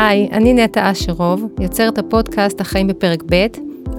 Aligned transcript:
היי, 0.00 0.28
אני 0.32 0.54
נטע 0.54 0.90
אשרוב, 0.90 1.44
יוצרת 1.60 1.98
הפודקאסט 1.98 2.60
החיים 2.60 2.86
בפרק 2.86 3.22
ב', 3.30 3.46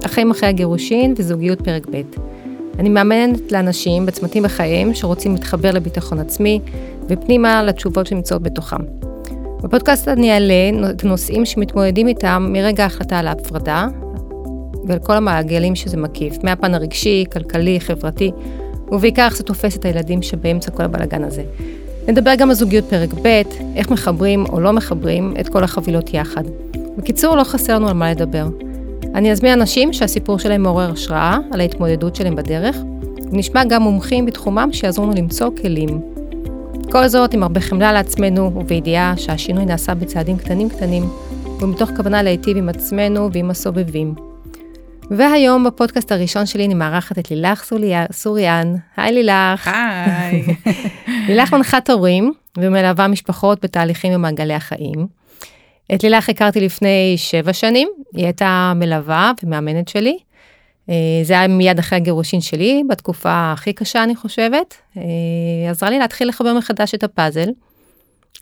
החיים 0.04 0.30
אחרי 0.30 0.48
הגירושין 0.48 1.14
וזוגיות 1.16 1.60
פרק 1.60 1.86
ב'. 1.90 2.02
אני 2.78 2.88
מאמנת 2.88 3.52
לאנשים 3.52 4.06
בצמתים 4.06 4.42
בחייהם 4.42 4.94
שרוצים 4.94 5.32
להתחבר 5.32 5.70
לביטחון 5.70 6.18
עצמי 6.18 6.60
ופנימה 7.08 7.62
לתשובות 7.62 8.06
שנמצאות 8.06 8.42
בתוכם. 8.42 8.76
בפודקאסט 9.62 10.08
אני 10.08 10.32
אעלה 10.32 10.90
את 10.90 11.04
הנושאים 11.04 11.44
שמתמודדים 11.44 12.08
איתם 12.08 12.48
מרגע 12.52 12.82
ההחלטה 12.82 13.18
על 13.18 13.28
ההפרדה 13.28 13.88
ועל 14.86 14.98
כל 14.98 15.12
המעגלים 15.12 15.74
שזה 15.74 15.96
מקיף, 15.96 16.34
מהפן 16.42 16.74
הרגשי, 16.74 17.24
כלכלי, 17.32 17.80
חברתי, 17.80 18.30
ובעיקר 18.92 19.24
איך 19.24 19.36
זה 19.36 19.44
תופס 19.44 19.76
את 19.76 19.84
הילדים 19.84 20.22
שבאמצע 20.22 20.70
כל 20.70 20.82
הבלאגן 20.82 21.24
הזה. 21.24 21.42
נדבר 22.08 22.34
גם 22.34 22.48
על 22.48 22.54
זוגיות 22.54 22.84
פרק 22.84 23.14
ב', 23.22 23.42
איך 23.76 23.90
מחברים 23.90 24.44
או 24.46 24.60
לא 24.60 24.72
מחברים 24.72 25.34
את 25.40 25.48
כל 25.48 25.64
החבילות 25.64 26.14
יחד. 26.14 26.44
בקיצור, 26.96 27.36
לא 27.36 27.44
חסר 27.44 27.74
לנו 27.74 27.88
על 27.88 27.94
מה 27.94 28.10
לדבר. 28.10 28.48
אני 29.14 29.32
אזמין 29.32 29.52
אנשים 29.52 29.92
שהסיפור 29.92 30.38
שלהם 30.38 30.62
מעורר 30.62 30.90
השראה 30.92 31.38
על 31.52 31.60
ההתמודדות 31.60 32.16
שלהם 32.16 32.36
בדרך, 32.36 32.76
ונשמע 33.32 33.64
גם 33.64 33.82
מומחים 33.82 34.26
בתחומם 34.26 34.68
שיעזרו 34.72 35.04
לנו 35.04 35.14
למצוא 35.16 35.50
כלים. 35.62 36.00
כל 36.90 37.08
זאת 37.08 37.34
עם 37.34 37.42
הרבה 37.42 37.60
חמלה 37.60 37.92
לעצמנו, 37.92 38.52
ובידיעה 38.54 39.14
שהשינוי 39.16 39.64
נעשה 39.64 39.94
בצעדים 39.94 40.36
קטנים 40.36 40.68
קטנים, 40.68 41.08
ומתוך 41.60 41.90
כוונה 41.96 42.22
להיטיב 42.22 42.56
עם 42.56 42.68
עצמנו 42.68 43.32
ועם 43.32 43.50
הסובבים. 43.50 44.29
והיום 45.10 45.64
בפודקאסט 45.64 46.12
הראשון 46.12 46.46
שלי 46.46 46.66
אני 46.66 46.74
מארחת 46.74 47.18
את 47.18 47.30
לילך 47.30 47.72
סוריאן. 48.12 48.74
היי 48.96 49.12
לילך. 49.12 49.70
היי. 49.74 50.42
לילך 51.28 51.54
מנחת 51.54 51.90
הורים 51.90 52.32
ומלווה 52.58 53.08
משפחות 53.08 53.64
בתהליכים 53.64 54.12
במעגלי 54.12 54.54
החיים. 54.54 55.06
את 55.94 56.02
לילך 56.02 56.28
הכרתי 56.28 56.60
לפני 56.60 57.14
שבע 57.16 57.52
שנים, 57.52 57.88
היא 58.14 58.24
הייתה 58.24 58.72
מלווה 58.76 59.32
ומאמנת 59.44 59.88
שלי. 59.88 60.18
אה, 60.90 60.94
זה 61.22 61.32
היה 61.32 61.48
מיד 61.48 61.78
אחרי 61.78 61.98
הגירושין 61.98 62.40
שלי, 62.40 62.82
בתקופה 62.88 63.52
הכי 63.52 63.72
קשה 63.72 64.02
אני 64.02 64.16
חושבת. 64.16 64.74
אה, 64.96 65.70
עזרה 65.70 65.90
לי 65.90 65.98
להתחיל 65.98 66.28
לחבר 66.28 66.54
מחדש 66.54 66.94
את 66.94 67.04
הפאזל. 67.04 67.48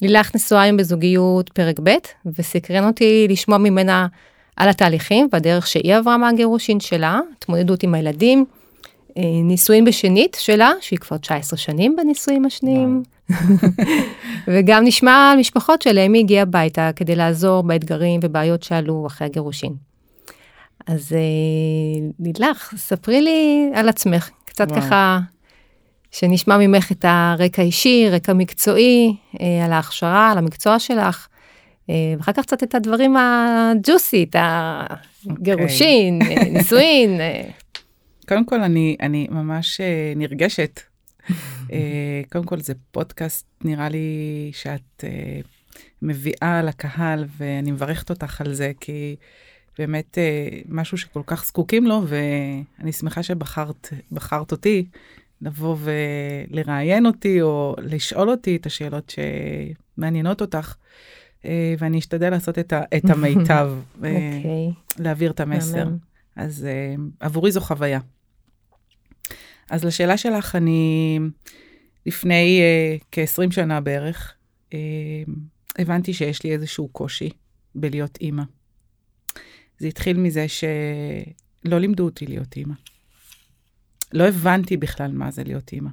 לילך 0.02 0.34
נשואה 0.34 0.62
היום 0.62 0.76
בזוגיות 0.76 1.48
פרק 1.48 1.80
ב', 1.82 1.90
וסקרן 2.38 2.86
אותי 2.86 3.26
לשמוע 3.30 3.58
ממנה 3.58 4.06
על 4.58 4.68
התהליכים 4.68 5.28
והדרך 5.32 5.66
שהיא 5.66 5.94
עברה 5.94 6.16
מהגירושין 6.16 6.80
שלה, 6.80 7.20
התמודדות 7.36 7.82
עם 7.82 7.94
הילדים, 7.94 8.44
אה, 9.16 9.22
נישואין 9.44 9.84
בשנית 9.84 10.36
שלה, 10.40 10.72
שהיא 10.80 10.98
כבר 10.98 11.16
19 11.16 11.58
שנים 11.58 11.96
בנישואים 11.96 12.44
השניים, 12.44 13.02
וגם 14.48 14.84
נשמע 14.84 15.30
על 15.32 15.38
משפחות 15.38 15.82
שלהם 15.82 16.12
היא 16.12 16.22
הגיעה 16.22 16.42
הביתה 16.42 16.90
כדי 16.96 17.16
לעזור 17.16 17.62
באתגרים 17.62 18.20
ובעיות 18.22 18.62
שעלו 18.62 19.06
אחרי 19.06 19.26
הגירושין. 19.26 19.72
אז 20.86 21.12
אה, 21.12 22.08
לילך, 22.20 22.74
ספרי 22.76 23.20
לי 23.20 23.70
על 23.74 23.88
עצמך, 23.88 24.30
קצת 24.44 24.66
וואו. 24.70 24.80
ככה, 24.80 25.18
שנשמע 26.10 26.58
ממך 26.58 26.92
את 26.92 27.04
הרקע 27.08 27.62
אישי, 27.62 28.08
רקע 28.10 28.32
מקצועי, 28.32 29.16
אה, 29.40 29.64
על 29.64 29.72
ההכשרה, 29.72 30.30
על 30.30 30.38
המקצוע 30.38 30.78
שלך. 30.78 31.28
אה, 31.90 32.14
ואחר 32.18 32.32
כך 32.32 32.42
קצת 32.42 32.62
את 32.62 32.74
הדברים 32.74 33.16
הג'וסי, 33.16 34.26
את 34.30 34.36
הגירושין, 34.38 36.22
okay. 36.22 36.30
אוקיי. 36.30 36.50
נישואין. 36.50 37.20
אה. 37.20 37.50
קודם 38.28 38.44
כל, 38.44 38.60
אני, 38.60 38.96
אני 39.00 39.26
ממש 39.30 39.80
אה, 39.80 40.12
נרגשת. 40.16 40.80
קודם 42.32 42.44
כל, 42.44 42.60
זה 42.60 42.72
פודקאסט, 42.90 43.46
נראה 43.64 43.88
לי 43.88 44.50
שאת 44.52 45.04
מביאה 46.02 46.62
לקהל, 46.62 47.24
ואני 47.36 47.70
מברכת 47.70 48.10
אותך 48.10 48.40
על 48.40 48.54
זה, 48.54 48.72
כי 48.80 49.16
באמת 49.78 50.18
משהו 50.68 50.98
שכל 50.98 51.22
כך 51.26 51.44
זקוקים 51.44 51.86
לו, 51.86 52.02
ואני 52.06 52.92
שמחה 52.92 53.22
שבחרת 53.22 54.52
אותי 54.52 54.86
לבוא 55.42 55.76
ולראיין 56.50 57.06
אותי, 57.06 57.42
או 57.42 57.76
לשאול 57.78 58.30
אותי 58.30 58.56
את 58.56 58.66
השאלות 58.66 59.14
שמעניינות 59.98 60.40
אותך. 60.40 60.74
אה, 61.44 61.74
ואני 61.78 61.98
אשתדל 61.98 62.30
לעשות 62.30 62.58
את, 62.58 62.72
ה, 62.72 62.82
את 62.96 63.10
המיטב, 63.10 63.70
okay. 63.72 64.04
אה, 64.04 64.36
אוקיי. 64.36 64.72
להעביר 64.98 65.30
את 65.30 65.40
המסר. 65.40 65.84
Amen. 65.84 66.08
אז 66.36 66.64
אה, 66.64 66.94
עבורי 67.20 67.52
זו 67.52 67.60
חוויה. 67.60 68.00
אז 69.70 69.84
לשאלה 69.84 70.16
שלך, 70.16 70.56
אני 70.56 71.18
לפני 72.06 72.60
uh, 72.60 73.04
כ-20 73.12 73.50
שנה 73.50 73.80
בערך, 73.80 74.34
הבנתי 75.78 76.12
שיש 76.12 76.42
לי 76.42 76.52
איזשהו 76.52 76.88
קושי 76.88 77.30
בלהיות 77.74 78.18
אימא. 78.20 78.42
זה 79.78 79.86
התחיל 79.86 80.16
מזה 80.16 80.46
שלא 80.48 81.78
לימדו 81.78 82.04
אותי 82.04 82.26
להיות 82.26 82.56
אימא. 82.56 82.74
לא 84.12 84.28
הבנתי 84.28 84.76
בכלל 84.76 85.12
מה 85.12 85.30
זה 85.30 85.44
להיות 85.44 85.72
אימא. 85.72 85.90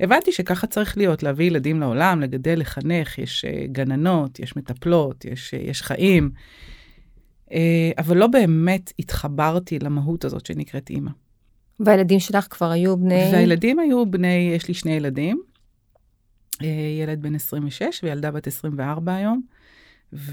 הבנתי 0.00 0.32
שככה 0.32 0.66
צריך 0.66 0.96
להיות, 0.96 1.22
להביא 1.22 1.46
ילדים 1.46 1.80
לעולם, 1.80 2.20
לגדל, 2.20 2.60
לחנך, 2.60 3.18
יש 3.18 3.44
uh, 3.44 3.66
גננות, 3.72 4.40
יש 4.40 4.56
מטפלות, 4.56 5.24
יש, 5.24 5.54
uh, 5.54 5.70
יש 5.70 5.82
חיים, 5.82 6.30
uh, 7.48 7.52
אבל 7.98 8.16
לא 8.16 8.26
באמת 8.26 8.92
התחברתי 8.98 9.78
למהות 9.78 10.24
הזאת 10.24 10.46
שנקראת 10.46 10.90
אימא. 10.90 11.10
והילדים 11.80 12.20
שלך 12.20 12.46
כבר 12.50 12.70
היו 12.70 12.96
בני... 12.96 13.30
והילדים 13.32 13.78
היו 13.78 14.10
בני, 14.10 14.50
יש 14.56 14.68
לי 14.68 14.74
שני 14.74 14.92
ילדים, 14.92 15.42
ילד 17.00 17.22
בן 17.22 17.34
26 17.34 18.00
וילדה 18.02 18.30
בת 18.30 18.46
24 18.46 19.14
היום. 19.14 19.42
וכפי 20.12 20.32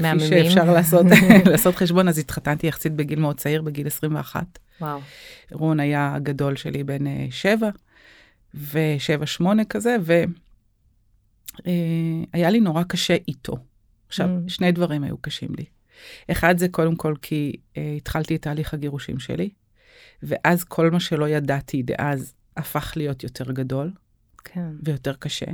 מהממים. 0.00 0.28
שאפשר 0.28 0.72
לעשות, 0.72 1.06
לעשות 1.50 1.74
חשבון, 1.74 2.08
אז 2.08 2.18
התחתנתי 2.18 2.66
יחסית 2.66 2.92
בגיל 2.92 3.20
מאוד 3.20 3.36
צעיר, 3.36 3.62
בגיל 3.62 3.86
21. 3.86 4.58
וואו. 4.80 5.00
רון 5.52 5.80
היה 5.80 6.14
הגדול 6.14 6.56
שלי 6.56 6.84
בן 6.84 7.30
שבע, 7.30 7.70
ושבע, 8.56 9.26
שמונה 9.26 9.64
כזה, 9.64 9.96
והיה 10.02 10.26
אה, 12.34 12.50
לי 12.50 12.60
נורא 12.60 12.82
קשה 12.82 13.16
איתו. 13.28 13.56
עכשיו, 14.08 14.28
mm. 14.28 14.48
שני 14.48 14.72
דברים 14.72 15.04
היו 15.04 15.18
קשים 15.18 15.48
לי. 15.58 15.64
אחד 16.30 16.58
זה 16.58 16.68
קודם 16.68 16.96
כל 16.96 17.14
כי 17.22 17.52
אה, 17.76 17.94
התחלתי 17.96 18.36
את 18.36 18.42
תהליך 18.42 18.74
הגירושים 18.74 19.18
שלי, 19.18 19.50
ואז 20.22 20.64
כל 20.64 20.90
מה 20.90 21.00
שלא 21.00 21.28
ידעתי 21.28 21.82
דאז 21.82 22.34
הפך 22.56 22.92
להיות 22.96 23.22
יותר 23.22 23.52
גדול, 23.52 23.92
כן. 24.44 24.70
ויותר 24.82 25.14
קשה. 25.14 25.46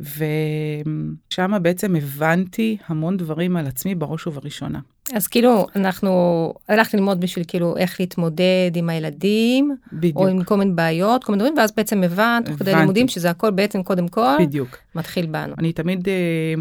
ושם 0.00 1.52
בעצם 1.62 1.96
הבנתי 1.96 2.76
המון 2.86 3.16
דברים 3.16 3.56
על 3.56 3.66
עצמי 3.66 3.94
בראש 3.94 4.26
ובראשונה. 4.26 4.80
אז 5.14 5.26
כאילו, 5.26 5.66
אנחנו, 5.76 6.54
הלכת 6.68 6.94
ללמוד 6.94 7.20
בשביל 7.20 7.44
כאילו 7.48 7.76
איך 7.76 8.00
להתמודד 8.00 8.70
עם 8.74 8.88
הילדים, 8.88 9.76
בדיוק. 9.92 10.16
או 10.16 10.28
עם 10.28 10.44
כל 10.44 10.56
מיני 10.56 10.72
בעיות, 10.72 11.24
כל 11.24 11.32
מיני 11.32 11.42
דברים, 11.42 11.58
ואז 11.58 11.72
בעצם 11.76 12.02
הבנת, 12.02 12.46
תוך 12.46 12.58
כדי 12.58 12.74
לימודים, 12.74 13.08
שזה 13.08 13.30
הכל 13.30 13.50
בעצם 13.50 13.82
קודם 13.82 14.08
כל, 14.08 14.36
בדיוק. 14.40 14.76
מתחיל 14.94 15.26
בנו. 15.26 15.54
אני 15.58 15.72
תמיד 15.72 16.08
אה, 16.08 16.54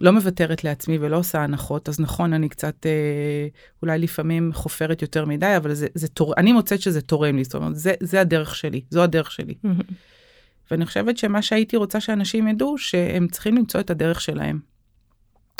לא 0.00 0.12
מוותרת 0.12 0.64
לעצמי 0.64 0.98
ולא 1.00 1.16
עושה 1.16 1.40
הנחות, 1.40 1.88
אז 1.88 2.00
נכון, 2.00 2.32
אני 2.32 2.48
קצת, 2.48 2.86
אה, 2.86 3.46
אולי 3.82 3.98
לפעמים 3.98 4.50
חופרת 4.52 5.02
יותר 5.02 5.24
מדי, 5.24 5.56
אבל 5.56 5.74
זה, 5.74 5.86
זה 5.94 6.08
תור, 6.08 6.34
אני 6.36 6.52
מוצאת 6.52 6.80
שזה 6.80 7.00
תורם 7.00 7.36
לי, 7.36 7.44
זאת 7.44 7.54
אומרת, 7.54 7.76
זה, 7.76 7.94
זה 8.00 8.20
הדרך 8.20 8.54
שלי, 8.54 8.80
זו 8.90 9.02
הדרך 9.02 9.30
שלי. 9.30 9.54
ואני 10.72 10.86
חושבת 10.86 11.18
שמה 11.18 11.42
שהייתי 11.42 11.76
רוצה 11.76 12.00
שאנשים 12.00 12.48
ידעו, 12.48 12.78
שהם 12.78 13.28
צריכים 13.28 13.56
למצוא 13.56 13.80
את 13.80 13.90
הדרך 13.90 14.20
שלהם. 14.20 14.58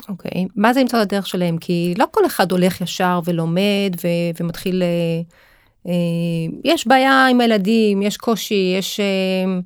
אוקיי, 0.08 0.30
okay. 0.30 0.52
מה 0.56 0.72
זה 0.72 0.80
למצוא 0.80 1.02
את 1.02 1.06
הדרך 1.06 1.26
שלהם? 1.26 1.58
כי 1.58 1.94
לא 1.98 2.04
כל 2.10 2.26
אחד 2.26 2.52
הולך 2.52 2.80
ישר 2.80 3.20
ולומד 3.24 3.94
ו- 4.04 4.40
ומתחיל... 4.40 4.82
אה, 4.82 5.20
אה, 5.86 5.92
יש 6.64 6.86
בעיה 6.86 7.26
עם 7.26 7.40
הילדים, 7.40 8.02
יש 8.02 8.16
קושי, 8.16 8.74
יש 8.78 9.00
אה, 9.00 9.60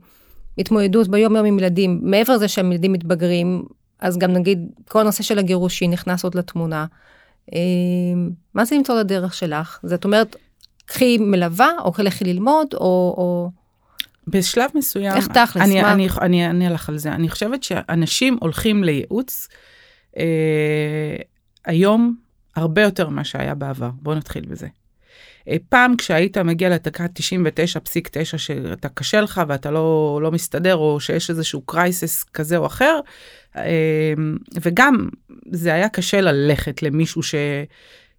התמודדות 0.59 1.09
ביום 1.09 1.37
יום 1.37 1.47
עם 1.47 1.59
ילדים. 1.59 2.01
מעבר 2.03 2.35
לזה 2.35 2.49
שהם 2.49 2.73
ילדים 2.73 2.93
מתבגרים, 2.93 3.65
אז 4.01 4.19
גם 4.19 4.33
נגיד 4.33 4.59
כל 4.89 5.01
הנושא 5.01 5.23
של 5.23 5.39
הגירושין 5.39 5.91
נכנס 5.91 6.25
עוד 6.25 6.35
לתמונה. 6.35 6.87
מה 8.55 8.65
זה 8.65 8.77
למצוא 8.77 8.95
את 8.95 9.01
הדרך 9.01 9.35
שלך? 9.35 9.79
זאת 9.83 10.05
אומרת, 10.05 10.37
קחי 10.87 11.19
מלווה, 11.19 11.71
או 11.85 11.93
לכי 11.99 12.25
ללמוד, 12.25 12.75
או... 12.75 13.15
או... 13.19 13.51
בשלב 14.27 14.71
מסוים, 14.75 15.17
איך 15.17 15.27
תכלס, 15.27 15.63
אני, 15.63 15.83
מה? 15.83 15.93
אני, 15.93 16.09
אני 16.21 16.47
אענה 16.47 16.69
לך 16.69 16.89
על 16.89 16.99
זה. 16.99 17.13
אני 17.13 17.29
חושבת 17.29 17.63
שאנשים 17.63 18.37
הולכים 18.41 18.85
לייעוץ 18.85 19.49
אה, 20.19 21.17
היום 21.65 22.17
הרבה 22.57 22.83
יותר 22.83 23.09
ממה 23.09 23.25
שהיה 23.25 23.55
בעבר. 23.55 23.91
בואו 23.95 24.15
נתחיל 24.17 24.45
בזה. 24.47 24.67
אה, 25.49 25.57
פעם 25.69 25.97
כשהיית 25.97 26.39
מגיע 26.39 26.69
לדקה 26.69 27.05
99.9 27.05 28.39
שאתה 28.39 28.89
קשה 28.89 29.21
לך 29.21 29.41
ואתה 29.49 29.71
לא, 29.71 30.19
לא 30.23 30.33
מסתדר, 30.33 30.77
או 30.77 31.01
שיש 31.01 31.31
איזשהו 31.31 31.61
קרייסס 31.61 32.25
כזה 32.25 32.57
או 32.57 32.67
אחר, 32.67 33.01
אה, 33.57 33.63
וגם 34.63 35.09
זה 35.51 35.75
היה 35.75 35.89
קשה 35.89 36.21
ללכת 36.21 36.83
למישהו 36.83 37.23
ש... 37.23 37.35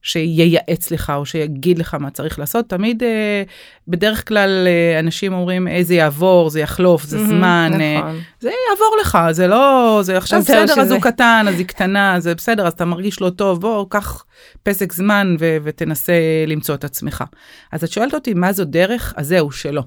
שייעץ 0.07 0.91
לך 0.91 1.13
או 1.15 1.25
שיגיד 1.25 1.79
לך 1.79 1.93
מה 1.93 2.09
צריך 2.09 2.39
לעשות. 2.39 2.69
תמיד, 2.69 3.03
אה, 3.03 3.43
בדרך 3.87 4.27
כלל 4.27 4.67
אה, 4.67 4.99
אנשים 4.99 5.33
אומרים, 5.33 5.67
אה, 5.67 5.79
זה 5.83 5.93
יעבור, 5.95 6.49
זה 6.49 6.59
יחלוף, 6.59 7.03
זה 7.03 7.25
זמן, 7.27 7.71
אה, 7.81 7.97
נכון. 7.99 8.19
זה 8.39 8.49
יעבור 8.69 8.97
לך, 9.01 9.17
זה 9.31 9.47
לא, 9.47 9.99
זה 10.03 10.17
עכשיו 10.17 10.39
בסדר, 10.39 10.63
אז 10.63 10.69
שזה- 10.85 10.93
הוא 10.93 11.01
קטן, 11.01 11.45
אז 11.49 11.57
היא 11.59 11.65
קטנה, 11.67 12.19
זה 12.19 12.35
בסדר, 12.35 12.67
אז 12.67 12.73
אתה 12.73 12.85
מרגיש 12.85 13.21
לא 13.21 13.29
טוב, 13.29 13.61
בוא, 13.61 13.85
קח 13.89 14.25
פסק 14.63 14.93
זמן 14.93 15.35
ו- 15.39 15.57
ותנסה 15.63 16.13
למצוא 16.47 16.75
את 16.75 16.83
עצמך. 16.83 17.23
אז 17.71 17.83
את 17.83 17.91
שואלת 17.91 18.13
אותי, 18.13 18.33
מה 18.33 18.53
זו 18.53 18.65
דרך? 18.65 19.13
אז 19.17 19.27
זהו, 19.27 19.51
שלא. 19.51 19.83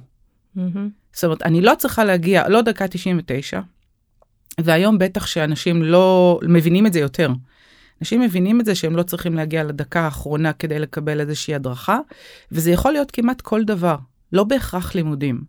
מהמם. 0.55 0.89
זאת 1.13 1.25
אומרת, 1.25 1.43
אני 1.43 1.61
לא 1.61 1.73
צריכה 1.79 2.05
להגיע, 2.05 2.49
לא 2.49 2.61
דקה 2.63 2.89
99, 2.89 3.61
והיום 4.61 4.99
בטח 4.99 5.27
שאנשים 5.27 5.83
לא 5.83 6.39
מבינים 6.43 6.87
את 6.87 6.93
זה 6.93 7.01
יותר. 7.01 7.31
אנשים 8.01 8.21
מבינים 8.21 8.61
את 8.61 8.65
זה 8.65 8.75
שהם 8.75 8.97
לא 8.97 9.03
צריכים 9.03 9.35
להגיע 9.35 9.65
לדקה 9.65 10.01
האחרונה 10.01 10.53
כדי 10.53 10.79
לקבל 10.79 11.21
איזושהי 11.21 11.55
הדרכה, 11.55 11.99
וזה 12.53 12.71
יכול 12.71 12.93
להיות 12.93 13.11
כמעט 13.11 13.41
כל 13.41 13.65
דבר, 13.65 13.97
לא 14.33 14.45
בהכרח 14.45 14.95
לימודים. 14.95 15.41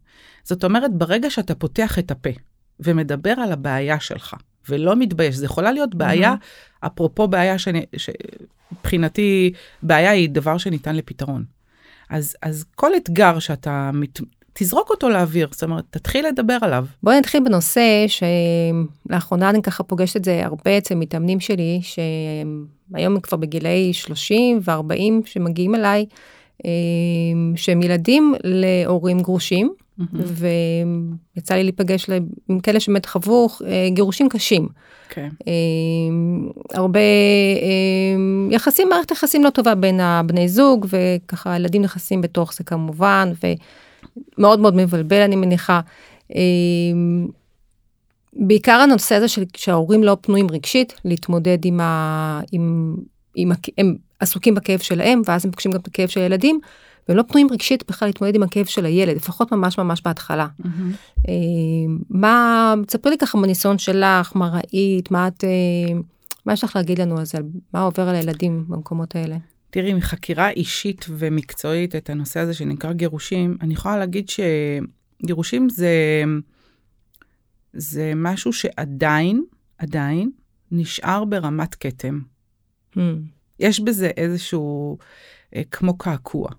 זאת 0.44 0.64
אומרת, 0.64 0.94
ברגע 0.94 1.30
שאתה 1.30 1.56
פותח 1.56 2.00
את 2.00 2.12
הפה 2.12 2.30
ומדבר 2.80 3.32
על 3.32 3.52
הבעיה 3.52 4.00
שלך, 4.00 4.36
ולא 4.70 4.96
מתבייש, 4.96 5.36
זה 5.36 5.46
יכולה 5.46 5.72
להיות 5.72 5.96
בעיה, 5.96 6.36
אפרופו 6.80 7.28
בעיה 7.28 7.56
שמבחינתי, 7.98 9.54
בעיה 9.84 10.12
היא 10.12 10.30
דבר 10.30 10.58
שניתן 10.58 10.96
לפתרון. 10.96 11.44
אז, 12.10 12.36
אז 12.42 12.66
כל 12.76 12.92
אתגר 12.96 13.40
שאתה 13.40 13.92
מת... 13.94 14.20
תזרוק 14.54 14.90
אותו 14.90 15.10
לאוויר, 15.10 15.48
זאת 15.52 15.64
אומרת, 15.64 15.84
תתחיל 15.90 16.28
לדבר 16.28 16.58
עליו. 16.62 16.86
בואי 17.04 17.18
נתחיל 17.20 17.44
בנושא 17.44 18.06
שלאחרונה 18.08 19.50
אני 19.50 19.62
ככה 19.62 19.84
פוגשת 19.84 20.16
את 20.16 20.26
זה 20.26 20.46
הרבה 20.46 20.78
אצל 20.78 20.96
מתאמנים 20.96 21.40
שלי, 21.40 21.80
שהיום 21.82 23.14
הם 23.14 23.20
כבר 23.20 23.38
בגילאי 23.38 23.94
30 23.94 24.60
ו-40 24.64 25.26
שמגיעים 25.26 25.76
אליי, 25.76 26.06
אה, 26.66 26.72
שהם 27.56 27.82
ילדים 27.82 28.34
להורים 28.44 29.20
גרושים, 29.20 29.74
ויצא 31.36 31.56
לי 31.56 31.64
להיפגש 31.64 32.10
עם 32.50 32.60
כאלה 32.60 32.80
שבאמת 32.80 33.06
חוו 33.06 33.48
אה, 33.66 33.88
גירושים 33.90 34.30
קשים. 34.30 34.68
כן. 35.10 35.30
אה, 35.48 35.54
הרבה 36.74 37.00
אה, 37.00 38.52
יחסים, 38.52 38.90
מערכת 38.90 39.12
יחסים 39.12 39.44
לא 39.44 39.50
טובה 39.50 39.76
בין 39.76 40.00
הבני 40.00 40.48
זוג, 40.48 40.86
וככה 40.90 41.54
הילדים 41.54 41.82
נכנסים 41.82 42.22
בתוך 42.22 42.54
זה 42.54 42.64
כמובן, 42.64 43.32
ומאוד 43.44 43.58
מאוד 44.38 44.76
מבלבל 44.76 45.22
אני 45.22 45.36
מניחה. 45.36 45.80
אה, 46.36 46.42
בעיקר 48.34 48.72
הנושא 48.72 49.16
הזה 49.16 49.28
של 49.28 49.44
שההורים 49.58 50.04
לא 50.04 50.18
פנויים 50.22 50.52
רגשית 50.52 50.94
להתמודד 51.06 51.66
עם 51.66 51.80
ה... 51.80 52.42
עם, 52.52 52.96
עם. 53.36 53.52
הם 53.78 53.96
עסוקים 54.20 54.56
בכאב 54.56 54.80
שלהם, 54.80 55.22
ואז 55.26 55.46
הם 55.46 55.52
פוגשים 55.52 55.72
גם 55.72 55.80
את 55.80 55.88
הכאב 55.88 56.08
של 56.08 56.22
הילדים, 56.22 56.60
והם 57.08 57.18
לא 57.18 57.24
פנויים 57.28 57.48
רגשית 57.52 57.84
בכלל 57.90 58.08
להתמודד 58.08 58.36
עם 58.36 58.44
הכאב 58.44 58.66
של 58.66 58.86
הילד, 58.86 59.16
לפחות 59.16 59.52
ממש 59.52 59.78
ממש 59.78 60.02
בהתחלה. 60.06 60.48
אה, 61.30 61.34
מה, 62.10 62.74
תספרי 62.88 63.12
לי 63.12 63.18
ככה 63.18 63.38
בניסיון 63.38 63.78
שלך, 63.78 64.32
מה 64.36 64.50
ראית, 64.54 65.12
מה 65.12 65.28
את, 65.28 65.44
אה, 65.44 66.00
מה 66.46 66.54
יש 66.54 66.64
לך 66.64 66.76
להגיד 66.76 67.02
לנו 67.02 67.18
על 67.18 67.26
זה, 67.26 67.38
מה 67.74 67.82
עובר 67.82 68.10
על 68.10 68.16
הילדים 68.16 68.66
במקומות 68.68 69.16
האלה? 69.16 69.36
תראי, 69.72 69.94
מחקירה 69.94 70.50
אישית 70.50 71.06
ומקצועית 71.10 71.96
את 71.96 72.10
הנושא 72.10 72.40
הזה 72.40 72.54
שנקרא 72.54 72.94
גירושים, 72.94 73.58
אני 73.62 73.74
יכולה 73.74 73.98
להגיד 73.98 74.30
שגירושים 74.30 75.70
זה, 75.70 76.24
זה 77.74 78.14
משהו 78.16 78.54
שעדיין, 78.54 79.44
עדיין, 79.78 80.32
נשאר 80.72 81.26
ברמת 81.26 81.76
כתם. 81.76 82.20
Hmm, 82.96 83.00
יש 83.60 83.80
בזה 83.80 84.12
איזשהו, 84.18 84.98
אה, 85.56 85.62
כמו 85.72 85.98
קעקוע. 85.98 86.50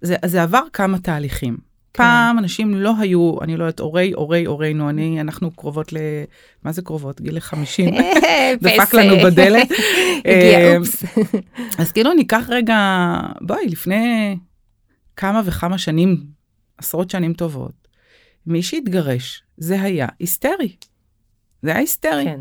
זה, 0.00 0.16
זה 0.26 0.42
עבר 0.42 0.62
כמה 0.72 0.98
תהליכים. 0.98 1.71
כן. 1.94 2.02
פעם 2.02 2.38
אנשים 2.38 2.74
לא 2.74 2.92
היו, 2.98 3.36
אני 3.42 3.56
לא 3.56 3.64
יודעת, 3.64 3.80
הורי, 3.80 4.12
הורי, 4.12 4.44
הורינו, 4.44 4.90
אני, 4.90 5.20
אנחנו 5.20 5.50
קרובות 5.50 5.92
ל... 5.92 5.96
מה 6.64 6.72
זה 6.72 6.82
קרובות? 6.82 7.20
גיל 7.20 7.40
50. 7.40 7.94
דפק 8.62 8.94
לנו 8.94 9.16
בדלת. 9.24 9.68
הגיע, 10.18 10.58
אה, 10.58 10.76
אופס. 10.76 11.04
אז 11.80 11.92
כאילו 11.92 12.12
ניקח 12.12 12.44
רגע, 12.48 12.76
בואי, 13.40 13.66
לפני 13.68 14.36
כמה 15.16 15.42
וכמה 15.44 15.78
שנים, 15.78 16.24
עשרות 16.78 17.10
שנים 17.10 17.32
טובות, 17.32 17.88
מי 18.46 18.62
שהתגרש, 18.62 19.42
זה 19.56 19.82
היה 19.82 20.06
היסטרי. 20.18 20.76
זה 21.62 21.70
היה 21.70 21.78
היסטרי. 21.78 22.24
כן. 22.24 22.40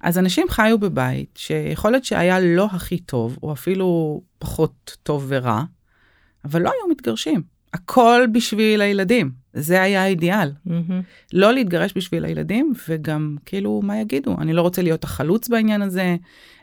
אז 0.00 0.18
אנשים 0.18 0.46
חיו 0.48 0.78
בבית 0.78 1.36
שיכול 1.36 1.90
להיות 1.90 2.04
שהיה 2.04 2.40
לא 2.40 2.68
הכי 2.72 2.98
טוב, 2.98 3.38
או 3.42 3.52
אפילו 3.52 4.20
פחות 4.38 4.96
טוב 5.02 5.24
ורע, 5.28 5.62
אבל 6.44 6.62
לא 6.62 6.70
היו 6.70 6.90
מתגרשים. 6.90 7.59
הכל 7.74 8.22
בשביל 8.32 8.80
הילדים. 8.80 9.30
זה 9.52 9.82
היה 9.82 10.02
האידיאל. 10.02 10.52
מהמם. 10.66 11.02
לא 11.32 11.52
להתגרש 11.52 11.92
בשביל 11.96 12.24
הילדים, 12.24 12.72
וגם 12.88 13.36
כאילו, 13.46 13.80
מה 13.84 14.00
יגידו? 14.00 14.36
אני 14.38 14.52
לא 14.52 14.62
רוצה 14.62 14.82
להיות 14.82 15.04
החלוץ 15.04 15.48
בעניין 15.48 15.82
הזה, 15.82 16.16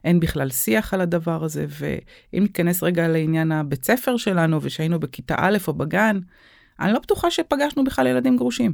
אין 0.03 0.19
בכלל 0.19 0.49
שיח 0.49 0.93
על 0.93 1.01
הדבר 1.01 1.43
הזה, 1.43 1.65
ואם 1.69 2.43
ניכנס 2.43 2.83
רגע 2.83 3.07
לעניין 3.07 3.51
הבית 3.51 3.85
ספר 3.85 4.17
שלנו, 4.17 4.59
ושהיינו 4.61 4.99
בכיתה 4.99 5.35
א' 5.37 5.57
או 5.67 5.73
בגן, 5.73 6.19
אני 6.79 6.93
לא 6.93 6.99
בטוחה 6.99 7.31
שפגשנו 7.31 7.83
בכלל 7.83 8.07
ילדים 8.07 8.37
גרושים. 8.37 8.73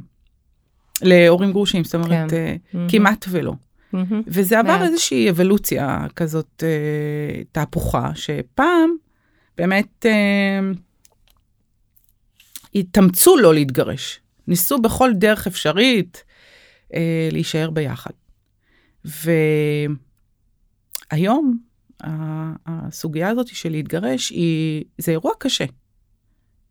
להורים 1.02 1.52
גרושים, 1.52 1.84
זאת 1.84 1.94
אומרת, 1.94 2.30
כן. 2.30 2.36
אה, 2.36 2.56
מהמם. 2.72 2.88
כמעט 2.88 3.26
ולא. 3.28 3.54
מהמם. 3.92 4.22
וזה 4.26 4.58
עבר 4.58 4.78
מעט. 4.78 4.82
איזושהי 4.82 5.30
אבולוציה 5.30 6.06
כזאת, 6.16 6.62
אה, 6.66 7.42
תהפוכה, 7.52 8.10
שפעם 8.14 8.90
באמת 9.58 10.06
אה, 10.06 10.60
התאמצו 12.74 13.36
לא 13.36 13.54
להתגרש. 13.54 14.20
ניסו 14.46 14.78
בכל 14.82 15.10
דרך 15.14 15.46
אפשרית 15.46 16.24
אה, 16.94 17.28
להישאר 17.32 17.70
ביחד. 17.70 18.10
והיום, 21.10 21.58
הסוגיה 22.66 23.28
הזאת 23.28 23.46
של 23.46 23.70
להתגרש, 23.70 24.30
היא, 24.30 24.84
זה 24.98 25.12
אירוע 25.12 25.32
קשה. 25.38 25.64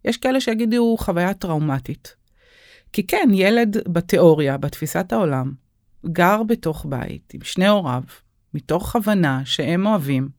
יש 0.06 0.18
כאלה 0.18 0.42
שיגידו 0.42 0.96
חוויה 1.00 1.34
טראומטית. 1.34 2.16
כי 2.94 3.08
כן, 3.08 3.30
ילד 3.34 3.78
בתיאוריה, 3.88 4.58
בתפיסת 4.58 5.14
העולם, 5.14 5.52
גר 6.06 6.44
בתוך 6.44 6.86
בית 6.90 7.34
עם 7.34 7.42
שני 7.44 7.68
הוריו, 7.68 8.04
מתוך 8.54 8.96
הבנה 8.96 9.42
שהם 9.46 9.86
אוהבים, 9.86 10.30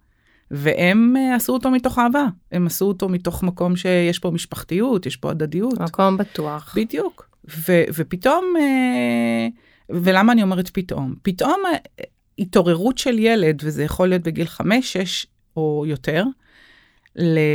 והם 0.51 1.15
אה, 1.17 1.35
עשו 1.35 1.53
אותו 1.53 1.71
מתוך 1.71 1.99
אהבה. 1.99 2.27
הם 2.53 2.67
עשו 2.67 2.85
אותו 2.85 3.09
מתוך 3.09 3.43
מקום 3.43 3.77
שיש 3.77 4.19
פה 4.19 4.31
משפחתיות, 4.31 5.07
יש 5.07 5.17
פה 5.17 5.31
הדדיות. 5.31 5.81
מקום 5.81 6.17
בטוח. 6.17 6.75
בדיוק. 6.77 7.29
ו- 7.69 7.85
ופתאום, 7.95 8.45
אה, 8.59 9.49
ולמה 9.91 10.33
אני 10.33 10.43
אומרת 10.43 10.69
פתאום? 10.69 11.15
פתאום 11.23 11.63
אה, 11.67 12.05
התעוררות 12.39 12.99
של 12.99 13.19
ילד, 13.19 13.63
וזה 13.65 13.85
יכול 13.85 14.09
להיות 14.09 14.23
בגיל 14.23 14.47
חמש, 14.47 14.93
שש 14.93 15.27
או 15.57 15.85
יותר, 15.87 16.25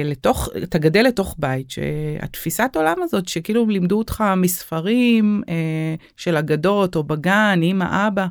לתוך, 0.05 0.49
אתה 0.63 0.77
גדל 0.77 1.01
לתוך 1.01 1.35
בית, 1.39 1.71
שהתפיסת 1.71 2.71
עולם 2.75 2.95
הזאת, 3.01 3.27
שכאילו 3.27 3.65
לימדו 3.65 3.97
אותך 3.97 4.23
מספרים 4.37 5.43
אה, 5.49 5.95
של 6.17 6.37
אגדות, 6.37 6.95
או 6.95 7.03
בגן, 7.03 7.59
אמא, 7.63 8.07
אבא, 8.07 8.27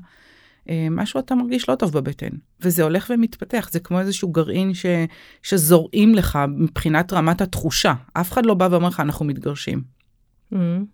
משהו 0.91 1.21
אתה 1.21 1.35
מרגיש 1.35 1.69
לא 1.69 1.75
טוב 1.75 1.93
בבטן. 1.93 2.29
וזה 2.61 2.83
הולך 2.83 3.11
ומתפתח, 3.15 3.69
זה 3.73 3.81
כמו 3.81 4.01
איזשהו 4.01 4.33
גרעין 4.33 4.75
ש, 4.75 4.87
שזורעים 5.43 6.15
לך 6.15 6.39
מבחינת 6.57 7.13
רמת 7.13 7.41
התחושה. 7.41 7.95
אף 8.13 8.33
אחד 8.33 8.47
לא 8.47 8.55
בא 8.55 8.69
ואומר 8.71 8.89
לך, 8.89 9.01
אנחנו 9.01 9.25
מתגרשים. 9.25 9.83
מהמם. 10.51 10.85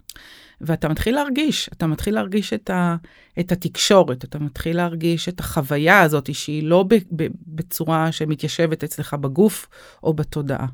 ואתה 0.61 0.89
מתחיל 0.89 1.15
להרגיש, 1.15 1.71
אתה 1.73 1.87
מתחיל 1.87 2.15
להרגיש 2.15 2.53
את, 2.53 2.71
ה, 2.71 2.97
את 3.41 3.53
התקשורת, 3.53 4.25
אתה 4.25 4.39
מתחיל 4.39 4.77
להרגיש 4.77 5.29
את 5.29 5.41
החוויה 5.41 6.01
הזאת 6.01 6.35
שהיא 6.35 6.63
לא 6.63 6.85
ב, 6.89 6.95
ב, 7.17 7.27
בצורה 7.47 8.13
שמתיישבת 8.13 8.85
אצלך 8.85 9.15
בגוף 9.15 9.69
או 10.03 10.15
בתודעה. 10.15 10.67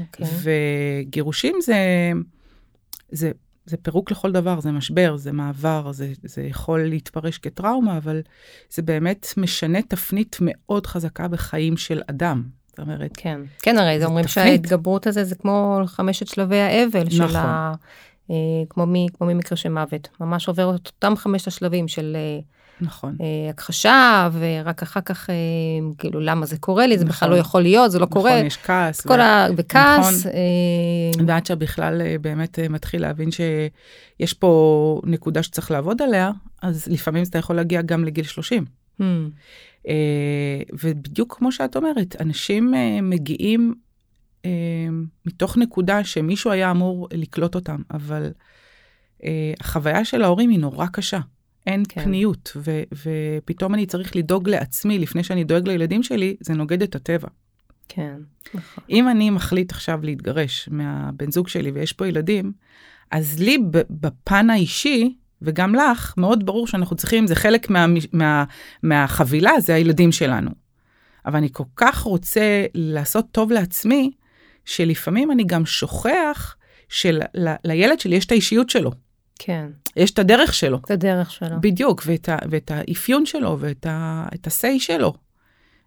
אוקיי. 0.00 0.26
וגירושים 0.42 1.56
זה, 1.60 1.76
זה, 3.10 3.30
זה 3.68 3.76
פירוק 3.76 4.10
לכל 4.10 4.32
דבר, 4.32 4.60
זה 4.60 4.72
משבר, 4.72 5.16
זה 5.16 5.32
מעבר, 5.32 5.92
זה, 5.92 6.12
זה 6.22 6.42
יכול 6.42 6.82
להתפרש 6.82 7.38
כטראומה, 7.38 7.96
אבל 7.96 8.20
זה 8.70 8.82
באמת 8.82 9.26
משנה 9.36 9.82
תפנית 9.82 10.36
מאוד 10.40 10.86
חזקה 10.86 11.28
בחיים 11.28 11.76
של 11.76 12.00
אדם. 12.06 12.42
זאת 12.68 12.78
אומרת, 12.78 13.10
כן, 13.14 13.40
כן, 13.62 13.78
הרי 13.78 13.98
זה 13.98 14.06
אומרים 14.06 14.26
תפנית. 14.26 14.46
שההתגברות 14.46 15.06
הזה 15.06 15.24
זה 15.24 15.34
כמו 15.34 15.80
חמשת 15.86 16.26
שלבי 16.26 16.60
האבל 16.60 17.10
של 17.10 17.24
נכון. 17.24 17.36
ה... 17.36 17.72
אה, 18.30 18.36
כמו, 18.70 18.86
מ, 18.86 19.08
כמו 19.08 19.26
ממקרה 19.26 19.56
של 19.56 19.68
מוות, 19.68 20.08
ממש 20.20 20.48
עובר 20.48 20.74
את 20.74 20.86
אותם 20.86 21.16
חמשת 21.16 21.46
השלבים 21.46 21.88
של 21.88 22.16
אה, 22.16 22.40
נכון. 22.80 23.16
אה, 23.20 23.50
הכחשה, 23.50 24.28
ורק 24.32 24.82
אחר 24.82 25.00
כך, 25.00 25.30
אה, 25.30 25.34
כאילו, 25.98 26.20
למה 26.20 26.46
זה 26.46 26.58
קורה 26.58 26.86
לי, 26.86 26.98
זה 26.98 27.04
בכלל 27.04 27.28
לא 27.28 27.34
נכון. 27.34 27.46
יכול 27.46 27.62
להיות, 27.62 27.90
זה 27.90 27.98
לא 27.98 28.06
קורה. 28.06 28.34
נכון, 28.34 28.46
יש 28.46 28.56
כעס. 28.56 29.00
כל 29.00 29.14
ו- 29.14 29.22
ה... 29.22 29.46
בכעס, 29.56 30.26
נכון. 30.26 30.32
אה, 31.20 31.26
ועד 31.26 31.46
שבכלל 31.46 32.02
באמת 32.20 32.58
מתחיל 32.70 33.02
להבין 33.02 33.28
שיש 33.30 34.32
פה 34.32 35.00
נקודה 35.04 35.42
שצריך 35.42 35.70
לעבוד 35.70 36.02
עליה, 36.02 36.30
אז 36.62 36.88
לפעמים 36.90 37.24
אתה 37.30 37.38
יכול 37.38 37.56
להגיע 37.56 37.82
גם 37.82 38.04
לגיל 38.04 38.24
30. 38.24 38.64
hmm, 39.00 39.04
אה, 39.88 40.62
ובדיוק 40.82 41.36
כמו 41.38 41.52
שאת 41.52 41.76
אומרת, 41.76 42.16
אנשים 42.20 42.74
אה, 42.74 43.00
מגיעים 43.02 43.74
אה, 44.44 44.50
מתוך 45.26 45.56
נקודה 45.56 46.04
שמישהו 46.04 46.50
היה 46.50 46.70
אמור 46.70 47.08
לקלוט 47.12 47.54
אותם, 47.54 47.82
אבל 47.90 48.30
אה, 49.24 49.52
החוויה 49.60 50.04
של 50.04 50.22
ההורים 50.22 50.50
היא 50.50 50.58
נורא 50.58 50.86
קשה. 50.86 51.20
אין 51.68 51.82
כן. 51.88 52.04
פניות, 52.04 52.56
ו- 52.56 52.82
ופתאום 52.92 53.74
אני 53.74 53.86
צריך 53.86 54.16
לדאוג 54.16 54.48
לעצמי 54.48 54.98
לפני 54.98 55.24
שאני 55.24 55.44
דואג 55.44 55.68
לילדים 55.68 56.02
שלי, 56.02 56.36
זה 56.40 56.54
נוגד 56.54 56.82
את 56.82 56.94
הטבע. 56.94 57.28
כן, 57.88 58.16
נכון. 58.54 58.84
אם 58.90 59.08
אני 59.08 59.30
מחליט 59.30 59.72
עכשיו 59.72 60.00
להתגרש 60.02 60.68
מהבן 60.72 61.30
זוג 61.30 61.48
שלי 61.48 61.70
ויש 61.70 61.92
פה 61.92 62.08
ילדים, 62.08 62.52
אז 63.10 63.40
לי 63.40 63.58
בפן 63.90 64.50
האישי, 64.50 65.16
וגם 65.42 65.74
לך, 65.74 66.14
מאוד 66.16 66.46
ברור 66.46 66.66
שאנחנו 66.66 66.96
צריכים, 66.96 67.26
זה 67.26 67.34
חלק 67.34 67.70
מה, 67.70 67.86
מה, 68.12 68.44
מהחבילה, 68.82 69.60
זה 69.60 69.74
הילדים 69.74 70.12
שלנו. 70.12 70.50
אבל 71.26 71.36
אני 71.36 71.48
כל 71.52 71.64
כך 71.76 71.98
רוצה 71.98 72.64
לעשות 72.74 73.26
טוב 73.32 73.52
לעצמי, 73.52 74.10
שלפעמים 74.64 75.30
אני 75.30 75.44
גם 75.44 75.66
שוכח 75.66 76.56
שלילד 76.88 78.00
שלי 78.00 78.16
יש 78.16 78.26
את 78.26 78.32
האישיות 78.32 78.70
שלו. 78.70 78.90
כן. 79.38 79.66
יש 79.96 80.10
את 80.10 80.18
הדרך 80.18 80.54
שלו. 80.54 80.76
את 80.76 80.90
הדרך 80.90 81.30
שלו. 81.30 81.56
בדיוק, 81.60 82.02
ואת, 82.06 82.28
ה, 82.28 82.36
ואת 82.50 82.70
האפיון 82.70 83.26
שלו 83.26 83.56
ואת 83.60 83.86
ה-say 83.86 84.78
שלו. 84.78 85.14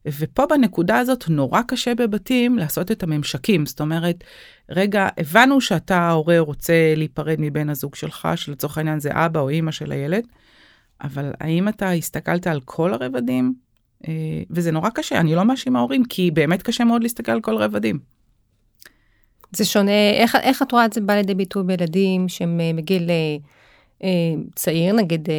ופה 0.06 0.46
בנקודה 0.46 1.00
הזאת 1.00 1.30
נורא 1.30 1.62
קשה 1.68 1.96
בבתים 1.96 2.58
לעשות 2.58 2.92
את 2.92 3.04
הממשקים. 3.04 3.66
זאת 3.66 3.82
אומרת, 3.82 4.24
רגע, 4.70 5.08
הבנו 5.18 5.62
שאתה 5.62 5.98
ההורה 5.98 6.40
רוצה 6.40 6.94
להיפרד 6.98 7.36
מבן 7.40 7.70
הזוג 7.70 7.96
שלך, 7.96 8.28
שלצורך 8.36 8.78
העניין 8.78 9.00
זה 9.00 9.10
אבא 9.14 9.40
או 9.40 9.50
אימא 9.50 9.72
של 9.72 9.92
הילד, 9.92 10.24
אבל 11.02 11.34
האם 11.40 11.68
אתה 11.68 11.92
הסתכלת 11.92 12.48
על 12.48 12.62
כל 12.66 12.94
הרבדים? 12.94 13.54
אה, 14.08 14.14
וזה 14.50 14.72
נורא 14.72 14.90
קשה, 14.90 15.20
אני 15.20 15.36
לא 15.36 15.44
מאשימה 15.44 15.80
הורים, 15.80 16.06
כי 16.06 16.32
באמת 16.32 16.62
קשה 16.62 16.84
מאוד 16.84 17.04
להסתכל 17.04 17.32
על 17.32 17.42
כל 17.42 17.62
הרבדים. 17.62 18.00
זה 19.52 19.66
שונה, 19.66 20.12
איך, 20.14 20.36
איך 20.36 20.62
את 20.62 20.72
רואה 20.72 20.86
את 20.86 20.94
זה 20.94 21.02
בא 21.02 21.14
לידי 21.14 21.34
ביטוי 21.34 21.64
בילדים 21.64 22.30
שהם 22.30 22.60
אה, 22.60 22.74
מגיל 22.74 23.10
אה, 23.10 23.38
אה, 24.04 24.10
צעיר, 24.56 24.94
נגיד 24.96 25.30
אה, 25.30 25.36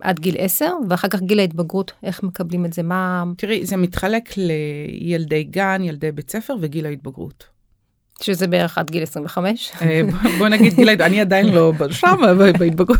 עד 0.00 0.20
גיל 0.20 0.34
10, 0.38 0.66
ואחר 0.88 1.08
כך 1.08 1.20
גיל 1.20 1.40
ההתבגרות, 1.40 1.92
איך 2.02 2.22
מקבלים 2.22 2.64
את 2.64 2.72
זה? 2.72 2.82
מה... 2.82 3.24
תראי, 3.36 3.66
זה 3.66 3.76
מתחלק 3.76 4.30
לילדי 4.36 5.44
גן, 5.44 5.82
ילדי 5.84 6.12
בית 6.12 6.30
ספר 6.30 6.56
וגיל 6.60 6.86
ההתבגרות. 6.86 7.44
שזה 8.22 8.46
בערך 8.46 8.78
עד 8.78 8.90
גיל 8.90 9.02
25? 9.02 9.72
אה, 9.82 10.00
בוא 10.38 10.48
נגיד 10.48 10.74
גיל 10.74 10.88
ההתבגרות, 10.88 11.10
אני 11.10 11.20
עדיין 11.20 11.48
לא 11.48 11.72
שם, 11.90 12.16
בהתבגרות, 12.58 12.98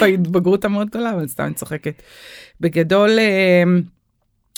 בהתבגרות 0.00 0.64
המאוד 0.64 0.88
גדולה, 0.88 1.10
אבל 1.10 1.28
סתם 1.28 1.44
אני 1.44 1.54
צוחקת. 1.54 2.02
בגדול, 2.60 3.18
אה, 3.18 3.62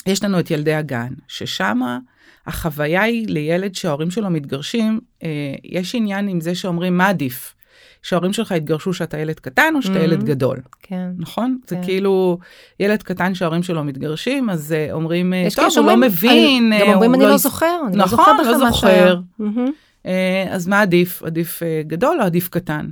יש 0.06 0.24
לנו 0.24 0.40
את 0.40 0.50
ילדי 0.50 0.74
הגן, 0.74 1.12
ששמה 1.28 1.98
החוויה 2.46 3.02
היא 3.02 3.26
לילד 3.28 3.74
שההורים 3.74 4.10
שלו 4.10 4.30
מתגרשים, 4.30 5.00
אה, 5.22 5.28
יש 5.64 5.94
עניין 5.94 6.28
עם 6.28 6.40
זה 6.40 6.54
שאומרים 6.54 6.96
מה 6.96 7.08
עדיף. 7.08 7.54
שההורים 8.02 8.32
שלך 8.32 8.52
התגרשו 8.52 8.92
שאתה 8.92 9.18
ילד 9.18 9.40
קטן 9.40 9.72
או 9.76 9.82
שאתה 9.82 9.94
mm-hmm. 9.94 10.02
ילד 10.02 10.24
גדול. 10.24 10.58
כן. 10.82 11.10
נכון? 11.18 11.58
כן. 11.66 11.76
זה 11.76 11.82
כאילו 11.84 12.38
ילד 12.80 13.02
קטן 13.02 13.34
שההורים 13.34 13.62
שלו 13.62 13.84
מתגרשים, 13.84 14.50
אז 14.50 14.74
uh, 14.74 14.92
אומרים, 14.92 15.34
אה, 15.34 15.48
טוב, 15.56 15.68
הוא 15.76 15.86
לא 15.86 15.96
מבין. 15.96 16.72
אני, 16.72 16.82
גם 16.82 16.92
אומרים, 16.92 17.14
אני 17.14 17.22
לא, 17.22 17.28
לא 17.28 17.36
זוכר, 17.36 17.80
אני 17.86 17.96
נכון, 17.96 18.36
לא 18.38 18.44
זוכר 18.44 18.64
לא 18.64 18.70
זוכר. 18.70 19.20
Mm-hmm. 19.40 19.70
Uh, 20.02 20.08
אז 20.50 20.66
מה 20.66 20.80
עדיף? 20.80 21.22
עדיף 21.22 21.62
uh, 21.62 21.88
גדול 21.88 22.20
או 22.20 22.26
עדיף 22.26 22.48
קטן? 22.48 22.88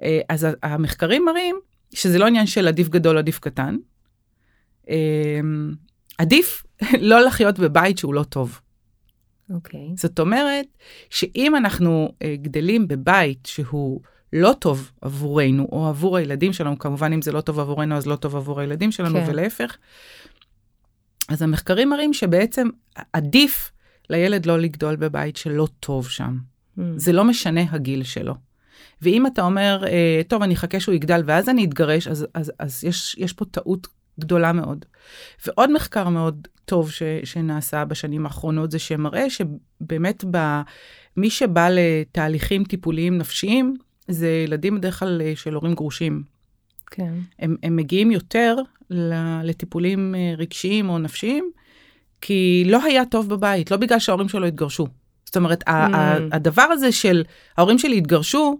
Uh, 0.00 0.04
אז 0.28 0.46
המחקרים 0.62 1.24
מראים 1.24 1.56
שזה 1.94 2.18
לא 2.18 2.26
עניין 2.26 2.46
של 2.46 2.68
עדיף 2.68 2.88
גדול 2.88 3.14
או 3.14 3.18
עדיף 3.18 3.38
קטן. 3.38 3.76
עדיף 6.18 6.62
לא 7.00 7.20
לחיות 7.20 7.58
בבית 7.58 7.98
שהוא 7.98 8.14
לא 8.14 8.22
טוב. 8.22 8.60
אוקיי. 9.50 9.80
Okay. 9.80 10.00
זאת 10.00 10.18
אומרת, 10.20 10.66
שאם 11.10 11.56
אנחנו 11.56 12.08
uh, 12.12 12.26
גדלים 12.42 12.88
בבית 12.88 13.46
שהוא 13.46 14.00
לא 14.32 14.54
טוב 14.58 14.92
עבורנו, 15.00 15.68
או 15.72 15.88
עבור 15.88 16.16
הילדים 16.16 16.52
שלנו, 16.52 16.78
כמובן 16.78 17.12
אם 17.12 17.22
זה 17.22 17.32
לא 17.32 17.40
טוב 17.40 17.60
עבורנו, 17.60 17.96
אז 17.96 18.06
לא 18.06 18.16
טוב 18.16 18.36
עבור 18.36 18.60
הילדים 18.60 18.92
שלנו, 18.92 19.14
כן. 19.14 19.24
ולהפך, 19.28 19.76
אז 21.28 21.42
המחקרים 21.42 21.90
מראים 21.90 22.12
שבעצם 22.12 22.68
עדיף 23.12 23.70
לילד 24.10 24.46
לא 24.46 24.58
לגדול 24.58 24.96
בבית 24.96 25.36
שלא 25.36 25.68
טוב 25.80 26.08
שם. 26.08 26.38
Mm. 26.78 26.80
זה 26.96 27.12
לא 27.12 27.24
משנה 27.24 27.60
הגיל 27.70 28.02
שלו. 28.02 28.34
ואם 29.02 29.26
אתה 29.26 29.42
אומר, 29.42 29.84
אה, 29.86 30.20
טוב, 30.28 30.42
אני 30.42 30.54
אחכה 30.54 30.80
שהוא 30.80 30.94
יגדל 30.94 31.22
ואז 31.26 31.48
אני 31.48 31.64
אתגרש, 31.64 32.08
אז, 32.08 32.26
אז, 32.34 32.52
אז 32.58 32.84
יש, 32.84 33.16
יש 33.18 33.32
פה 33.32 33.44
טעות 33.44 33.86
גדולה 34.20 34.52
מאוד. 34.52 34.84
ועוד 35.46 35.72
מחקר 35.72 36.08
מאוד 36.08 36.48
טוב 36.64 36.90
ש, 36.90 37.02
שנעשה 37.24 37.84
בשנים 37.84 38.26
האחרונות 38.26 38.70
זה 38.70 38.78
שמראה 38.78 39.26
שבאמת 39.30 40.24
ב, 40.30 40.60
מי 41.16 41.30
שבא 41.30 41.68
לתהליכים 41.70 42.64
טיפוליים 42.64 43.18
נפשיים, 43.18 43.76
זה 44.08 44.28
ילדים 44.46 44.78
בדרך 44.78 44.98
כלל 44.98 45.22
אה, 45.22 45.32
של 45.36 45.54
הורים 45.54 45.74
גרושים. 45.74 46.22
כן. 46.86 47.14
הם, 47.38 47.56
הם 47.62 47.76
מגיעים 47.76 48.10
יותר 48.10 48.56
לטיפולים 49.42 50.14
אה, 50.14 50.34
רגשיים 50.38 50.88
או 50.88 50.98
נפשיים, 50.98 51.50
כי 52.20 52.64
לא 52.66 52.84
היה 52.84 53.04
טוב 53.04 53.28
בבית, 53.28 53.70
לא 53.70 53.76
בגלל 53.76 53.98
שההורים 53.98 54.28
שלו 54.28 54.46
התגרשו. 54.46 54.86
זאת 55.24 55.36
אומרת, 55.36 55.68
mm. 55.68 55.72
הדבר 56.32 56.62
הזה 56.62 56.92
של 56.92 57.24
ההורים 57.56 57.78
שלי 57.78 57.98
התגרשו, 57.98 58.58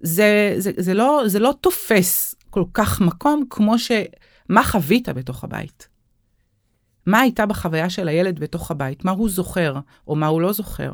זה, 0.00 0.54
זה, 0.58 0.70
זה, 0.76 0.94
לא, 0.94 1.22
זה 1.26 1.38
לא 1.38 1.54
תופס 1.60 2.34
כל 2.50 2.64
כך 2.74 3.00
מקום 3.00 3.44
כמו 3.50 3.78
ש... 3.78 3.90
מה 4.48 4.64
חווית 4.64 5.08
בתוך 5.08 5.44
הבית? 5.44 5.88
מה 7.06 7.20
הייתה 7.20 7.46
בחוויה 7.46 7.90
של 7.90 8.08
הילד 8.08 8.40
בתוך 8.40 8.70
הבית? 8.70 9.04
מה 9.04 9.10
הוא 9.10 9.28
זוכר, 9.28 9.80
או 10.08 10.16
מה 10.16 10.26
הוא 10.26 10.40
לא 10.40 10.52
זוכר? 10.52 10.92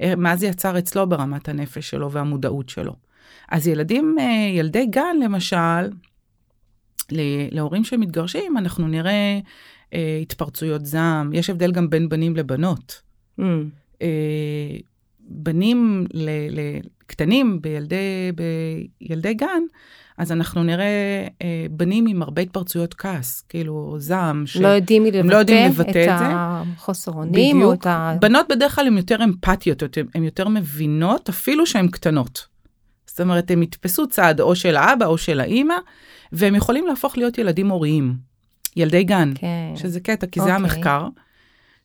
אה, 0.00 0.16
מה 0.16 0.36
זה 0.36 0.46
יצר 0.46 0.78
אצלו 0.78 1.08
ברמת 1.08 1.48
הנפש 1.48 1.90
שלו 1.90 2.12
והמודעות 2.12 2.68
שלו. 2.68 2.96
אז 3.48 3.66
ילדים, 3.66 4.16
אה, 4.20 4.50
ילדי 4.52 4.86
גן 4.86 5.16
למשל, 5.22 5.90
להורים 7.50 7.84
שמתגרשים, 7.84 8.58
אנחנו 8.58 8.88
נראה 8.88 9.40
אה, 9.94 10.18
התפרצויות 10.22 10.86
זעם, 10.86 11.32
יש 11.32 11.50
הבדל 11.50 11.72
גם 11.72 11.90
בין 11.90 12.08
בנים 12.08 12.36
לבנות. 12.36 13.02
Mm. 13.40 13.42
אה, 14.02 14.76
בנים 15.20 16.06
ל, 16.14 16.28
ל, 16.50 16.60
קטנים 17.08 17.62
בילדי, 17.62 18.32
בילדי 19.00 19.34
גן, 19.34 19.62
אז 20.18 20.32
אנחנו 20.32 20.62
נראה 20.62 21.26
אה, 21.42 21.66
בנים 21.70 22.06
עם 22.06 22.22
הרבה 22.22 22.42
התפרצויות 22.42 22.94
כעס, 22.94 23.44
כאילו 23.48 23.96
זעם. 23.98 24.46
ש... 24.46 24.56
לא 24.56 24.68
יודעים 24.68 25.04
לבטא, 25.04 25.26
לא 25.26 25.36
יודעים 25.36 25.70
לבטא 25.70 25.90
את, 25.90 25.94
את 25.96 26.10
החוסר 26.10 27.12
אונים, 27.12 27.62
או 27.62 27.72
את 27.72 27.86
ה... 27.86 28.16
בנות 28.20 28.46
בדרך 28.48 28.74
כלל 28.74 28.86
הן 28.86 28.96
יותר 28.96 29.24
אמפתיות, 29.24 29.82
הן 30.14 30.24
יותר 30.24 30.48
מבינות, 30.48 31.28
אפילו 31.28 31.66
שהן 31.66 31.88
קטנות. 31.88 32.46
זאת 33.06 33.20
אומרת, 33.20 33.50
הם 33.50 33.62
יתפסו 33.62 34.06
צעד 34.08 34.40
או 34.40 34.56
של 34.56 34.76
האבא 34.76 35.06
או 35.06 35.18
של 35.18 35.40
האימא, 35.40 35.74
והם 36.32 36.54
יכולים 36.54 36.86
להפוך 36.86 37.18
להיות 37.18 37.38
ילדים 37.38 37.68
הוריים, 37.68 38.14
ילדי 38.76 39.04
גן, 39.04 39.32
כן. 39.34 39.46
שזה 39.76 40.00
קטע, 40.00 40.26
כי 40.26 40.40
אוקיי. 40.40 40.52
זה 40.52 40.56
המחקר. 40.56 41.08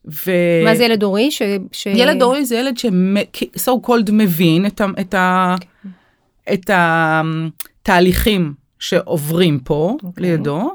ו... 0.07 0.31
מה 0.65 0.75
זה 0.75 0.83
ילד 0.83 1.03
הורי? 1.03 1.31
ש... 1.31 1.41
ש... 1.71 1.85
ילד 1.85 2.21
הורי 2.21 2.45
זה 2.45 2.55
ילד 2.55 2.77
ש-so 2.77 3.71
called 3.87 4.11
מבין 4.11 4.65
את, 4.65 4.81
ה... 4.81 4.85
את, 5.01 5.13
ה... 5.13 5.55
okay. 5.59 5.87
את 6.53 6.69
התהליכים 6.73 8.53
שעוברים 8.79 9.59
פה 9.59 9.97
okay. 10.01 10.05
אוקיי. 10.05 10.23
לידו, 10.23 10.71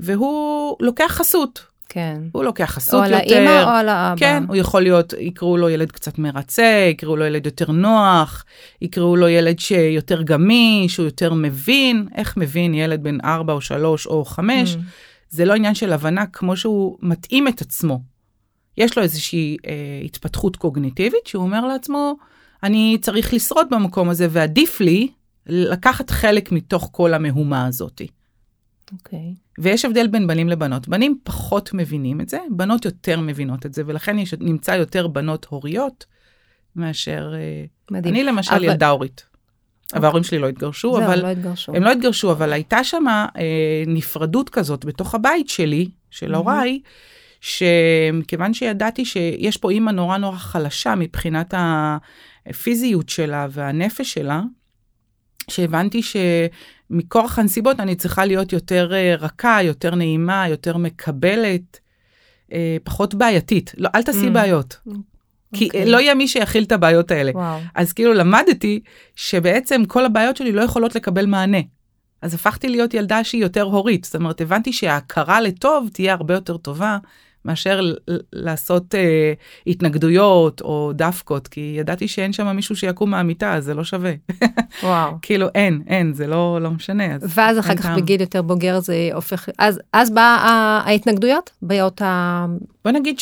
והוא 0.00 0.76
לוקח 0.80 1.06
חסות. 1.08 1.64
כן. 1.88 2.22
הוא 2.32 2.44
לוקח 2.44 2.64
חסות 2.64 3.04
יותר. 3.04 3.16
או 3.16 3.36
על 3.36 3.46
האמא 3.46 3.62
או 3.62 3.68
על 3.68 3.88
האבא. 3.88 4.18
כן, 4.18 4.42
הוא 4.48 4.56
יכול 4.56 4.82
להיות, 4.82 5.14
יקראו 5.18 5.56
לו 5.56 5.68
ילד 5.68 5.92
קצת 5.92 6.18
מרצה, 6.18 6.86
יקראו 6.90 7.16
לו 7.16 7.24
ילד 7.24 7.46
יותר 7.46 7.70
נוח, 7.70 8.44
יקראו 8.82 9.16
לו 9.16 9.28
ילד 9.28 9.58
שיותר 9.58 10.22
גמיש, 10.22 10.96
הוא 10.96 11.04
יותר 11.04 11.34
מבין. 11.34 12.08
איך 12.14 12.36
מבין 12.36 12.74
ילד 12.74 13.02
בן 13.02 13.18
4 13.24 13.52
או 13.52 13.60
3 13.60 14.06
או 14.06 14.24
5? 14.24 14.74
Mm. 14.74 14.78
זה 15.30 15.44
לא 15.44 15.54
עניין 15.54 15.74
של 15.74 15.92
הבנה 15.92 16.26
כמו 16.26 16.56
שהוא 16.56 16.98
מתאים 17.02 17.48
את 17.48 17.60
עצמו 17.60 18.00
יש 18.78 18.96
לו 18.96 19.02
איזושהי 19.02 19.56
אה, 19.66 19.72
התפתחות 20.04 20.56
קוגניטיבית 20.56 21.26
שהוא 21.26 21.42
אומר 21.42 21.66
לעצמו, 21.66 22.16
אני 22.62 22.98
צריך 23.00 23.34
לשרוד 23.34 23.66
במקום 23.70 24.08
הזה 24.08 24.26
ועדיף 24.30 24.80
לי 24.80 25.08
לקחת 25.46 26.10
חלק 26.10 26.52
מתוך 26.52 26.88
כל 26.92 27.14
המהומה 27.14 27.66
הזאתי. 27.66 28.06
אוקיי. 28.92 29.18
Okay. 29.18 29.60
ויש 29.62 29.84
הבדל 29.84 30.06
בין 30.06 30.26
בנים 30.26 30.48
לבנות. 30.48 30.88
בנים 30.88 31.18
פחות 31.24 31.70
מבינים 31.74 32.20
את 32.20 32.28
זה, 32.28 32.38
בנות 32.50 32.84
יותר 32.84 33.20
מבינות 33.20 33.66
את 33.66 33.74
זה, 33.74 33.82
ולכן 33.86 34.18
יש, 34.18 34.34
נמצא 34.34 34.72
יותר 34.72 35.06
בנות 35.06 35.46
הוריות 35.48 36.06
מאשר... 36.76 37.32
אה, 37.34 37.64
מדהים. 37.90 38.14
אני 38.14 38.24
למשל 38.24 38.54
אבל... 38.54 38.64
ילדה 38.64 38.88
הורית. 38.88 39.26
אבל 39.94 40.04
ההורים 40.04 40.24
שלי 40.24 40.38
לא 40.38 40.48
התגרשו, 40.48 40.92
זהו, 40.92 41.04
אבל... 41.04 41.22
לא 41.22 41.26
התגרשו. 41.26 41.74
הם 41.74 41.82
לא 41.82 41.92
התגרשו, 41.92 42.32
אבל 42.32 42.52
הייתה 42.52 42.84
שם 42.84 43.04
אה, 43.08 43.22
נפרדות 43.86 44.48
כזאת 44.50 44.84
בתוך 44.84 45.14
הבית 45.14 45.48
שלי, 45.48 45.90
של 46.10 46.34
הוריי, 46.34 46.80
mm-hmm. 46.82 47.17
שמכיוון 47.40 48.54
שידעתי 48.54 49.04
שיש 49.04 49.56
פה 49.56 49.70
אימא 49.70 49.90
נורא 49.90 50.16
נורא 50.16 50.36
חלשה 50.36 50.94
מבחינת 50.94 51.54
הפיזיות 52.46 53.08
שלה 53.08 53.46
והנפש 53.50 54.12
שלה, 54.12 54.42
שהבנתי 55.50 56.00
מכורח 56.90 57.38
הנסיבות 57.38 57.80
אני 57.80 57.94
צריכה 57.94 58.24
להיות 58.24 58.52
יותר 58.52 58.94
אה, 58.94 59.14
רכה, 59.18 59.58
יותר 59.62 59.94
נעימה, 59.94 60.48
יותר 60.48 60.76
מקבלת, 60.76 61.80
אה, 62.52 62.76
פחות 62.84 63.14
בעייתית. 63.14 63.74
לא, 63.76 63.88
אל 63.94 64.02
תעשי 64.02 64.28
Mm. 64.28 64.30
בעיות. 64.30 64.76
כי 65.54 65.64
אוקיי. 65.66 65.90
לא 65.90 65.98
יהיה 66.00 66.14
מי 66.14 66.28
שיכיל 66.28 66.64
את 66.64 66.72
הבעיות 66.72 67.10
האלה. 67.10 67.30
וואו. 67.34 67.60
אז 67.74 67.92
כאילו 67.92 68.14
למדתי 68.14 68.80
שבעצם 69.16 69.84
כל 69.84 70.04
הבעיות 70.04 70.36
שלי 70.36 70.52
לא 70.52 70.62
יכולות 70.62 70.94
לקבל 70.94 71.26
מענה. 71.26 71.58
אז 72.22 72.34
הפכתי 72.34 72.68
להיות 72.68 72.94
ילדה 72.94 73.24
שהיא 73.24 73.42
יותר 73.42 73.62
הורית. 73.62 74.04
זאת 74.04 74.14
אומרת, 74.14 74.40
הבנתי 74.40 74.72
שההכרה 74.72 75.40
לטוב 75.40 75.88
תהיה 75.92 76.12
הרבה 76.12 76.34
יותר 76.34 76.56
טובה 76.56 76.98
מאשר 77.44 77.80
לעשות 78.32 78.94
אה, 78.94 79.32
התנגדויות 79.66 80.60
או 80.60 80.92
דווקות, 80.94 81.48
כי 81.48 81.74
ידעתי 81.78 82.08
שאין 82.08 82.32
שם 82.32 82.56
מישהו 82.56 82.76
שיקום 82.76 83.10
מהמיטה, 83.10 83.54
אז 83.54 83.64
זה 83.64 83.74
לא 83.74 83.84
שווה. 83.84 84.12
וואו. 84.82 85.12
כאילו 85.22 85.46
אין, 85.54 85.82
אין, 85.86 86.12
זה 86.12 86.26
לא, 86.26 86.58
לא 86.62 86.70
משנה. 86.70 87.14
אז 87.14 87.34
ואז 87.34 87.58
אחר 87.58 87.76
כך 87.76 87.82
טעם. 87.86 87.96
בגיל 87.96 88.20
יותר 88.20 88.42
בוגר 88.42 88.80
זה 88.80 89.10
הופך, 89.14 89.48
אז, 89.58 89.80
אז 89.92 90.10
באה 90.10 90.82
ההתנגדויות? 90.86 91.50
באות 91.62 92.02
ה... 92.02 92.46
בוא 92.84 92.92
נגיד 92.92 93.18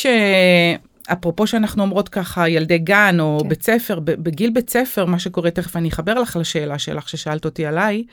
שאפרופו 1.09 1.47
שאנחנו 1.47 1.83
אומרות 1.83 2.09
ככה 2.09 2.49
ילדי 2.49 2.77
גן 2.77 3.17
או 3.19 3.39
כן. 3.41 3.49
בית 3.49 3.63
ספר, 3.63 3.99
בגיל 3.99 4.49
בית 4.49 4.69
ספר 4.69 5.05
מה 5.05 5.19
שקורה, 5.19 5.51
תכף 5.51 5.75
אני 5.75 5.89
אחבר 5.89 6.13
לך 6.13 6.37
לשאלה 6.39 6.79
שלך 6.79 7.09
ששאלת 7.09 7.45
אותי 7.45 7.65
עליי, 7.65 8.03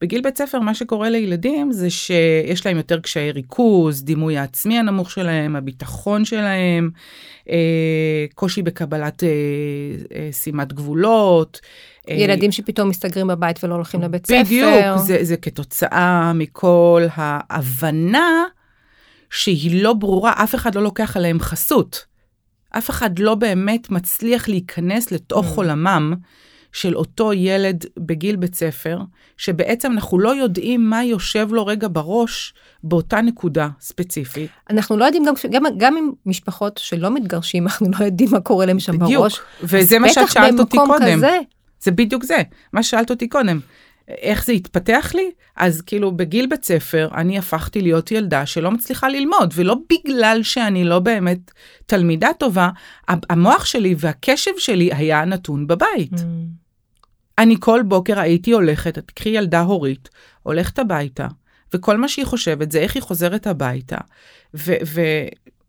בגיל 0.00 0.20
בית 0.20 0.38
ספר 0.38 0.60
מה 0.60 0.74
שקורה 0.74 1.10
לילדים 1.10 1.72
זה 1.72 1.90
שיש 1.90 2.66
להם 2.66 2.76
יותר 2.76 3.00
קשיי 3.00 3.30
ריכוז, 3.30 4.04
דימוי 4.04 4.38
העצמי 4.38 4.78
הנמוך 4.78 5.10
שלהם, 5.10 5.56
הביטחון 5.56 6.24
שלהם, 6.24 6.90
אה, 7.50 8.24
קושי 8.34 8.62
בקבלת 8.62 9.24
אה, 9.24 9.28
אה, 10.14 10.28
שימת 10.32 10.72
גבולות. 10.72 11.60
ילדים 12.08 12.52
שפתאום 12.52 12.88
מסתגרים 12.88 13.26
בבית 13.26 13.64
ולא 13.64 13.74
הולכים 13.74 14.02
לבית 14.02 14.26
ספר. 14.26 14.42
בדיוק, 14.44 14.96
זה, 14.96 15.18
זה 15.22 15.36
כתוצאה 15.36 16.32
מכל 16.32 17.06
ההבנה 17.14 18.44
שהיא 19.30 19.82
לא 19.82 19.92
ברורה, 19.92 20.32
אף 20.36 20.54
אחד 20.54 20.74
לא 20.74 20.82
לוקח 20.82 21.16
עליהם 21.16 21.40
חסות. 21.40 22.13
אף 22.78 22.90
אחד 22.90 23.18
לא 23.18 23.34
באמת 23.34 23.90
מצליח 23.90 24.48
להיכנס 24.48 25.12
לתוך 25.12 25.52
Mm. 25.52 25.56
עולמם 25.56 26.14
של 26.72 26.96
אותו 26.96 27.32
ילד 27.32 27.84
בגיל 27.96 28.36
בית 28.36 28.54
ספר, 28.54 28.98
שבעצם 29.36 29.92
אנחנו 29.92 30.18
לא 30.18 30.34
יודעים 30.34 30.90
מה 30.90 31.04
יושב 31.04 31.48
לו 31.50 31.66
רגע 31.66 31.88
בראש 31.92 32.54
באותה 32.84 33.20
נקודה 33.20 33.68
ספציפית. 33.80 34.50
אנחנו 34.70 34.96
לא 34.96 35.04
יודעים, 35.04 35.24
גם, 35.24 35.34
גם, 35.50 35.62
גם 35.78 35.96
עם 35.96 36.10
משפחות 36.26 36.80
שלא 36.82 37.10
מתגרשים, 37.14 37.62
אנחנו 37.66 37.86
לא 37.98 38.04
יודעים 38.04 38.28
מה 38.32 38.40
קורה 38.40 38.66
להם 38.66 38.78
שם 38.80 38.98
בדיוק, 38.98 39.20
בראש. 39.20 39.40
וזה 39.62 39.98
מה 39.98 40.08
שאת 40.08 40.22
בטח 40.24 40.32
שאלת 40.32 40.60
אותי 40.60 40.76
במקום 40.76 40.98
קודם. 40.98 41.16
כזה, 41.16 41.38
זה 41.82 41.90
בדיוק 41.90 42.24
זה, 42.24 42.42
מה 42.72 42.82
ששאלת 42.82 43.10
אותי 43.10 43.28
קודם. 43.28 43.60
איך 44.08 44.44
זה 44.44 44.52
התפתח 44.52 45.12
לי? 45.14 45.30
אז 45.56 45.80
כאילו 45.80 46.16
בגיל 46.16 46.46
בית 46.46 46.64
ספר 46.64 47.08
אני 47.14 47.38
הפכתי 47.38 47.80
להיות 47.80 48.10
ילדה 48.10 48.46
שלא 48.46 48.70
מצליחה 48.70 49.08
ללמוד, 49.08 49.54
ולא 49.54 49.76
בגלל 49.92 50.40
שאני 50.42 50.84
לא 50.84 50.98
באמת 50.98 51.50
תלמידה 51.86 52.28
טובה, 52.38 52.70
המוח 53.08 53.64
שלי 53.64 53.94
והקשב 53.98 54.50
שלי 54.58 54.94
היה 54.94 55.24
נתון 55.24 55.66
בבית. 55.66 56.12
Mm. 56.12 56.22
אני 57.38 57.56
כל 57.60 57.82
בוקר 57.84 58.20
הייתי 58.20 58.52
הולכת, 58.52 58.98
את 58.98 59.10
קחי 59.10 59.28
ילדה 59.28 59.60
הורית, 59.60 60.08
הולכת 60.42 60.78
הביתה, 60.78 61.26
וכל 61.74 61.96
מה 61.96 62.08
שהיא 62.08 62.26
חושבת 62.26 62.72
זה 62.72 62.78
איך 62.78 62.94
היא 62.94 63.02
חוזרת 63.02 63.46
הביתה, 63.46 63.98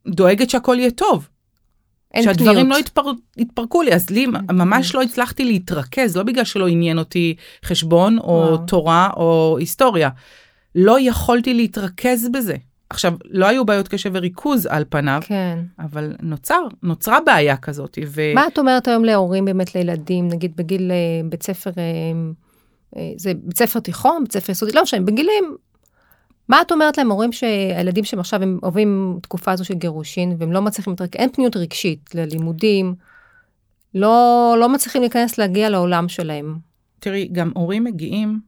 ודואגת 0.06 0.50
שהכל 0.50 0.76
יהיה 0.80 0.92
טוב. 0.92 1.30
שהדברים 2.24 2.56
פניות. 2.56 2.70
לא 2.70 2.78
יתפר, 2.78 3.02
יתפרקו 3.38 3.82
לי, 3.82 3.94
אז 3.94 4.10
לי 4.10 4.28
ממש 4.52 4.96
לא 4.96 5.02
הצלחתי 5.02 5.46
להתרכז, 5.46 6.18
לא 6.18 6.24
בגלל 6.24 6.44
שלא 6.44 6.68
עניין 6.68 7.00
אותי 7.00 7.36
חשבון 7.66 8.20
או 8.20 8.26
וואו. 8.26 8.58
תורה 8.58 9.10
או 9.18 9.58
היסטוריה. 9.60 10.10
לא 10.76 10.98
יכולתי 11.00 11.54
להתרכז 11.54 12.30
בזה. 12.34 12.56
עכשיו, 12.90 13.14
לא 13.26 13.46
היו 13.46 13.66
בעיות 13.66 13.88
קשב 13.88 14.12
וריכוז 14.14 14.66
על 14.66 14.86
פניו, 14.90 15.22
כן. 15.26 15.60
אבל 15.80 16.14
נוצר, 16.22 16.68
נוצרה 16.84 17.20
בעיה 17.26 17.58
כזאת. 17.58 17.98
ו... 18.08 18.22
מה 18.36 18.48
את 18.48 18.60
אומרת 18.60 18.88
היום 18.88 19.06
להורים 19.06 19.46
באמת 19.46 19.76
לילדים, 19.76 20.28
נגיד 20.28 20.56
בגיל 20.56 20.92
אה, 20.92 21.30
בית 21.30 21.44
ספר, 21.44 21.70
אה, 21.78 21.84
אה, 22.98 23.12
זה 23.18 23.34
בית 23.44 23.58
ספר 23.58 23.80
תיכון, 23.80 24.24
בית 24.24 24.32
ספר 24.32 24.52
יסודי, 24.52 24.72
לא 24.72 24.84
משנה, 24.84 25.02
בגילים, 25.02 25.56
מה 26.50 26.62
את 26.62 26.72
אומרת 26.72 26.98
להם, 26.98 27.12
הורים 27.12 27.32
שהילדים 27.32 28.04
שהם 28.04 28.20
עכשיו 28.20 28.44
הם 28.44 28.60
עוברים 28.62 29.20
תקופה 29.22 29.52
הזו 29.52 29.66
של 29.66 29.74
גירושין, 29.74 30.36
והם 30.40 30.52
לא 30.52 30.62
מצליחים 30.62 30.96
אין 31.16 31.32
פניות 31.32 31.56
רגשית 31.56 32.16
ללימודים, 32.16 32.96
לא, 33.96 34.56
לא 34.60 34.70
מצליחים 34.70 35.02
להיכנס 35.02 35.38
להגיע 35.38 35.70
לעולם 35.70 36.08
שלהם. 36.08 36.58
תראי, 37.00 37.30
גם 37.32 37.52
הורים 37.56 37.84
מגיעים 37.84 38.40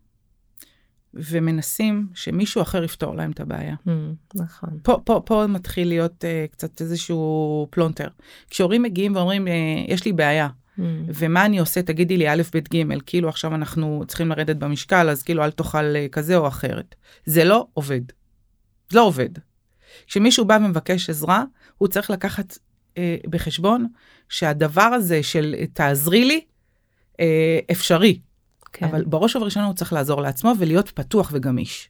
ומנסים 1.14 2.08
שמישהו 2.14 2.62
אחר 2.62 2.84
יפתור 2.84 3.16
להם 3.16 3.32
את 3.32 3.40
הבעיה. 3.40 3.76
Mm, 3.88 3.92
נכון. 4.36 4.70
פה, 4.84 4.98
פה, 5.04 5.22
פה 5.26 5.46
מתחיל 5.48 5.88
להיות 5.88 6.24
uh, 6.24 6.52
קצת 6.52 6.82
איזשהו 6.82 7.68
פלונטר. 7.70 8.08
כשהורים 8.50 8.84
מגיעים 8.84 9.16
ואומרים, 9.16 9.48
uh, 9.48 9.50
יש 9.88 10.06
לי 10.06 10.14
בעיה, 10.14 10.48
Mm, 10.80 10.82
ומה 11.08 11.46
אני 11.46 11.60
עושה, 11.60 11.82
תגידי 11.82 12.18
לי 12.18 12.30
א', 12.30 12.42
ב', 12.54 12.76
ג', 12.76 13.02
כאילו 13.06 13.30
עכשיו 13.30 13.56
אנחנו 13.56 14.04
צריכים 14.08 14.30
לרדת 14.30 14.56
במשקל, 14.56 15.10
אז 15.10 15.24
כאילו 15.24 15.44
אל 15.44 15.52
תאכל 15.52 15.96
אה, 15.96 16.08
כזה 16.12 16.38
או 16.38 16.48
אחרת. 16.48 16.96
זה 17.26 17.44
לא 17.44 17.68
עובד. 17.74 18.02
זה 18.90 18.98
לא 18.98 19.06
עובד. 19.06 19.30
כשמישהו 20.08 20.46
בא 20.46 20.58
ומבקש 20.62 21.10
עזרה, 21.10 21.44
הוא 21.78 21.88
צריך 21.88 22.10
לקחת 22.10 22.58
אה, 22.98 23.16
בחשבון 23.30 23.88
שהדבר 24.30 24.82
הזה 24.82 25.24
של 25.24 25.56
אה, 25.58 25.66
תעזרי 25.74 26.26
לי, 26.26 26.42
אה, 27.20 27.60
אפשרי. 27.72 28.20
כן. 28.74 28.86
אבל 28.86 29.06
בראש 29.06 29.36
ובראשונה 29.36 29.66
הוא 29.66 29.76
צריך 29.76 29.94
לעזור 29.94 30.22
לעצמו 30.22 30.54
ולהיות 30.60 30.90
פתוח 30.90 31.30
וגמיש. 31.34 31.90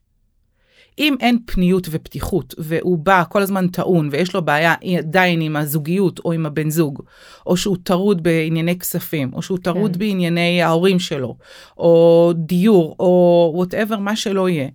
אם 1.00 1.16
אין 1.20 1.40
פניות 1.46 1.88
ופתיחות, 1.92 2.56
והוא 2.58 2.98
בא 2.98 3.24
כל 3.30 3.42
הזמן 3.42 3.68
טעון, 3.68 4.10
ויש 4.12 4.34
לו 4.34 4.42
בעיה 4.42 4.74
עדיין 4.98 5.42
עם 5.42 5.56
הזוגיות 5.56 6.20
או 6.26 6.32
עם 6.32 6.46
הבן 6.46 6.70
זוג, 6.70 7.02
או 7.46 7.58
שהוא 7.58 7.78
טרוד 7.84 8.24
בענייני 8.24 8.80
כספים, 8.80 9.34
או 9.34 9.42
שהוא 9.42 9.58
טרוד 9.58 9.94
כן. 9.94 10.00
בענייני 10.00 10.62
ההורים 10.64 11.00
שלו, 11.00 11.38
או 11.78 12.34
דיור, 12.36 12.96
או 13.00 13.52
וואטאבר, 13.56 13.98
מה 13.98 14.16
שלא 14.16 14.50
יהיה, 14.50 14.70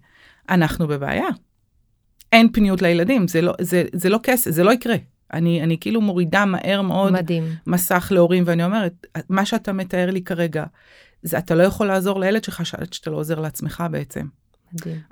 אנחנו 0.48 0.88
בבעיה. 0.88 1.28
אין 2.32 2.52
פניות 2.52 2.82
לילדים, 2.82 3.28
זה 3.28 3.40
לא, 3.40 3.52
זה, 3.60 3.84
זה 3.92 4.08
לא 4.08 4.18
כסף, 4.22 4.50
זה 4.50 4.64
לא 4.64 4.72
יקרה. 4.72 4.96
אני, 5.32 5.62
אני 5.62 5.76
כאילו 5.80 6.00
מורידה 6.00 6.44
מהר 6.44 6.82
מאוד 6.82 7.12
מדהים. 7.12 7.44
מסך 7.66 8.08
להורים, 8.14 8.44
ואני 8.46 8.64
אומרת, 8.64 9.06
מה 9.28 9.44
שאתה 9.46 9.72
מתאר 9.72 10.10
לי 10.10 10.22
כרגע, 10.22 10.64
זה 11.22 11.38
אתה 11.38 11.54
לא 11.54 11.62
יכול 11.62 11.86
לעזור 11.86 12.20
לילד 12.20 12.44
שלך 12.44 12.66
שאתה 12.66 13.10
לא 13.10 13.16
עוזר 13.16 13.40
לעצמך 13.40 13.84
בעצם. 13.90 14.26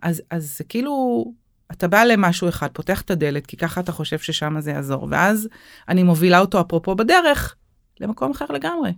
אז, 0.03 0.23
אז 0.31 0.57
זה 0.59 0.64
כאילו, 0.64 1.25
אתה 1.73 1.88
בא 1.88 2.05
למשהו 2.05 2.49
אחד, 2.49 2.68
פותח 2.73 3.01
את 3.01 3.11
הדלת, 3.11 3.46
כי 3.46 3.57
ככה 3.57 3.81
אתה 3.81 3.92
חושב 3.92 4.18
ששם 4.18 4.61
זה 4.61 4.70
יעזור, 4.70 5.09
ואז 5.11 5.49
אני 5.88 6.03
מובילה 6.03 6.40
אותו, 6.40 6.61
אפרופו 6.61 6.94
בדרך, 6.94 7.55
למקום 8.01 8.31
אחר 8.31 8.46
לגמרי, 8.49 8.92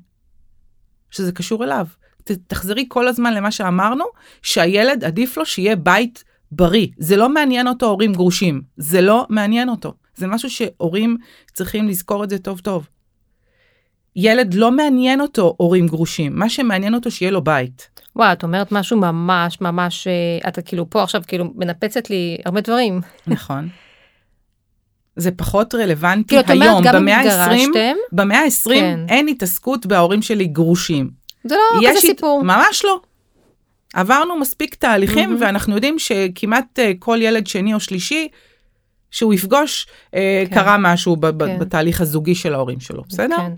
שזה 1.10 1.32
קשור 1.32 1.64
אליו. 1.64 1.86
ת, 2.24 2.30
תחזרי 2.30 2.86
כל 2.88 3.08
הזמן 3.08 3.34
למה 3.34 3.50
שאמרנו, 3.50 4.04
שהילד 4.42 5.04
עדיף 5.04 5.36
לו 5.36 5.46
שיהיה 5.46 5.76
בית 5.76 6.24
בריא. 6.52 6.86
זה 6.98 7.16
לא 7.16 7.28
מעניין 7.28 7.68
אותו 7.68 7.86
הורים 7.86 8.12
גרושים, 8.12 8.62
זה 8.76 9.00
לא 9.00 9.26
מעניין 9.28 9.68
אותו. 9.68 9.94
זה 10.14 10.26
משהו 10.26 10.50
שהורים 10.50 11.16
צריכים 11.52 11.88
לזכור 11.88 12.24
את 12.24 12.30
זה 12.30 12.38
טוב 12.38 12.60
טוב. 12.60 12.88
ילד 14.16 14.54
לא 14.54 14.70
מעניין 14.70 15.20
אותו 15.20 15.54
הורים 15.56 15.86
גרושים, 15.86 16.32
מה 16.38 16.48
שמעניין 16.48 16.94
אותו 16.94 17.10
שיהיה 17.10 17.30
לו 17.32 17.44
בית. 17.44 17.88
וואי, 18.16 18.32
את 18.32 18.42
אומרת 18.42 18.72
משהו 18.72 18.96
ממש 18.96 19.60
ממש, 19.60 20.06
אה, 20.06 20.48
אתה 20.48 20.62
כאילו 20.62 20.90
פה 20.90 21.02
עכשיו 21.02 21.22
כאילו 21.26 21.44
מנפצת 21.54 22.10
לי 22.10 22.38
הרבה 22.44 22.60
דברים. 22.60 23.00
נכון. 23.26 23.68
זה 25.16 25.30
פחות 25.30 25.74
רלוונטי 25.74 26.42
כאילו, 26.46 26.62
היום, 26.64 26.82
במאה 26.94 27.16
ה-20, 27.16 27.28
התגרשתם, 27.52 27.96
במאה 28.12 28.38
ה-20 28.40 28.68
כן. 28.74 29.00
אין 29.08 29.28
התעסקות 29.28 29.86
בהורים 29.86 30.22
שלי 30.22 30.46
גרושים. 30.46 31.10
זה 31.44 31.54
לא 31.54 31.78
כזה 31.88 31.98
הת- 31.98 31.98
סיפור. 31.98 32.42
ממש 32.44 32.82
לא. 32.84 33.00
עברנו 33.94 34.38
מספיק 34.38 34.74
תהליכים, 34.74 35.28
מהמם. 35.30 35.42
ואנחנו 35.42 35.74
יודעים 35.74 35.98
שכמעט 35.98 36.78
אה, 36.78 36.92
כל 36.98 37.18
ילד 37.22 37.46
שני 37.46 37.74
או 37.74 37.80
שלישי, 37.80 38.28
שהוא 39.10 39.34
יפגוש, 39.34 39.86
אה, 40.14 40.44
כן. 40.48 40.54
קרה 40.54 40.76
משהו 40.78 41.16
ב- 41.16 41.44
כן. 41.46 41.58
בתהליך 41.58 42.00
הזוגי 42.00 42.34
של 42.34 42.54
ההורים 42.54 42.80
שלו, 42.80 43.02
בסדר? 43.08 43.36
כן, 43.36 43.52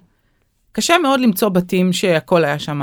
קשה 0.74 0.98
מאוד 0.98 1.20
למצוא 1.20 1.48
בתים 1.48 1.92
שהכל 1.92 2.44
היה 2.44 2.58
שם 2.58 2.80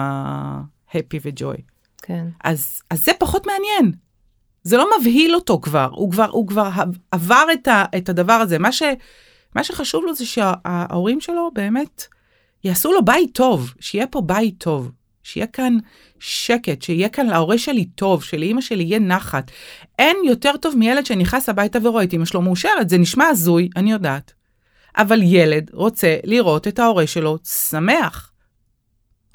happy 0.91 1.17
וג'וי. 1.23 1.57
כן. 2.01 2.25
אז, 2.43 2.81
אז 2.89 3.03
זה 3.03 3.11
פחות 3.19 3.47
מעניין. 3.47 3.91
זה 4.63 4.77
לא 4.77 4.89
מבהיל 4.99 5.35
אותו 5.35 5.59
כבר, 5.61 5.89
הוא 5.91 6.11
כבר, 6.11 6.29
הוא 6.31 6.47
כבר 6.47 6.69
עבר 7.11 7.45
את, 7.53 7.67
ה, 7.67 7.85
את 7.97 8.09
הדבר 8.09 8.33
הזה. 8.33 8.59
מה, 8.59 8.71
ש, 8.71 8.83
מה 9.55 9.63
שחשוב 9.63 10.05
לו 10.05 10.15
זה 10.15 10.25
שההורים 10.25 11.21
שלו 11.21 11.51
באמת 11.53 12.05
יעשו 12.63 12.91
לו 12.91 13.05
בית 13.05 13.33
טוב, 13.33 13.73
שיהיה 13.79 14.07
פה 14.07 14.21
בית 14.21 14.55
טוב, 14.57 14.91
שיהיה 15.23 15.47
כאן 15.47 15.77
שקט, 16.19 16.81
שיהיה 16.81 17.09
כאן 17.09 17.27
להורה 17.27 17.57
שלי 17.57 17.85
טוב, 17.85 18.23
שלאימא 18.23 18.61
שלי 18.61 18.83
יהיה 18.83 18.99
נחת. 18.99 19.51
אין 19.99 20.17
יותר 20.25 20.57
טוב 20.57 20.75
מילד 20.77 21.05
שנכנס 21.05 21.49
הביתה 21.49 21.79
ורואה 21.83 22.03
את 22.03 22.13
אמא 22.13 22.25
שלו 22.25 22.41
מאושרת, 22.41 22.89
זה 22.89 22.97
נשמע 22.97 23.25
הזוי, 23.25 23.69
אני 23.75 23.91
יודעת. 23.91 24.33
אבל 24.97 25.19
ילד 25.23 25.69
רוצה 25.73 26.17
לראות 26.23 26.67
את 26.67 26.79
ההורה 26.79 27.07
שלו 27.07 27.37
שמח. 27.43 28.27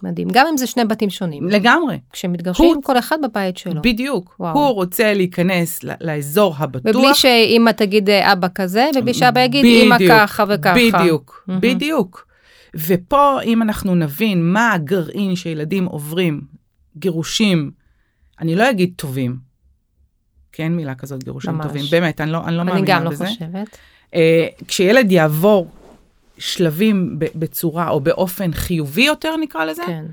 מדהים. 0.03 0.29
גם 0.33 0.47
אם 0.51 0.57
זה 0.57 0.67
שני 0.67 0.85
בתים 0.85 1.11
שונים. 1.11 1.49
לגמרי. 1.49 1.99
כשמתגרשים, 2.13 2.65
הוא- 2.75 2.83
כל 2.83 2.99
אחד 2.99 3.17
בבית 3.23 3.57
שלו. 3.57 3.83
בדיוק. 3.83 4.37
וואו. 4.41 4.55
הוא 4.59 4.69
רוצה 4.75 5.15
להיכנס 5.15 5.85
ל- 5.85 5.91
לאזור 6.01 6.55
הבטוח. 6.59 6.97
ובלי 6.97 7.15
שאימא 7.15 7.71
תגיד 7.71 8.11
אה, 8.11 8.33
אבא 8.33 8.49
כזה, 8.55 8.87
ובלי 8.97 9.15
שאבא 9.15 9.41
יגיד 9.41 9.65
אימא 9.65 9.97
ככה 10.09 10.45
וככה. 10.49 10.75
בדיוק, 10.99 11.45
מהמם. 11.47 11.61
בדיוק. 11.61 12.27
ופה 12.77 13.43
אם 13.43 13.63
אנחנו 13.63 13.95
נבין 13.95 14.53
מה 14.53 14.73
הגרעין 14.73 15.37
שילדים 15.37 15.85
עוברים, 15.85 16.41
גירושים, 16.97 17.71
אני 18.41 18.55
לא 18.57 18.71
אגיד 18.71 18.93
טובים, 18.97 19.37
כי 20.53 20.63
אין 20.63 20.77
מילה 20.77 20.95
כזאת 20.95 21.25
גירושים 21.25 21.51
ממש. 21.55 21.67
טובים, 21.67 21.85
באמת, 21.91 22.21
אני 22.21 22.31
לא, 22.33 22.45
אני 22.45 22.57
לא 22.57 22.63
אני 22.63 22.71
מאמינה 22.71 22.87
גם 22.87 23.05
לא 23.05 23.11
בזה. 23.11 23.27
חושבת. 23.27 23.79
אה, 24.15 24.47
כשילד 24.69 25.13
יעבור 25.13 25.71
שלבים 26.39 27.19
ב- 27.19 27.27
בצורה 27.35 27.89
או 27.89 28.01
באופן 28.01 28.53
חיובי 28.53 29.03
יותר 29.03 29.37
נקרא 29.37 29.65
לזה, 29.65 29.83
כן. 29.87 30.05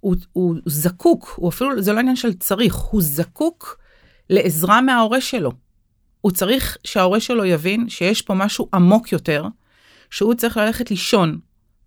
הוא, 0.00 0.16
הוא 0.32 0.54
זקוק, 0.66 1.34
הוא 1.36 1.48
אפילו, 1.48 1.82
זה 1.82 1.92
לא 1.92 1.98
עניין 1.98 2.16
של 2.16 2.32
צריך, 2.34 2.74
הוא 2.74 3.02
זקוק 3.02 3.80
לעזרה 4.30 4.80
מההורה 4.80 5.20
שלו. 5.20 5.52
הוא 6.20 6.32
צריך 6.32 6.76
שההורה 6.84 7.20
שלו 7.20 7.44
יבין 7.44 7.88
שיש 7.88 8.22
פה 8.22 8.34
משהו 8.34 8.68
עמוק 8.74 9.12
יותר, 9.12 9.44
שהוא 10.10 10.34
צריך 10.34 10.56
ללכת 10.56 10.90
לישון 10.90 11.38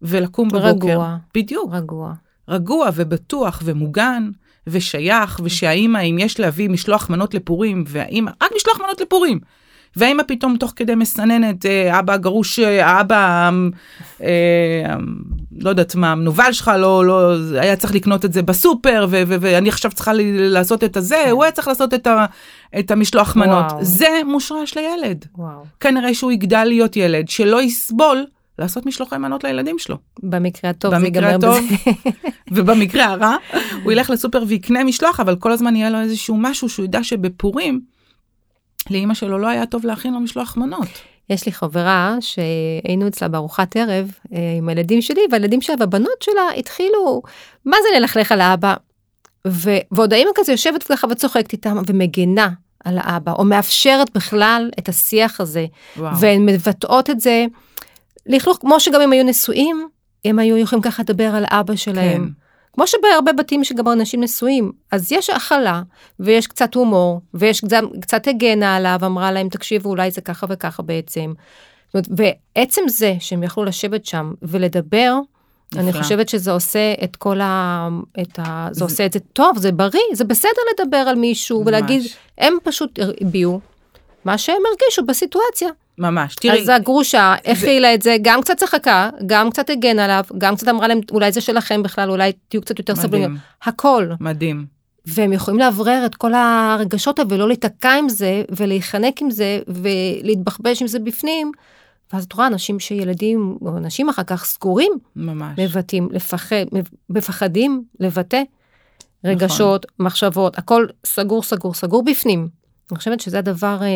ולקום 0.01 0.47
בבוקר. 0.47 0.67
רגוע. 0.67 1.17
בדיוק. 1.35 1.73
רגוע. 1.73 2.13
רגוע 2.47 2.89
ובטוח 2.95 3.61
ומוגן 3.65 4.31
ושייך, 4.67 5.39
ושהאימא, 5.43 5.97
אם 5.97 6.17
יש 6.19 6.39
להביא 6.39 6.69
משלוח 6.69 7.09
מנות 7.09 7.33
לפורים, 7.33 7.83
והאימא, 7.87 8.31
רק 8.43 8.51
משלוח 8.55 8.79
מנות 8.79 9.01
לפורים. 9.01 9.39
והאימא 9.95 10.23
פתאום 10.27 10.57
תוך 10.57 10.73
כדי 10.75 10.95
מסננת, 10.95 11.65
אה, 11.65 11.99
אבא 11.99 12.13
הגרוש, 12.13 12.59
אה, 12.59 13.01
אבא, 13.01 13.15
אה, 13.15 13.49
אה, 14.21 14.95
לא 15.59 15.69
יודעת 15.69 15.95
מה, 15.95 16.11
המנוול 16.11 16.51
שלך 16.51 16.71
לא, 16.79 17.05
לא, 17.05 17.33
היה 17.59 17.75
צריך 17.75 17.95
לקנות 17.95 18.25
את 18.25 18.33
זה 18.33 18.41
בסופר, 18.41 19.07
ואני 19.09 19.69
עכשיו 19.69 19.91
צריכה 19.91 20.11
לעשות 20.15 20.83
את 20.83 20.97
הזה, 20.97 21.31
הוא 21.31 21.43
היה 21.43 21.51
צריך 21.51 21.67
לעשות 21.67 21.93
את, 21.93 22.07
ה- 22.07 22.25
את 22.79 22.91
המשלוח 22.91 23.35
מנות. 23.35 23.71
וואו. 23.71 23.83
זה 23.85 24.07
מושרש 24.25 24.77
לילד. 24.77 25.25
וואו. 25.37 25.63
כנראה 25.79 26.13
שהוא 26.13 26.31
יגדל 26.31 26.63
להיות 26.63 26.95
ילד 26.95 27.29
שלא 27.29 27.61
יסבול 27.61 28.25
לעשות 28.59 28.85
משלוחי 28.85 29.17
מנות 29.17 29.43
לילדים 29.43 29.79
שלו. 29.79 29.97
במקרה 30.23 30.69
הטוב 30.69 30.99
זה 30.99 31.05
ייגמר 31.05 31.37
בזה. 31.37 31.59
ובמקרה 32.51 33.05
הרע, 33.05 33.35
הוא 33.83 33.91
ילך 33.91 34.09
לסופר 34.09 34.43
ויקנה 34.47 34.83
משלוח, 34.83 35.19
אבל 35.19 35.35
כל 35.35 35.51
הזמן 35.51 35.75
יהיה 35.75 35.89
לו 35.89 35.99
איזשהו 35.99 36.37
משהו 36.39 36.69
שהוא 36.69 36.85
ידע 36.85 37.03
שבפורים, 37.03 37.81
לאימא 38.91 39.13
שלו 39.13 39.39
לא 39.39 39.47
היה 39.47 39.65
טוב 39.65 39.85
להכין 39.85 40.13
לו 40.13 40.19
משלוח 40.19 40.57
מנות. 40.57 40.87
יש 41.29 41.45
לי 41.45 41.51
חברה 41.51 42.17
שהיינו 42.19 43.07
אצלה 43.07 43.27
בארוחת 43.27 43.75
ערב 43.75 44.11
אה, 44.33 44.55
עם 44.57 44.69
הילדים 44.69 45.01
שלי, 45.01 45.21
והילדים 45.31 45.61
שלה 45.61 45.75
והבנות 45.79 46.21
שלה 46.21 46.41
התחילו, 46.57 47.21
מה 47.65 47.77
זה 47.83 47.99
ללכלך 47.99 48.31
על 48.31 48.41
האבא? 48.41 48.73
ו- 49.47 49.77
ועוד 49.91 50.13
האמא 50.13 50.29
כזה 50.35 50.51
יושבת 50.51 50.83
ככה 50.83 51.07
וצוחקת 51.09 51.53
איתם 51.53 51.77
ומגנה 51.87 52.49
על 52.83 52.97
האבא, 53.01 53.31
או 53.31 53.45
מאפשרת 53.45 54.17
בכלל 54.17 54.71
את 54.79 54.89
השיח 54.89 55.41
הזה, 55.41 55.65
וואו. 55.97 56.19
והן 56.19 56.45
מבטאות 56.45 57.09
את 57.09 57.19
זה, 57.19 57.45
לכלוך, 58.25 58.57
כמו 58.61 58.79
שגם 58.79 59.01
אם 59.01 59.11
היו 59.11 59.23
נשואים, 59.23 59.87
הם 60.25 60.39
היו 60.39 60.57
יכולים 60.57 60.81
ככה 60.81 61.03
לדבר 61.03 61.35
על 61.35 61.45
אבא 61.49 61.75
שלהם. 61.75 62.25
כן. 62.25 62.42
כמו 62.73 62.87
שבהרבה 62.87 63.33
בתים 63.33 63.63
שגם 63.63 63.87
אנשים 63.87 64.23
נשואים, 64.23 64.71
אז 64.91 65.11
יש 65.11 65.29
הכלה, 65.29 65.81
ויש 66.19 66.47
קצת 66.47 66.75
הומור, 66.75 67.21
ויש 67.33 67.61
קצת, 67.65 67.81
קצת 68.01 68.27
הגנה 68.27 68.75
עליו, 68.75 68.99
אמרה 69.05 69.31
להם, 69.31 69.49
תקשיבו, 69.49 69.89
אולי 69.89 70.11
זה 70.11 70.21
ככה 70.21 70.47
וככה 70.49 70.83
בעצם. 70.83 71.33
ועצם 71.93 72.81
זה 72.87 73.15
שהם 73.19 73.43
יכלו 73.43 73.63
לשבת 73.63 74.05
שם 74.05 74.33
ולדבר, 74.41 75.19
אני 75.75 75.89
נפלא. 75.89 76.01
חושבת 76.01 76.29
שזה 76.29 76.51
עושה 76.51 76.93
את 77.03 77.15
כל 77.15 77.41
ה... 77.41 77.87
את 78.21 78.39
ה 78.39 78.67
זה 78.71 78.83
עושה 78.83 79.05
את 79.05 79.13
זה 79.13 79.19
טוב, 79.19 79.57
זה 79.57 79.71
בריא, 79.71 80.01
זה 80.13 80.23
בסדר 80.23 80.61
לדבר 80.73 80.97
על 80.97 81.15
מישהו 81.15 81.59
ממש. 81.59 81.67
ולהגיד, 81.67 82.01
הם 82.37 82.53
פשוט 82.63 82.99
הביעו 83.21 83.59
מה 84.25 84.37
שהם 84.37 84.61
הרגישו 84.69 85.05
בסיטואציה. 85.05 85.69
ממש. 85.97 86.35
תראי, 86.35 86.61
אז 86.61 86.69
הגרושה 86.69 87.35
זה- 87.45 87.51
הכילה 87.51 87.93
את 87.93 88.01
זה, 88.01 88.15
גם 88.21 88.41
קצת 88.41 88.57
צחקה, 88.57 89.09
גם 89.25 89.49
קצת 89.49 89.69
הגנה 89.69 90.03
עליו, 90.05 90.23
גם 90.37 90.55
קצת 90.55 90.67
אמרה 90.67 90.87
להם, 90.87 90.99
אולי 91.11 91.31
זה 91.31 91.41
שלכם 91.41 91.83
בכלל, 91.83 92.09
אולי 92.09 92.31
תהיו 92.47 92.61
קצת 92.61 92.79
יותר 92.79 92.93
מדהים. 92.93 93.07
סבלניים. 93.09 93.37
הכל. 93.63 94.07
מדהים. 94.19 94.65
והם 95.05 95.33
יכולים 95.33 95.59
לאוורר 95.59 96.03
את 96.05 96.15
כל 96.15 96.33
הרגשות 96.33 97.19
האלה 97.19 97.33
ולא 97.33 97.47
להיתקע 97.47 97.91
עם 97.93 98.09
זה, 98.09 98.43
ולהיחנק 98.49 99.21
עם 99.21 99.31
זה, 99.31 99.59
ולהתבחבש 99.67 100.81
עם 100.81 100.87
זה 100.87 100.99
בפנים. 100.99 101.51
ואז 102.13 102.23
את 102.23 102.33
רואה 102.33 102.47
אנשים 102.47 102.79
שילדים, 102.79 103.57
או 103.61 103.77
אנשים 103.77 104.09
אחר 104.09 104.23
כך 104.23 104.45
סגורים, 104.45 104.91
ממש. 105.15 105.59
מבטאים, 105.59 106.09
לפחד, 106.11 106.55
מפחדים 107.09 107.83
לבטא 107.99 108.41
רגשות, 109.25 109.85
מחשבות, 109.99 110.57
הכל 110.57 110.85
סגור, 111.05 111.43
סגור, 111.43 111.73
סגור 111.73 112.03
בפנים. 112.03 112.47
אני 112.91 112.97
חושבת 112.97 113.19
שזה 113.19 113.39
הדבר, 113.39 113.77
אה, 113.81 113.87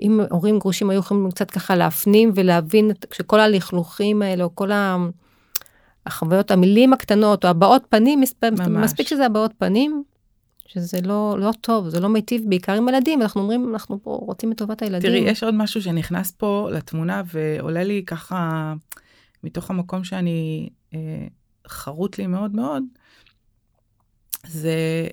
אם 0.00 0.20
הורים 0.30 0.58
גרושים 0.58 0.90
היו 0.90 1.00
יכולים 1.00 1.30
קצת 1.30 1.50
ככה 1.50 1.76
להפנים 1.76 2.32
ולהבין 2.34 2.90
שכל 3.12 3.40
הלכלוכים 3.40 4.22
האלה, 4.22 4.44
או 4.44 4.54
כל. 4.54 4.70
החוויות, 6.08 6.50
המילים 6.50 6.92
הקטנות, 6.92 7.44
או 7.44 7.50
הבעות 7.50 7.82
פנים, 7.88 8.22
ממש. 8.42 8.84
מספיק 8.84 9.08
שזה 9.08 9.26
הבעות 9.26 9.52
פנים, 9.58 10.02
שזה 10.66 11.00
לא, 11.00 11.36
לא 11.38 11.50
טוב, 11.60 11.88
זה 11.88 12.00
לא 12.00 12.08
מיטיב, 12.08 12.42
בעיקר 12.48 12.72
עם 12.72 12.88
ילדים, 12.88 13.22
אנחנו 13.22 13.40
אומרים, 13.40 13.72
אנחנו 13.72 14.02
פה 14.02 14.10
רוצים 14.10 14.52
את 14.52 14.58
טובת 14.58 14.82
הילדים. 14.82 15.10
תראי, 15.10 15.30
יש 15.30 15.42
עוד 15.42 15.54
משהו 15.54 15.82
שנכנס 15.82 16.30
פה 16.30 16.68
לתמונה 16.72 17.22
ועולה 17.26 17.84
לי 17.84 18.02
ככה 18.06 18.74
מתוך 19.44 19.70
המקום 19.70 20.04
שאני 20.04 20.68
אה, 20.94 21.26
חרוט 21.68 22.18
לי 22.18 22.26
מאוד 22.26 22.54
מאוד, 22.54 22.82
זה 24.46 25.06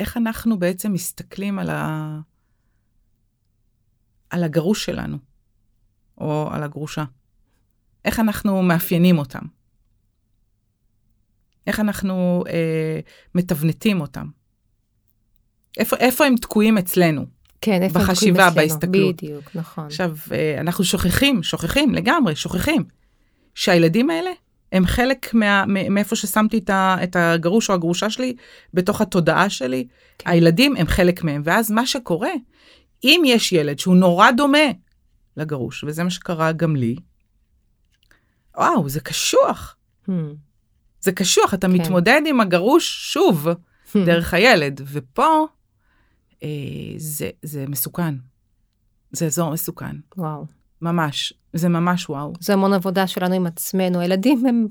איך 0.00 0.16
אנחנו 0.16 0.58
בעצם 0.58 0.92
מסתכלים 0.92 1.58
על, 1.58 1.70
ה... 1.70 2.18
על 4.36 4.44
הגרוש 4.44 4.84
שלנו, 4.84 5.18
או 6.18 6.48
על 6.52 6.62
הגרושה. 6.62 7.04
איך 8.04 8.20
אנחנו 8.20 8.62
מאפיינים 8.62 9.18
אותם. 9.18 9.42
איך 11.66 11.80
אנחנו 11.80 12.44
אה, 12.48 13.00
מתבנתים 13.34 14.00
אותם. 14.00 14.26
איפה, 15.78 15.96
איפה 15.96 16.24
הם 16.26 16.36
תקועים 16.36 16.78
אצלנו? 16.78 17.26
כן, 17.60 17.82
איפה 17.82 17.98
הם 17.98 18.04
בחשיבה, 18.04 18.50
תקועים 18.50 18.68
אצלנו. 18.68 18.68
בהסתכלות. 18.68 19.22
בדיוק, 19.22 19.50
נכון. 19.56 19.86
עכשיו, 19.86 20.16
אה, 20.32 20.60
אנחנו 20.60 20.84
שוכחים, 20.84 21.42
שוכחים 21.42 21.94
לגמרי, 21.94 22.36
שוכחים, 22.36 22.84
שהילדים 23.54 24.10
האלה 24.10 24.30
הם 24.72 24.86
חלק 24.86 25.34
מה, 25.34 25.64
מאיפה 25.66 26.16
ששמתי 26.16 26.58
את, 26.58 26.70
ה, 26.70 26.96
את 27.02 27.16
הגרוש 27.16 27.70
או 27.70 27.74
הגרושה 27.74 28.10
שלי 28.10 28.36
בתוך 28.74 29.00
התודעה 29.00 29.50
שלי. 29.50 29.86
כן. 30.18 30.30
הילדים 30.30 30.76
הם 30.76 30.86
חלק 30.86 31.24
מהם, 31.24 31.42
ואז 31.44 31.70
מה 31.70 31.86
שקורה, 31.86 32.30
אם 33.06 33.22
יש 33.26 33.52
ילד 33.52 33.78
שהוא 33.78 33.96
נורא 33.96 34.30
דומה 34.30 34.68
לגרוש, 35.36 35.84
וזה 35.84 36.04
מה 36.04 36.10
שקרה 36.10 36.52
גם 36.52 36.76
לי, 36.76 36.96
וואו, 38.56 38.88
זה 38.88 39.00
קשוח. 39.00 39.76
Hmm. 40.08 40.12
זה 41.00 41.12
קשוח, 41.12 41.54
אתה 41.54 41.66
כן. 41.66 41.72
מתמודד 41.72 42.20
עם 42.26 42.40
הגרוש 42.40 43.12
שוב, 43.12 43.48
Hmm. 43.86 43.98
דרך 44.06 44.34
הילד, 44.34 44.80
ופה 44.84 45.46
אה, 46.42 46.48
זה, 46.96 47.30
זה 47.42 47.64
מסוכן. 47.68 48.14
זה 49.12 49.26
אזור 49.26 49.50
מסוכן. 49.50 49.96
וואו. 50.16 50.44
ממש, 50.82 51.32
זה 51.52 51.68
ממש 51.68 52.10
וואו. 52.10 52.32
זה 52.40 52.52
המון 52.52 52.72
עבודה 52.72 53.06
שלנו 53.06 53.34
עם 53.34 53.46
עצמנו. 53.46 54.00
הילדים 54.00 54.46
הם 54.46 54.66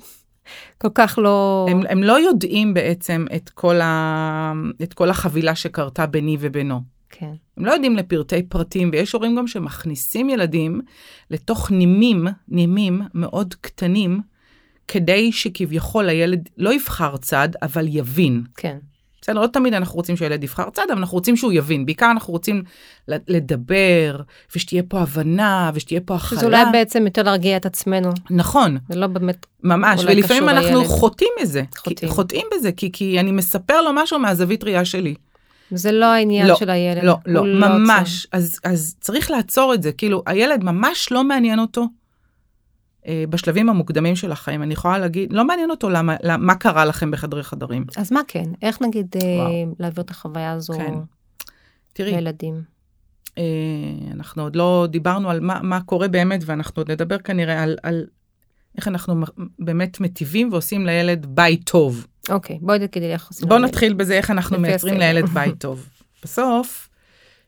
כל 0.77 0.87
כך 0.95 1.19
לא... 1.21 1.65
הם, 1.69 1.81
הם 1.89 2.03
לא 2.03 2.19
יודעים 2.19 2.73
בעצם 2.73 3.25
את 3.35 3.49
כל, 3.49 3.81
ה, 3.81 4.53
את 4.83 4.93
כל 4.93 5.09
החבילה 5.09 5.55
שקרתה 5.55 6.05
ביני 6.05 6.37
ובינו. 6.39 6.81
כן. 7.19 7.33
הם 7.57 7.65
לא 7.65 7.71
יודעים 7.71 7.97
לפרטי 7.97 8.43
פרטים, 8.43 8.89
ויש 8.93 9.13
הורים 9.13 9.35
גם 9.35 9.47
שמכניסים 9.47 10.29
ילדים 10.29 10.81
לתוך 11.31 11.71
נימים, 11.71 12.27
נימים 12.47 13.01
מאוד 13.13 13.53
קטנים, 13.61 14.21
כדי 14.87 15.31
שכביכול 15.31 16.09
הילד 16.09 16.49
לא 16.57 16.73
יבחר 16.73 17.17
צד, 17.17 17.49
אבל 17.61 17.85
יבין. 17.89 18.43
כן. 18.57 18.77
בסדר, 19.21 19.41
לא 19.41 19.47
תמיד 19.47 19.73
אנחנו 19.73 19.95
רוצים 19.95 20.17
שהילד 20.17 20.43
יבחר 20.43 20.69
צד, 20.69 20.83
אבל 20.91 20.99
אנחנו 20.99 21.15
רוצים 21.15 21.37
שהוא 21.37 21.53
יבין. 21.53 21.85
בעיקר 21.85 22.11
אנחנו 22.11 22.33
רוצים 22.33 22.63
לדבר, 23.07 24.21
ושתהיה 24.55 24.83
פה 24.83 24.99
הבנה, 24.99 25.71
ושתהיה 25.73 26.01
פה 26.01 26.15
הכלה. 26.15 26.29
שזה 26.39 26.45
אולי 26.45 26.63
בעצם 26.71 27.05
יותר 27.05 27.23
להרגיע 27.23 27.57
את 27.57 27.65
עצמנו. 27.65 28.09
נכון, 28.29 28.77
זה 28.89 28.99
לא 28.99 29.07
באמת... 29.07 29.45
ממש, 29.63 30.01
ולפעמים 30.05 30.49
אנחנו 30.49 30.77
לילד. 30.77 30.87
חוטאים 30.87 31.29
מזה. 31.41 31.63
חוטאים. 31.77 32.11
חוטאים 32.11 32.45
בזה, 32.53 32.71
כי, 32.71 32.91
כי 32.91 33.19
אני 33.19 33.31
מספר 33.31 33.81
לו 33.81 33.91
משהו 33.93 34.19
מהזווית 34.19 34.63
ראייה 34.63 34.85
שלי. 34.85 35.15
זה 35.71 35.91
לא 35.91 36.05
העניין 36.05 36.47
לא, 36.47 36.55
של 36.55 36.69
הילד. 36.69 37.03
לא, 37.03 37.17
לא, 37.25 37.39
הוא 37.39 37.47
ממש. 37.47 38.27
אז, 38.31 38.59
אז 38.63 38.95
צריך 38.99 39.31
לעצור 39.31 39.73
את 39.73 39.83
זה. 39.83 39.91
כאילו, 39.91 40.23
הילד 40.25 40.63
ממש 40.63 41.11
לא 41.11 41.23
מעניין 41.23 41.59
אותו 41.59 41.87
אה, 43.07 43.23
בשלבים 43.29 43.69
המוקדמים 43.69 44.15
של 44.15 44.31
החיים. 44.31 44.63
אני 44.63 44.73
יכולה 44.73 44.97
להגיד, 44.97 45.33
לא 45.33 45.45
מעניין 45.47 45.71
אותו 45.71 45.89
למה, 45.89 46.15
למה, 46.23 46.45
מה 46.45 46.55
קרה 46.55 46.85
לכם 46.85 47.11
בחדרי 47.11 47.43
חדרים. 47.43 47.85
אז 47.97 48.11
מה 48.11 48.21
כן? 48.27 48.49
איך 48.61 48.81
נגיד 48.81 49.15
אה. 49.15 49.21
להעביר 49.79 50.03
את 50.03 50.09
החוויה 50.09 50.51
הזו 50.51 50.73
כן. 50.73 50.93
תראי, 51.93 52.11
לילדים? 52.11 52.61
אה, 53.37 53.43
אנחנו 54.11 54.43
עוד 54.43 54.55
לא 54.55 54.87
דיברנו 54.89 55.29
על 55.29 55.39
מה, 55.39 55.59
מה 55.63 55.81
קורה 55.81 56.07
באמת, 56.07 56.41
ואנחנו 56.45 56.79
עוד 56.79 56.91
נדבר 56.91 57.17
כנראה 57.17 57.63
על, 57.63 57.77
על 57.83 58.05
איך 58.77 58.87
אנחנו 58.87 59.25
באמת 59.59 59.99
מטיבים 59.99 60.51
ועושים 60.51 60.85
לילד 60.85 61.25
בית 61.29 61.69
טוב. 61.69 62.07
אוקיי, 62.29 62.59
בואי 62.61 62.87
תגידי 62.87 63.07
לי 63.07 63.13
איך 63.13 63.27
עושים. 63.27 63.49
בוא 63.49 63.59
נתחיל 63.59 63.93
בזה 63.93 64.13
איך 64.13 64.31
אנחנו 64.31 64.59
מייצרים. 64.59 64.97
לילד 64.97 65.25
בית 65.25 65.59
טוב. 65.59 65.89
בסוף, 66.23 66.89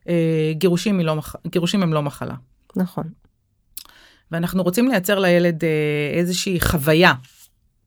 אה, 0.08 0.52
גירושים, 0.56 1.00
לא 1.00 1.16
מח... 1.16 1.36
גירושים 1.48 1.84
הם 1.84 1.94
לא 1.94 2.04
מחלה. 2.04 2.36
נכון. 2.76 3.04
ואנחנו 4.32 4.64
רוצים 4.64 4.88
לייצר 4.88 5.20
לילד 5.20 5.64
אה, 5.64 5.70
איזושהי 6.14 6.60
חוויה 6.60 7.14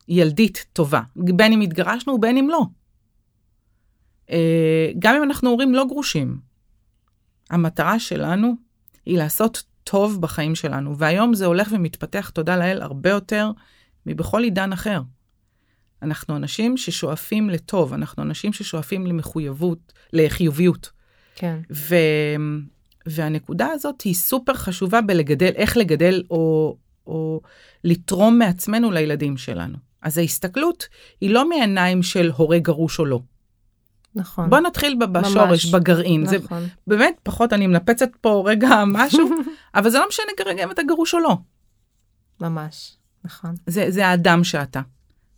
ילדית 0.08 0.66
טובה, 0.72 1.00
בין 1.16 1.52
אם 1.52 1.60
התגרשנו 1.60 2.12
ובין 2.12 2.36
אם 2.36 2.48
לא. 2.48 2.62
אה, 4.30 4.90
גם 4.98 5.16
אם 5.16 5.22
אנחנו 5.22 5.50
הורים 5.50 5.74
לא 5.74 5.86
גרושים, 5.86 6.38
המטרה 7.50 7.98
שלנו 7.98 8.54
היא 9.06 9.18
לעשות 9.18 9.62
טוב 9.84 10.20
בחיים 10.20 10.54
שלנו, 10.54 10.98
והיום 10.98 11.34
זה 11.34 11.46
הולך 11.46 11.68
ומתפתח, 11.72 12.30
תודה 12.30 12.56
לאל, 12.56 12.82
הרבה 12.82 13.10
יותר 13.10 13.50
מבכל 14.06 14.42
עידן 14.42 14.72
אחר. 14.72 15.00
אנחנו 16.02 16.36
אנשים 16.36 16.76
ששואפים 16.76 17.50
לטוב, 17.50 17.92
אנחנו 17.92 18.22
אנשים 18.22 18.52
ששואפים 18.52 19.06
למחויבות, 19.06 19.92
לחיוביות. 20.12 20.90
כן. 21.34 21.58
ו... 21.72 21.94
והנקודה 23.06 23.66
הזאת 23.66 24.00
היא 24.00 24.14
סופר 24.14 24.54
חשובה 24.54 25.00
בלגדל, 25.00 25.52
איך 25.56 25.76
לגדל 25.76 26.22
או, 26.30 26.76
או 27.06 27.40
לתרום 27.84 28.38
מעצמנו 28.38 28.90
לילדים 28.90 29.36
שלנו. 29.36 29.76
אז 30.02 30.18
ההסתכלות 30.18 30.88
היא 31.20 31.30
לא 31.30 31.48
מעיניים 31.48 32.02
של 32.02 32.30
הורה 32.36 32.58
גרוש 32.58 32.98
או 32.98 33.04
לא. 33.04 33.20
נכון. 34.14 34.50
בוא 34.50 34.60
נתחיל 34.60 34.98
בשורש, 35.12 35.66
ממש. 35.66 35.66
בגרעין. 35.66 36.26
זה 36.26 36.38
נכון. 36.38 36.68
באמת 36.86 37.14
פחות, 37.22 37.52
אני 37.52 37.66
מנפצת 37.66 38.10
פה 38.20 38.44
רגע 38.46 38.84
משהו, 38.92 39.30
אבל 39.74 39.90
זה 39.90 39.98
לא 39.98 40.08
משנה 40.08 40.32
כרגע 40.36 40.64
אם 40.64 40.70
אתה 40.70 40.82
גרוש 40.82 41.14
או 41.14 41.20
לא. 41.20 41.36
ממש. 42.40 42.96
נכון. 43.24 43.54
זה, 43.66 43.86
זה 43.88 44.06
האדם 44.06 44.44
שאתה. 44.44 44.80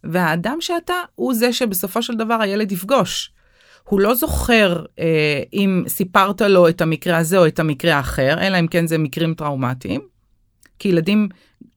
והאדם 0.04 0.56
שאתה 0.60 0.94
הוא 1.14 1.34
זה 1.34 1.52
שבסופו 1.52 2.02
של 2.02 2.14
דבר 2.14 2.34
הילד 2.40 2.72
יפגוש. 2.72 3.32
הוא 3.84 4.00
לא 4.00 4.14
זוכר 4.14 4.84
אה, 4.98 5.42
אם 5.52 5.84
סיפרת 5.88 6.40
לו 6.40 6.68
את 6.68 6.80
המקרה 6.80 7.18
הזה 7.18 7.38
או 7.38 7.46
את 7.46 7.58
המקרה 7.58 7.94
האחר, 7.96 8.36
אלא 8.40 8.60
אם 8.60 8.66
כן 8.66 8.86
זה 8.86 8.98
מקרים 8.98 9.34
טראומטיים. 9.34 10.00
כי 10.78 10.88
ילדים 10.88 11.28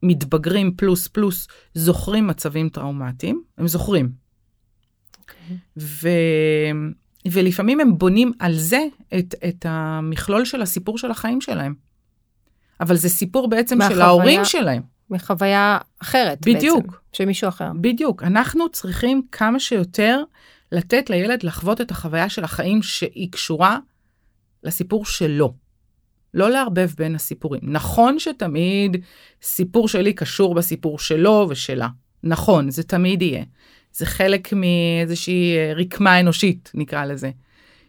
מתבגרים 0.04 0.72
פלוס 0.76 1.08
פלוס 1.08 1.48
זוכרים 1.74 2.28
מצבים 2.28 2.70
טראומטיים, 2.70 3.44
הם 3.58 3.68
זוכרים. 3.68 4.10
אוקיי. 5.22 5.58
ו... 5.78 6.10
ולפעמים 7.32 7.80
הם 7.80 7.98
בונים 7.98 8.32
על 8.40 8.56
זה 8.56 8.86
את, 9.18 9.36
את 9.48 9.66
המכלול 9.70 10.46
של 10.46 10.62
הסיפור 10.62 10.98
של 10.98 11.12
החיים 11.12 11.42
שלהם. 11.42 11.74
אבל 12.82 12.96
זה 12.96 13.10
סיפור 13.10 13.48
בעצם 13.50 13.76
של 13.76 13.88
מהחוויה- 13.88 14.04
ההורים 14.06 14.46
שלהם. 14.46 14.82
מחוויה 15.10 15.78
אחרת 16.02 16.38
בדיוק. 16.46 16.86
בעצם. 16.86 16.98
של 17.16 17.26
מישהו 17.26 17.48
אחר. 17.48 17.72
בדיוק. 17.82 18.24
אנחנו 18.24 18.70
צריכים 18.70 19.22
כמה 19.32 19.60
שיותר 19.60 20.24
לתת 20.72 21.10
לילד 21.10 21.44
לחוות 21.44 21.82
את 21.82 21.92
החוויה 21.92 22.30
של 22.30 22.44
החיים 22.44 22.82
שהיא 22.82 23.32
קשורה 23.32 23.78
לסיפור 24.64 25.06
שלו. 25.06 25.54
לא 26.34 26.50
לערבב 26.50 26.90
בין 26.98 27.16
הסיפורים. 27.16 27.62
נכון 27.64 28.20
שתמיד 28.20 28.98
סיפור 29.42 29.88
שלי 29.88 30.14
קשור 30.14 30.56
בסיפור 30.56 31.00
שלו 31.00 31.48
ושלה. 31.50 31.88
נכון, 32.24 32.70
זה 32.70 32.84
תמיד 32.84 33.22
יהיה. 33.22 33.44
זה 33.94 34.06
חלק 34.06 34.54
מאיזושהי 34.54 35.58
אה, 35.58 35.74
רקמה 35.76 36.20
אנושית, 36.20 36.72
נקרא 36.74 37.06
לזה. 37.06 37.32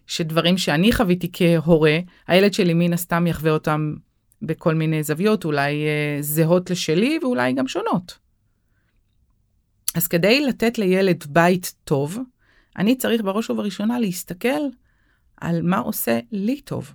שדברים 0.06 0.58
שאני 0.58 0.92
חוויתי 0.92 1.30
כהורה, 1.32 1.98
הילד 2.26 2.54
שלי 2.54 2.74
מן 2.74 2.92
הסתם 2.92 3.26
יחווה 3.26 3.50
אותם 3.50 3.94
בכל 4.42 4.74
מיני 4.74 5.02
זוויות, 5.02 5.44
אולי 5.44 5.86
אה, 5.86 6.18
זהות 6.20 6.70
לשלי 6.70 7.18
ואולי 7.22 7.52
גם 7.52 7.68
שונות. 7.68 8.25
אז 9.96 10.08
כדי 10.08 10.46
לתת 10.46 10.78
לילד 10.78 11.24
בית 11.28 11.74
טוב, 11.84 12.18
אני 12.78 12.96
צריך 12.96 13.22
בראש 13.22 13.50
ובראשונה 13.50 13.98
להסתכל 13.98 14.60
על 15.36 15.62
מה 15.62 15.78
עושה 15.78 16.20
לי 16.32 16.60
טוב. 16.60 16.94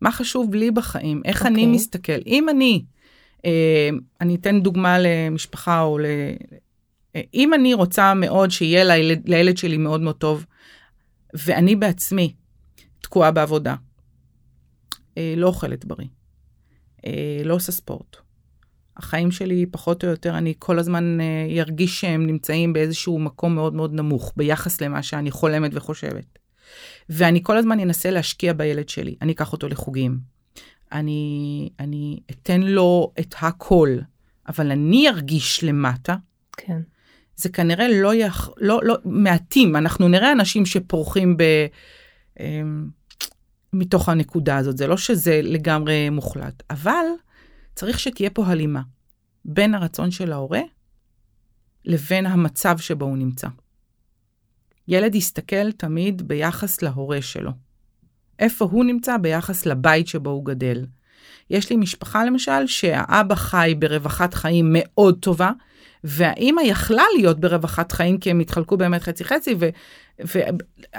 מה 0.00 0.12
חשוב 0.12 0.54
לי 0.54 0.70
בחיים, 0.70 1.22
איך 1.24 1.42
okay. 1.42 1.46
אני 1.46 1.60
אוקיי. 1.60 1.74
מסתכל. 1.74 2.18
אם 2.26 2.48
אני, 2.48 2.84
אה, 3.44 3.88
אני 4.20 4.34
אתן 4.34 4.60
דוגמה 4.60 4.96
למשפחה 4.98 5.82
או 5.82 5.98
ל... 5.98 6.06
אה, 7.16 7.20
אם 7.34 7.54
אני 7.54 7.74
רוצה 7.74 8.14
מאוד 8.14 8.50
שיהיה 8.50 8.84
לילד, 8.84 9.28
לילד 9.28 9.56
שלי 9.56 9.76
מאוד 9.76 10.00
מאוד 10.00 10.16
טוב, 10.16 10.46
ואני 11.34 11.76
בעצמי 11.76 12.34
תקועה 13.00 13.30
בעבודה, 13.30 13.74
אה, 15.18 15.34
לא 15.36 15.46
אוכלת 15.46 15.84
בריא, 15.84 16.08
אה, 17.06 17.40
לא 17.44 17.54
עושה 17.54 17.72
ספורט, 17.72 18.16
החיים 18.96 19.30
שלי 19.30 19.66
פחות 19.70 20.04
או 20.04 20.08
יותר, 20.08 20.38
אני 20.38 20.54
כל 20.58 20.78
הזמן 20.78 21.20
אה, 21.20 21.46
ירגיש 21.48 22.00
שהם 22.00 22.26
נמצאים 22.26 22.72
באיזשהו 22.72 23.18
מקום 23.18 23.54
מאוד 23.54 23.74
מאוד 23.74 23.94
נמוך 23.94 24.32
ביחס 24.36 24.80
למה 24.80 25.02
שאני 25.02 25.30
חולמת 25.30 25.70
וחושבת. 25.74 26.38
ואני 27.08 27.40
כל 27.42 27.56
הזמן 27.56 27.80
אנסה 27.80 28.10
להשקיע 28.10 28.52
בילד 28.52 28.88
שלי. 28.88 29.14
אני 29.22 29.32
אקח 29.32 29.52
אותו 29.52 29.68
לחוגים. 29.68 30.18
אני, 30.92 31.68
אני 31.80 32.20
אתן 32.30 32.60
לו 32.60 33.12
את 33.20 33.34
הכל, 33.38 33.96
אבל 34.48 34.70
אני 34.70 35.08
ארגיש 35.08 35.64
למטה. 35.64 36.16
כן. 36.56 36.80
זה 37.36 37.48
כנראה 37.48 37.88
לא 37.88 38.14
יח... 38.14 38.50
לא, 38.56 38.80
לא, 38.82 38.96
מעטים. 39.04 39.76
אנחנו 39.76 40.08
נראה 40.08 40.32
אנשים 40.32 40.66
שפורחים 40.66 41.36
ב... 41.36 41.42
אמ, 42.40 42.88
מתוך 43.72 44.08
הנקודה 44.08 44.56
הזאת. 44.56 44.76
זה 44.76 44.86
לא 44.86 44.96
שזה 44.96 45.40
לגמרי 45.42 46.10
מוחלט, 46.10 46.62
אבל 46.70 47.04
צריך 47.76 48.00
שתהיה 48.00 48.30
פה 48.30 48.46
הלימה 48.46 48.82
בין 49.44 49.74
הרצון 49.74 50.10
של 50.10 50.32
ההורה 50.32 50.60
לבין 51.84 52.26
המצב 52.26 52.78
שבו 52.78 53.04
הוא 53.04 53.16
נמצא. 53.16 53.48
ילד 54.88 55.14
יסתכל 55.14 55.72
תמיד 55.72 56.28
ביחס 56.28 56.82
להורה 56.82 57.22
שלו. 57.22 57.50
איפה 58.38 58.64
הוא 58.64 58.84
נמצא 58.84 59.16
ביחס 59.16 59.66
לבית 59.66 60.08
שבו 60.08 60.30
הוא 60.30 60.44
גדל. 60.44 60.86
יש 61.50 61.70
לי 61.70 61.76
משפחה 61.76 62.24
למשל 62.24 62.66
שהאבא 62.66 63.34
חי 63.34 63.74
ברווחת 63.78 64.34
חיים 64.34 64.66
מאוד 64.72 65.18
טובה, 65.20 65.50
והאימא 66.04 66.60
יכלה 66.60 67.04
להיות 67.16 67.40
ברווחת 67.40 67.92
חיים 67.92 68.18
כי 68.18 68.30
הם 68.30 68.40
התחלקו 68.40 68.76
באמת 68.76 69.02
חצי 69.02 69.24
חצי, 69.24 69.54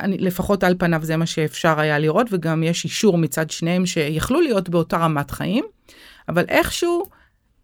ולפחות 0.06 0.64
על 0.64 0.76
פניו 0.78 1.00
זה 1.04 1.18
מה 1.18 1.26
שאפשר 1.26 1.80
היה 1.80 2.00
לראות, 2.00 2.28
וגם 2.32 2.64
יש 2.64 2.84
אישור 2.84 3.18
מצד 3.18 3.50
שניהם 3.50 3.86
שיכלו 3.86 4.42
להיות 4.42 4.70
באותה 4.70 4.98
רמת 4.98 5.32
חיים, 5.32 5.66
אבל 6.30 6.46
איכשהו 6.48 7.06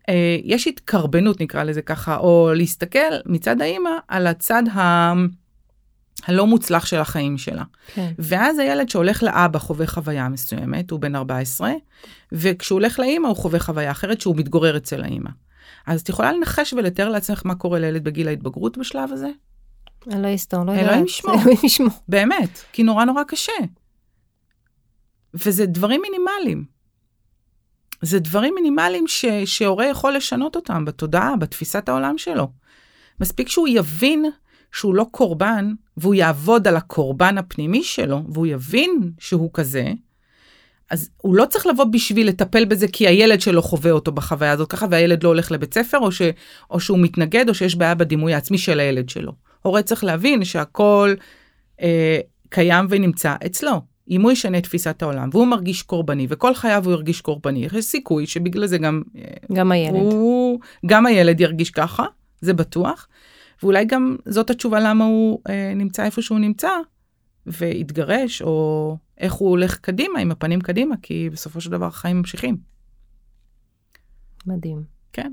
אה, 0.10 0.38
יש 0.44 0.68
התקרבנות 0.68 1.42
נקרא 1.42 1.64
לזה 1.64 1.82
ככה, 1.82 2.18
או 2.18 2.52
להסתכל 2.56 3.14
מצד 3.26 3.62
האימא 3.62 3.90
על 4.08 4.28
הצד 4.28 4.64
ה... 4.76 5.14
הלא 6.28 6.48
מוצלח 6.48 6.86
של 6.86 6.98
החיים 6.98 7.38
שלה. 7.38 7.64
כן. 7.94 8.12
ואז 8.20 8.60
הילד 8.60 8.90
שהולך 8.90 9.24
לאבא 9.24 9.60
חווה 9.60 9.88
חוויה 9.88 10.30
מסוימת, 10.30 10.92
הוא 10.92 11.00
בן 11.00 11.16
14, 11.16 11.72
וכשהוא 12.32 12.80
הולך 12.80 13.00
לאימא 13.00 13.28
הוא 13.28 13.36
חווה 13.36 13.60
חוויה 13.60 13.92
אחרת 13.92 14.22
שהוא 14.22 14.36
מתגורר 14.36 14.78
אצל 14.78 15.04
האימא. 15.04 15.30
אז 15.88 16.02
את 16.02 16.10
יכולה 16.10 16.32
לנחש 16.34 16.74
ולתאר 16.74 17.10
לעצמך 17.10 17.42
מה 17.46 17.56
קורה 17.56 17.80
לילד 17.80 18.04
בגיל 18.04 18.28
ההתבגרות 18.28 18.78
בשלב 18.78 19.12
הזה? 19.12 19.30
אלוהים 20.12 20.36
יסתור, 20.36 20.64
לא 20.64 20.72
יודעת. 20.72 20.86
אלוהים 20.86 21.06
ישמור. 21.06 21.36
אלוהים 21.42 21.58
ישמור. 21.64 21.90
באמת, 22.08 22.60
כי 22.74 22.84
נורא 22.84 23.06
נורא 23.06 23.24
קשה. 23.24 23.52
וזה 25.34 25.66
דברים 25.66 26.02
מינימליים. 26.02 26.73
זה 28.04 28.20
דברים 28.20 28.56
מינימליים 28.56 29.06
שהורה 29.46 29.88
יכול 29.88 30.14
לשנות 30.16 30.56
אותם 30.56 30.86
בתודעה, 30.86 31.36
בתפיסת 31.36 31.90
העולם 31.90 32.18
שלו. 32.18 32.48
מספיק 33.20 33.50
שהוא 33.50 33.68
יבין 33.68 34.26
שהוא 34.72 34.96
לא 34.96 35.06
קורבן, 35.12 35.74
והוא 35.98 36.16
יעבוד 36.16 36.68
על 36.68 36.76
הקורבן 36.76 37.38
הפנימי 37.38 37.84
שלו, 37.84 38.22
והוא 38.30 38.48
יבין 38.48 39.12
שהוא 39.20 39.50
כזה, 39.54 39.92
אז 40.90 41.10
הוא 41.18 41.36
לא 41.36 41.46
צריך 41.46 41.68
לבוא 41.68 41.86
בשביל 41.86 42.28
לטפל 42.28 42.66
בזה 42.66 42.88
כי 42.88 43.08
הילד 43.08 43.42
שלו 43.42 43.62
חווה 43.62 43.92
אותו 43.92 44.12
בחוויה 44.12 44.52
הזאת 44.52 44.70
ככה, 44.70 44.86
והילד 44.90 45.24
לא 45.24 45.30
הולך 45.30 45.52
לבית 45.52 45.74
ספר, 45.74 45.98
או, 45.98 46.12
ש, 46.12 46.22
או 46.72 46.80
שהוא 46.80 47.00
מתנגד, 47.00 47.50
או 47.50 47.54
שיש 47.54 47.76
בעיה 47.76 47.96
בדימוי 47.96 48.34
העצמי 48.34 48.58
של 48.58 48.80
הילד 48.80 49.10
שלו. 49.10 49.32
הורה 49.62 49.84
צריך 49.84 50.04
להבין 50.04 50.46
שהכל 50.46 51.14
אה, 51.82 52.20
קיים 52.50 52.86
ונמצא 52.90 53.36
אצלו. 53.46 53.93
אם 54.10 54.22
הוא 54.22 54.32
ישנה 54.32 54.58
את 54.58 54.64
תפיסת 54.64 55.02
העולם, 55.02 55.30
והוא 55.32 55.48
מרגיש 55.48 55.82
קורבני, 55.82 56.28
וכל 56.30 56.54
חייו 56.54 56.86
הוא 56.86 56.94
ירגיש 56.94 57.22
קורבני, 57.22 57.66
יש 57.66 57.86
סיכוי 57.86 58.28
שבגלל 58.28 58.66
זה 58.66 58.78
גם... 58.78 59.02
אה, 59.18 59.24
גם 59.54 59.72
הילד. 59.72 59.96
הוא, 59.96 60.60
גם 60.86 61.06
הילד 61.06 61.42
ירגיש 61.42 61.72
ככה, 61.72 62.06
זה 62.42 62.54
בטוח. 62.54 63.08
ואולי 63.64 63.86
גם 63.86 64.16
זאת 64.26 64.50
התשובה 64.50 64.80
למה 64.80 65.06
הוא 65.06 65.40
אה, 65.50 65.74
נמצא 65.76 66.06
איפה 66.06 66.22
שהוא 66.22 66.40
נמצא, 66.40 66.70
והתגרש, 67.46 68.42
או 68.42 68.98
איך 69.18 69.34
הוא 69.34 69.50
הולך 69.50 69.78
קדימה, 69.78 70.20
עם 70.20 70.32
הפנים 70.32 70.62
קדימה, 70.62 70.96
כי 71.02 71.30
בסופו 71.30 71.62
של 71.62 71.72
דבר 71.72 71.86
החיים 71.86 72.18
ממשיכים. 72.18 72.58
מדהים. 74.46 74.84
כן, 75.14 75.32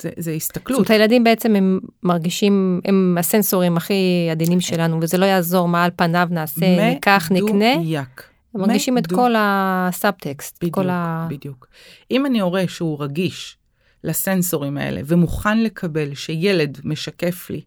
זה, 0.00 0.10
זה 0.16 0.30
זאת 0.32 0.36
הסתכלות. 0.36 0.78
אומרת, 0.78 0.90
הילדים 0.90 1.24
בעצם 1.24 1.56
הם 1.56 1.80
מרגישים, 2.02 2.80
הם 2.84 3.16
הסנסורים 3.20 3.76
הכי 3.76 4.28
עדינים 4.30 4.60
שלנו, 4.60 4.98
וזה 5.02 5.18
לא 5.18 5.26
יעזור 5.26 5.68
מה 5.68 5.84
על 5.84 5.90
פניו 5.96 6.28
נעשה, 6.30 6.90
ניקח, 6.90 7.28
נקנה. 7.30 7.76
מדויק. 7.76 8.22
הם 8.54 8.60
מרגישים 8.60 8.98
את 8.98 9.06
כל 9.06 9.34
הסאבטקסט, 9.38 10.56
בדיוק, 10.58 10.74
כל 10.74 10.90
ה... 10.90 11.26
בדיוק. 11.30 11.66
אם 12.10 12.26
אני 12.26 12.40
הורה 12.40 12.64
שהוא 12.68 13.02
רגיש 13.02 13.56
לסנסורים 14.04 14.76
האלה 14.76 15.00
ומוכן 15.04 15.62
לקבל 15.62 16.14
שילד 16.14 16.80
משקף 16.84 17.50
לי 17.50 17.60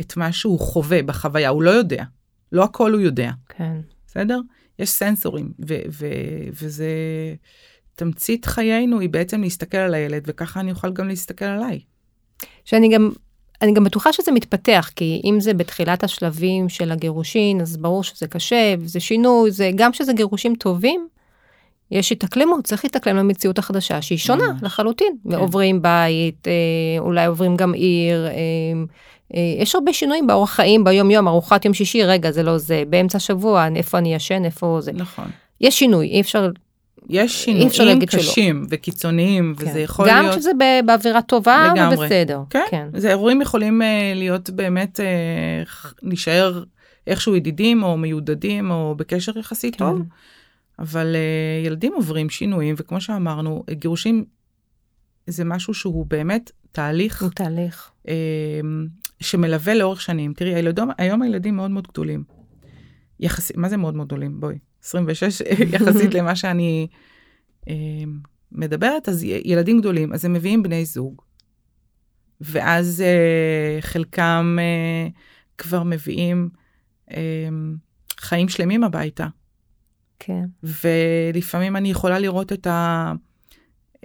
את 0.00 0.16
מה 0.16 0.32
שהוא 0.32 0.60
חווה 0.60 1.02
בחוויה, 1.02 1.48
הוא 1.48 1.62
לא 1.62 1.70
יודע. 1.70 2.04
לא 2.52 2.64
הכל 2.64 2.92
הוא 2.92 3.00
יודע. 3.00 3.30
כן. 3.48 3.76
בסדר? 4.06 4.40
יש 4.78 4.90
סנסורים, 4.90 5.52
ו- 5.68 5.82
ו- 5.88 6.48
וזה 6.62 6.90
תמצית 7.96 8.44
חיינו 8.44 9.00
היא 9.00 9.08
בעצם 9.08 9.42
להסתכל 9.42 9.76
על 9.76 9.94
הילד, 9.94 10.22
וככה 10.26 10.60
אני 10.60 10.70
אוכל 10.70 10.92
גם 10.92 11.08
להסתכל 11.08 11.44
עליי. 11.44 11.80
שאני 12.64 12.88
גם, 12.88 13.10
אני 13.62 13.72
גם 13.72 13.84
בטוחה 13.84 14.12
שזה 14.12 14.32
מתפתח, 14.32 14.90
כי 14.96 15.20
אם 15.24 15.40
זה 15.40 15.54
בתחילת 15.54 16.04
השלבים 16.04 16.68
של 16.68 16.92
הגירושין, 16.92 17.60
אז 17.60 17.76
ברור 17.76 18.04
שזה 18.04 18.26
קשה, 18.26 18.74
וזה 18.78 19.00
שינוי, 19.00 19.50
זה 19.50 19.70
גם 19.74 19.92
שזה 19.92 20.12
גירושים 20.12 20.54
טובים, 20.54 21.08
יש 21.90 22.12
התאקלמות, 22.12 22.64
צריך 22.64 22.84
להתאקלם 22.84 23.16
למציאות 23.16 23.58
החדשה, 23.58 24.02
שהיא 24.02 24.18
שונה 24.18 24.48
ממש. 24.52 24.62
לחלוטין. 24.62 25.16
כן. 25.24 25.34
ועוברים 25.34 25.82
בית, 25.82 26.48
אה, 26.48 26.52
אולי 26.98 27.26
עוברים 27.26 27.56
גם 27.56 27.74
עיר, 27.74 28.26
אה, 28.26 28.32
אה, 29.34 29.62
יש 29.62 29.74
הרבה 29.74 29.92
שינויים 29.92 30.26
באורח 30.26 30.50
חיים, 30.50 30.84
ביום 30.84 31.10
יום, 31.10 31.28
ארוחת 31.28 31.64
יום 31.64 31.74
שישי, 31.74 32.02
רגע, 32.02 32.30
זה 32.30 32.42
לא 32.42 32.58
זה, 32.58 32.82
באמצע 32.88 33.16
השבוע, 33.16 33.68
איפה 33.76 33.98
אני 33.98 34.14
ישן, 34.14 34.44
איפה 34.44 34.78
זה. 34.80 34.92
נכון. 34.92 35.24
יש 35.60 35.78
שינוי, 35.78 36.06
אי 36.06 36.20
אפשר, 36.20 36.50
יש 37.08 37.44
שינויים 37.44 37.70
להגיד 37.78 38.10
שלא. 38.10 38.20
קשים 38.20 38.66
וקיצוניים, 38.70 39.54
וזה 39.58 39.72
כן. 39.72 39.78
יכול 39.78 40.06
גם 40.10 40.24
להיות... 40.24 40.36
כשזה 40.36 40.50
ב- 40.58 40.86
באווירה 40.86 41.22
טובה, 41.22 41.72
לגמרי. 41.74 41.96
ובסדר. 41.96 42.42
כן, 42.50 42.64
כן. 42.70 42.88
זה 42.96 43.08
אירועים 43.08 43.42
יכולים 43.42 43.82
אה, 43.82 44.12
להיות 44.14 44.50
באמת, 44.50 45.00
אה, 45.00 45.06
להישאר 46.02 46.64
איכשהו 47.06 47.36
ידידים 47.36 47.82
או 47.82 47.96
מיודדים 47.96 48.70
או 48.70 48.94
בקשר 48.96 49.38
יחסית 49.38 49.76
כן. 49.76 49.78
טוב, 49.78 50.02
אבל 50.78 51.16
אה, 51.16 51.66
ילדים 51.66 51.92
עוברים 51.94 52.30
שינויים, 52.30 52.74
וכמו 52.78 53.00
שאמרנו, 53.00 53.64
גירושים 53.70 54.24
זה 55.26 55.44
משהו 55.44 55.74
שהוא 55.74 56.06
באמת 56.06 56.50
תהליך 56.72 57.22
הוא 57.22 57.30
תהליך. 57.30 57.90
אה, 58.08 58.14
שמלווה 59.20 59.74
לאורך 59.74 60.00
שנים. 60.00 60.32
תראי, 60.32 60.54
הילדים, 60.54 60.88
היום 60.98 61.22
הילדים 61.22 61.56
מאוד 61.56 61.70
מאוד 61.70 61.86
גדולים. 61.88 62.24
יחסית, 63.20 63.56
מה 63.56 63.68
זה 63.68 63.76
מאוד 63.76 63.94
מאוד 63.94 64.06
גדולים? 64.06 64.40
בואי, 64.40 64.58
26 64.86 65.42
יחסית 65.74 66.14
למה 66.14 66.36
שאני 66.36 66.86
אה, 67.68 67.74
מדברת, 68.52 69.08
אז 69.08 69.24
ילדים 69.24 69.80
גדולים, 69.80 70.12
אז 70.12 70.24
הם 70.24 70.32
מביאים 70.32 70.62
בני 70.62 70.84
זוג. 70.84 71.22
ואז 72.40 73.00
אה, 73.00 73.78
חלקם 73.80 74.56
אה, 74.60 75.08
כבר 75.58 75.82
מביאים 75.82 76.48
אה, 77.10 77.48
חיים 78.20 78.48
שלמים 78.48 78.84
הביתה. 78.84 79.26
כן. 80.18 80.44
ולפעמים 80.62 81.76
אני 81.76 81.90
יכולה 81.90 82.18
לראות 82.18 82.52
את, 82.52 82.66
ה, 82.66 83.12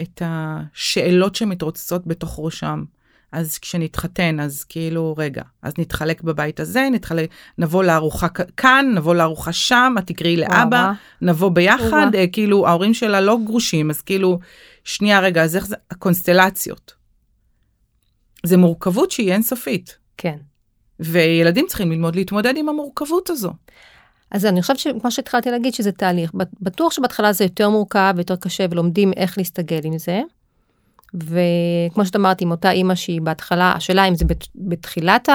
את 0.01 0.21
השאלות 0.25 1.35
שמתרוצצות 1.35 2.07
בתוך 2.07 2.39
ראשם. 2.39 2.83
אז 3.31 3.57
כשנתחתן, 3.57 4.39
אז 4.39 4.63
כאילו, 4.63 5.15
רגע, 5.17 5.41
אז 5.61 5.73
נתחלק 5.77 6.21
בבית 6.21 6.59
הזה, 6.59 6.87
נתחלק, 6.91 7.29
נבוא 7.57 7.83
לארוחה 7.83 8.27
כאן, 8.57 8.91
נבוא 8.95 9.15
לארוחה 9.15 9.53
שם, 9.53 9.95
את 9.99 10.07
תקראי 10.07 10.37
לאבא. 10.37 10.91
נבוא 11.21 11.49
ביחד. 11.49 12.15
אה, 12.15 12.27
כאילו, 12.27 12.67
ההורים 12.67 12.93
שלה 12.93 13.21
לא 13.21 13.37
גרושים, 13.45 13.89
אז 13.89 14.01
כאילו, 14.01 14.39
שנייה, 14.83 15.19
רגע, 15.19 15.43
אז 15.43 15.55
איך 15.55 15.65
זה, 15.67 15.75
הקונסטלציות. 15.91 16.93
זה 18.45 18.57
מורכבות 18.57 19.11
שהיא 19.11 19.33
אינסופית, 19.33 19.97
כן. 20.17 20.37
וילדים 20.99 21.65
צריכים 21.67 21.91
ללמוד 21.91 22.15
להתמודד 22.15 22.53
עם 22.57 22.69
המורכבות 22.69 23.29
הזו. 23.29 23.51
אז 24.31 24.45
אני 24.45 24.61
חושבת 24.61 24.79
שכמו 24.79 25.11
שהתחלתי 25.11 25.51
להגיד 25.51 25.73
שזה 25.73 25.91
תהליך, 25.91 26.31
בטוח 26.61 26.93
שבהתחלה 26.93 27.33
זה 27.33 27.43
יותר 27.43 27.69
מורכב 27.69 28.13
ויותר 28.15 28.35
קשה 28.35 28.65
ולומדים 28.69 29.13
איך 29.17 29.37
להסתגל 29.37 29.79
עם 29.83 29.97
זה. 29.97 30.21
וכמו 31.13 32.05
שאת 32.05 32.15
אמרת 32.15 32.41
עם 32.41 32.51
אותה 32.51 32.71
אימא 32.71 32.95
שהיא 32.95 33.21
בהתחלה, 33.21 33.73
השאלה 33.75 34.05
אם 34.07 34.15
זה 34.15 34.25
בת, 34.25 34.47
בתחילת 34.55 35.29
ה- 35.29 35.33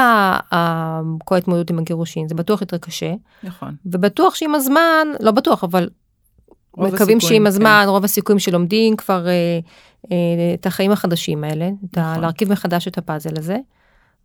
ה- 0.55 1.01
כל 1.25 1.35
ההתמודדות 1.35 1.71
עם 1.71 1.79
הגירושין, 1.79 2.29
זה 2.29 2.35
בטוח 2.35 2.61
יותר 2.61 2.77
קשה. 2.79 3.13
נכון. 3.43 3.75
ובטוח 3.87 4.35
שעם 4.35 4.55
הזמן, 4.55 5.07
לא 5.21 5.31
בטוח, 5.31 5.65
אבל 5.65 5.89
מקווים 6.77 7.21
שעם 7.21 7.39
כן. 7.39 7.47
הזמן, 7.47 7.85
רוב 7.89 8.05
הסיכויים 8.05 8.39
שלומדים 8.39 8.97
כבר 8.97 9.27
אה, 9.29 9.33
אה, 10.13 10.17
את 10.55 10.67
החיים 10.67 10.93
החדשים 10.93 11.45
האלה, 11.45 11.69
את 11.91 11.99
ה- 11.99 12.11
נכון. 12.11 12.23
להרכיב 12.23 12.53
מחדש 12.53 12.89
את 12.89 12.99
הפאזל 12.99 13.33
הזה. 13.39 13.57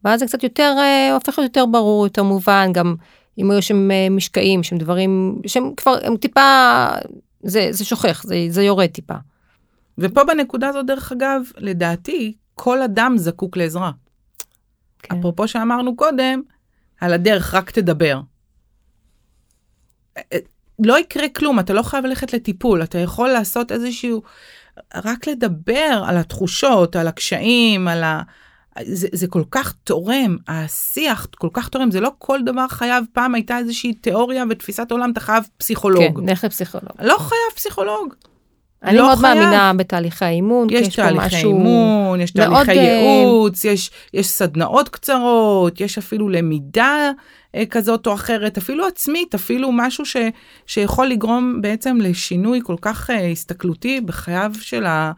ואז 0.04 0.20
זה 0.20 0.26
קצת 0.26 0.44
יותר, 0.44 0.76
אה, 0.80 1.14
הופך 1.14 1.40
להיות 1.40 1.58
יותר 1.58 1.66
ברור, 1.72 2.06
יותר 2.06 2.24
מובן, 2.24 2.70
גם 2.74 2.96
אם 3.38 3.52
היו 3.52 3.62
שם 3.62 3.92
אה, 3.92 4.08
משקעים, 4.12 4.64
שהם 4.64 4.78
דברים, 4.78 5.42
שהם 5.48 5.72
כבר, 5.78 5.96
הם 6.04 6.18
טיפה, 6.18 6.86
זה, 7.44 7.68
זה 7.72 7.86
שוכח, 7.86 8.24
זה, 8.24 8.36
זה 8.50 8.64
יורד 8.64 8.86
טיפה. 8.88 9.14
ופה 9.98 10.24
בנקודה 10.24 10.70
הזאת, 10.70 10.86
דרך 10.86 11.12
אגב, 11.12 11.42
לדעתי, 11.58 12.34
כל 12.56 12.82
אדם 12.82 13.18
זקוק 13.18 13.58
לעזרה. 13.58 13.92
כן. 15.04 15.20
אפרופו 15.20 15.48
שאמרנו 15.48 15.96
קודם, 15.96 16.42
על 17.02 17.14
הדרך 17.14 17.54
רק 17.54 17.72
תדבר. 17.72 18.22
אה, 20.18 20.38
לא 20.80 21.00
יקרה 21.00 21.30
כלום, 21.30 21.60
אתה 21.60 21.74
לא 21.74 21.82
חייב 21.82 22.06
ללכת 22.06 22.34
לטיפול, 22.34 22.84
אתה 22.84 22.98
יכול 22.98 23.30
לעשות 23.30 23.72
איזשהו, 23.72 24.22
רק 24.96 25.28
לדבר 25.28 26.04
על 26.08 26.18
התחושות, 26.18 26.96
על 26.96 27.08
הקשיים, 27.08 27.88
על 27.88 28.04
ה... 28.04 28.22
זה, 28.82 29.08
זה 29.14 29.28
כל 29.28 29.44
כך 29.52 29.74
תורם, 29.84 30.38
השיח 30.48 31.28
כל 31.38 31.50
כך 31.54 31.70
תורם, 31.70 31.92
זה 31.92 32.00
לא 32.00 32.12
כל 32.18 32.40
דבר 32.46 32.68
חייב, 32.68 33.06
פעם 33.14 33.36
הייתה 33.36 33.58
איזושהי 33.58 33.94
תיאוריה 33.94 34.44
ותפיסת 34.50 34.92
עולם, 34.92 35.12
אתה 35.12 35.20
חייב 35.20 35.44
פסיכולוג. 35.58 36.20
כן, 36.20 36.26
נלך 36.26 36.44
לפסיכולוג. 36.44 36.92
לא 37.00 37.18
חייב 37.18 37.56
פסיכולוג. 37.56 38.14
אני 38.84 38.98
לא 38.98 39.04
מאוד 39.04 39.18
חייב. 39.18 39.38
מאמינה 39.38 39.74
בתהליכי 39.74 40.26
האימון, 40.26 40.68
יש 40.72 40.88
יש 40.88 40.96
תהליכי. 40.96 41.36
אימון, 41.36 42.22
יש 42.22 42.32
תהליכי 42.32 42.72
אה, 42.72 42.76
ייעוץ, 42.76 43.66
יש, 43.66 43.92
יש 44.14 44.28
סדנאות 44.28 44.90
קצרות, 44.90 45.82
יש 45.82 45.98
אפילו 45.98 46.30
למידה 46.30 47.12
אה, 47.56 47.66
כזאת 47.66 48.08
או 48.08 48.14
אחרת, 48.14 48.58
אפילו 48.58 48.88
עצמית, 48.88 49.36
אפילו 49.36 49.72
משהו 49.72 50.06
ש, 50.06 50.16
שיכול 50.66 51.08
לגרום 51.08 51.62
בעצם 51.62 51.98
לשינוי 52.02 52.60
כל 52.64 52.76
כך 52.82 53.10
אה, 53.10 53.28
הסתכלותי 53.28 54.02
בחייו 54.02 54.52
של, 54.62 54.86
ה, 54.86 55.12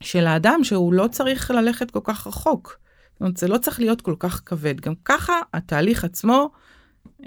של 0.00 0.26
האדם, 0.26 0.64
שהוא 0.64 0.92
לא 0.92 1.08
צריך 1.08 1.50
ללכת 1.50 1.90
כל 1.90 2.00
כך 2.04 2.26
רחוק. 2.26 2.78
זאת 3.12 3.20
אומרת, 3.20 3.36
זה 3.36 3.48
לא 3.48 3.58
צריך 3.58 3.80
להיות 3.80 4.00
כל 4.00 4.14
כך 4.18 4.42
כבד. 4.46 4.80
גם 4.80 4.94
ככה 5.04 5.32
התהליך 5.54 6.04
עצמו 6.04 6.50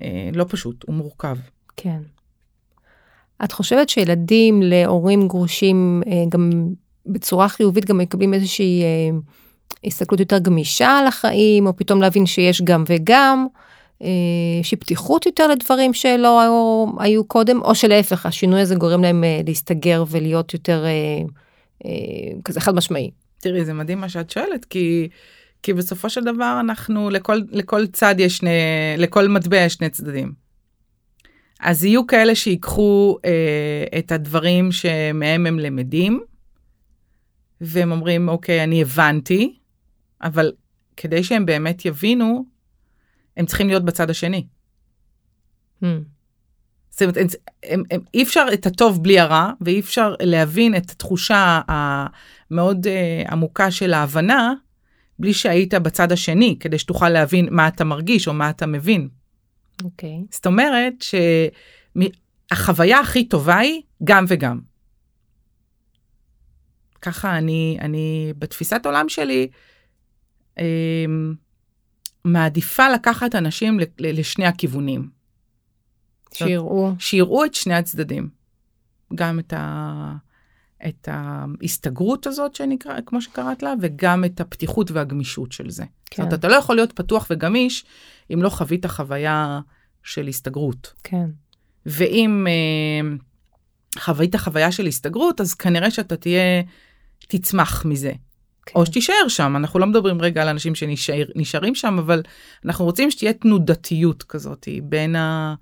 אה, 0.02 0.30
לא 0.34 0.46
פשוט, 0.50 0.84
הוא 0.88 0.96
מורכב. 0.96 1.38
כן. 1.78 2.02
את 3.44 3.52
חושבת 3.52 3.90
שילדים 3.90 4.62
להורים 4.62 5.28
גרושים 5.28 6.02
אה, 6.08 6.24
גם 6.30 6.50
בצורה 7.06 7.50
חיובית 7.50 7.86
גם 7.86 7.98
מקבלים 7.98 8.34
איזושהי 8.34 8.84
אה, 8.84 9.18
הסתכלות 9.86 10.20
יותר 10.20 10.40
גמישה 10.40 10.98
על 11.00 11.08
החיים, 11.08 11.68
או 11.68 11.76
פתאום 11.76 12.02
להבין 12.02 12.26
שיש 12.26 12.62
גם 12.62 12.84
וגם, 12.88 13.48
אה, 14.02 14.08
איזושהי 14.58 14.78
פתיחות 14.78 15.26
יותר 15.26 15.48
לדברים 15.48 15.94
שלא 15.94 16.42
היו, 16.42 16.86
היו 17.00 17.24
קודם, 17.24 17.62
או 17.62 17.76
שלהפך, 17.76 18.26
השינוי 18.26 18.62
הזה 18.62 18.76
גורם 18.76 19.02
להם 19.02 19.24
אה, 19.24 19.42
להסתגר 19.48 20.04
ולהיות 20.08 20.54
יותר 20.54 20.86
אה, 20.86 20.90
אה, 21.86 21.92
כזה 22.44 22.62
חד 22.62 22.76
משמעי. 22.76 23.12
תראי, 23.40 23.66
זה 23.66 23.74
מדהים 23.74 24.02
מה 24.02 24.10
שאת 24.10 24.30
שואלת, 24.30 24.66
כי, 24.66 25.10
כי 25.64 25.74
בסופו 25.74 26.10
של 26.10 26.24
דבר 26.24 26.58
אנחנו, 26.60 27.10
לכל, 27.10 27.42
לכל 27.52 27.88
צד 27.88 28.16
יש 28.18 28.38
שני, 28.38 28.50
לכל 28.98 29.28
מטבע 29.28 29.58
יש 29.58 29.74
שני 29.74 29.90
צדדים. 29.90 30.51
אז 31.62 31.84
יהיו 31.84 32.08
כאלה 32.08 32.36
שיקחו 32.36 33.18
אה, 33.26 34.00
את 34.00 34.12
הדברים 34.12 34.72
שמהם 34.72 35.46
הם 35.46 35.60
למדים, 35.60 36.24
והם 37.62 37.92
אומרים, 37.92 38.30
אוקיי, 38.30 38.64
אני 38.64 38.82
הבנתי, 38.82 39.60
אבל 40.22 40.52
כדי 40.98 41.24
שהם 41.24 41.46
באמת 41.46 41.86
יבינו, 41.86 42.46
הם 43.38 43.46
צריכים 43.46 43.68
להיות 43.68 43.86
בצד 43.86 44.10
השני. 44.10 44.48
Hmm. 45.84 45.86
זאת 46.90 47.02
אומרת, 47.02 47.18
הם, 47.18 47.28
הם, 47.64 47.84
הם, 47.92 48.02
אי 48.14 48.24
אפשר 48.24 48.46
את 48.54 48.66
הטוב 48.66 49.04
בלי 49.04 49.20
הרע, 49.20 49.52
ואי 49.62 49.80
אפשר 49.80 50.16
להבין 50.22 50.76
את 50.76 50.92
התחושה 50.92 51.62
המאוד 51.68 52.88
uh, 52.88 53.32
עמוקה 53.32 53.72
של 53.72 53.94
ההבנה, 53.94 54.54
בלי 55.20 55.34
שהיית 55.34 55.74
בצד 55.74 56.12
השני, 56.12 56.58
כדי 56.60 56.78
שתוכל 56.78 57.10
להבין 57.10 57.48
מה 57.52 57.68
אתה 57.68 57.84
מרגיש 57.84 58.28
או 58.28 58.34
מה 58.34 58.50
אתה 58.50 58.66
מבין. 58.66 59.10
אוקיי. 59.84 60.24
זאת 60.32 60.46
אומרת 60.46 60.94
שהחוויה 62.52 63.00
הכי 63.00 63.28
טובה 63.28 63.58
היא 63.58 63.82
גם 64.04 64.26
וגם. 64.28 64.60
ככה 67.02 67.38
אני, 67.38 67.78
אני 67.82 68.34
בתפיסת 68.38 68.86
עולם 68.86 69.10
שלי, 69.10 69.48
אה, 70.60 71.06
מעדיפה 72.26 72.90
לקחת 72.90 73.36
אנשים 73.36 73.80
ל- 73.80 73.84
ל- 73.84 74.20
לשני 74.20 74.46
הכיוונים. 74.46 75.10
שיראו. 76.34 76.94
שיראו 77.00 77.46
את 77.46 77.54
שני 77.54 77.74
הצדדים. 77.74 78.30
גם 79.16 79.40
את, 79.40 79.54
ה... 79.54 80.16
את 80.88 81.08
ההסתגרות 81.12 82.28
הזאת, 82.28 82.56
שנקרא, 82.56 82.98
כמו 83.06 83.22
שקראת 83.22 83.64
לה, 83.64 83.74
וגם 83.82 84.26
את 84.26 84.42
הפתיחות 84.42 84.92
והגמישות 84.92 85.52
של 85.52 85.70
זה. 85.70 85.84
כן. 85.84 85.90
זאת 86.10 86.20
אומרת, 86.20 86.34
אתה 86.34 86.48
לא 86.48 86.56
יכול 86.56 86.76
להיות 86.76 86.92
פתוח 86.92 87.28
וגמיש 87.30 87.86
אם 88.34 88.42
לא 88.42 88.50
חווית 88.50 88.86
חוויה 88.86 89.60
של 90.04 90.28
הסתגרות. 90.28 90.94
כן. 91.04 91.30
ואם 91.86 92.48
אה, 92.48 93.10
חווית 94.00 94.36
חוויה 94.36 94.72
של 94.72 94.86
הסתגרות, 94.86 95.42
אז 95.42 95.54
כנראה 95.54 95.92
שאתה 95.92 96.18
תהיה 96.18 96.62
תצמח 97.28 97.86
מזה. 97.86 98.12
כן. 98.66 98.80
או 98.80 98.86
שתישאר 98.86 99.28
שם, 99.28 99.56
אנחנו 99.56 99.80
לא 99.80 99.88
מדברים 99.88 100.22
רגע 100.22 100.42
על 100.42 100.48
אנשים 100.48 100.76
שנשארים 100.76 101.76
שם, 101.76 102.00
אבל 102.00 102.22
אנחנו 102.66 102.86
רוצים 102.86 103.12
שתהיה 103.12 103.34
תנודתיות 103.34 104.24
כזאת 104.24 104.68
בין, 104.84 105.16
ה, 105.16 105.56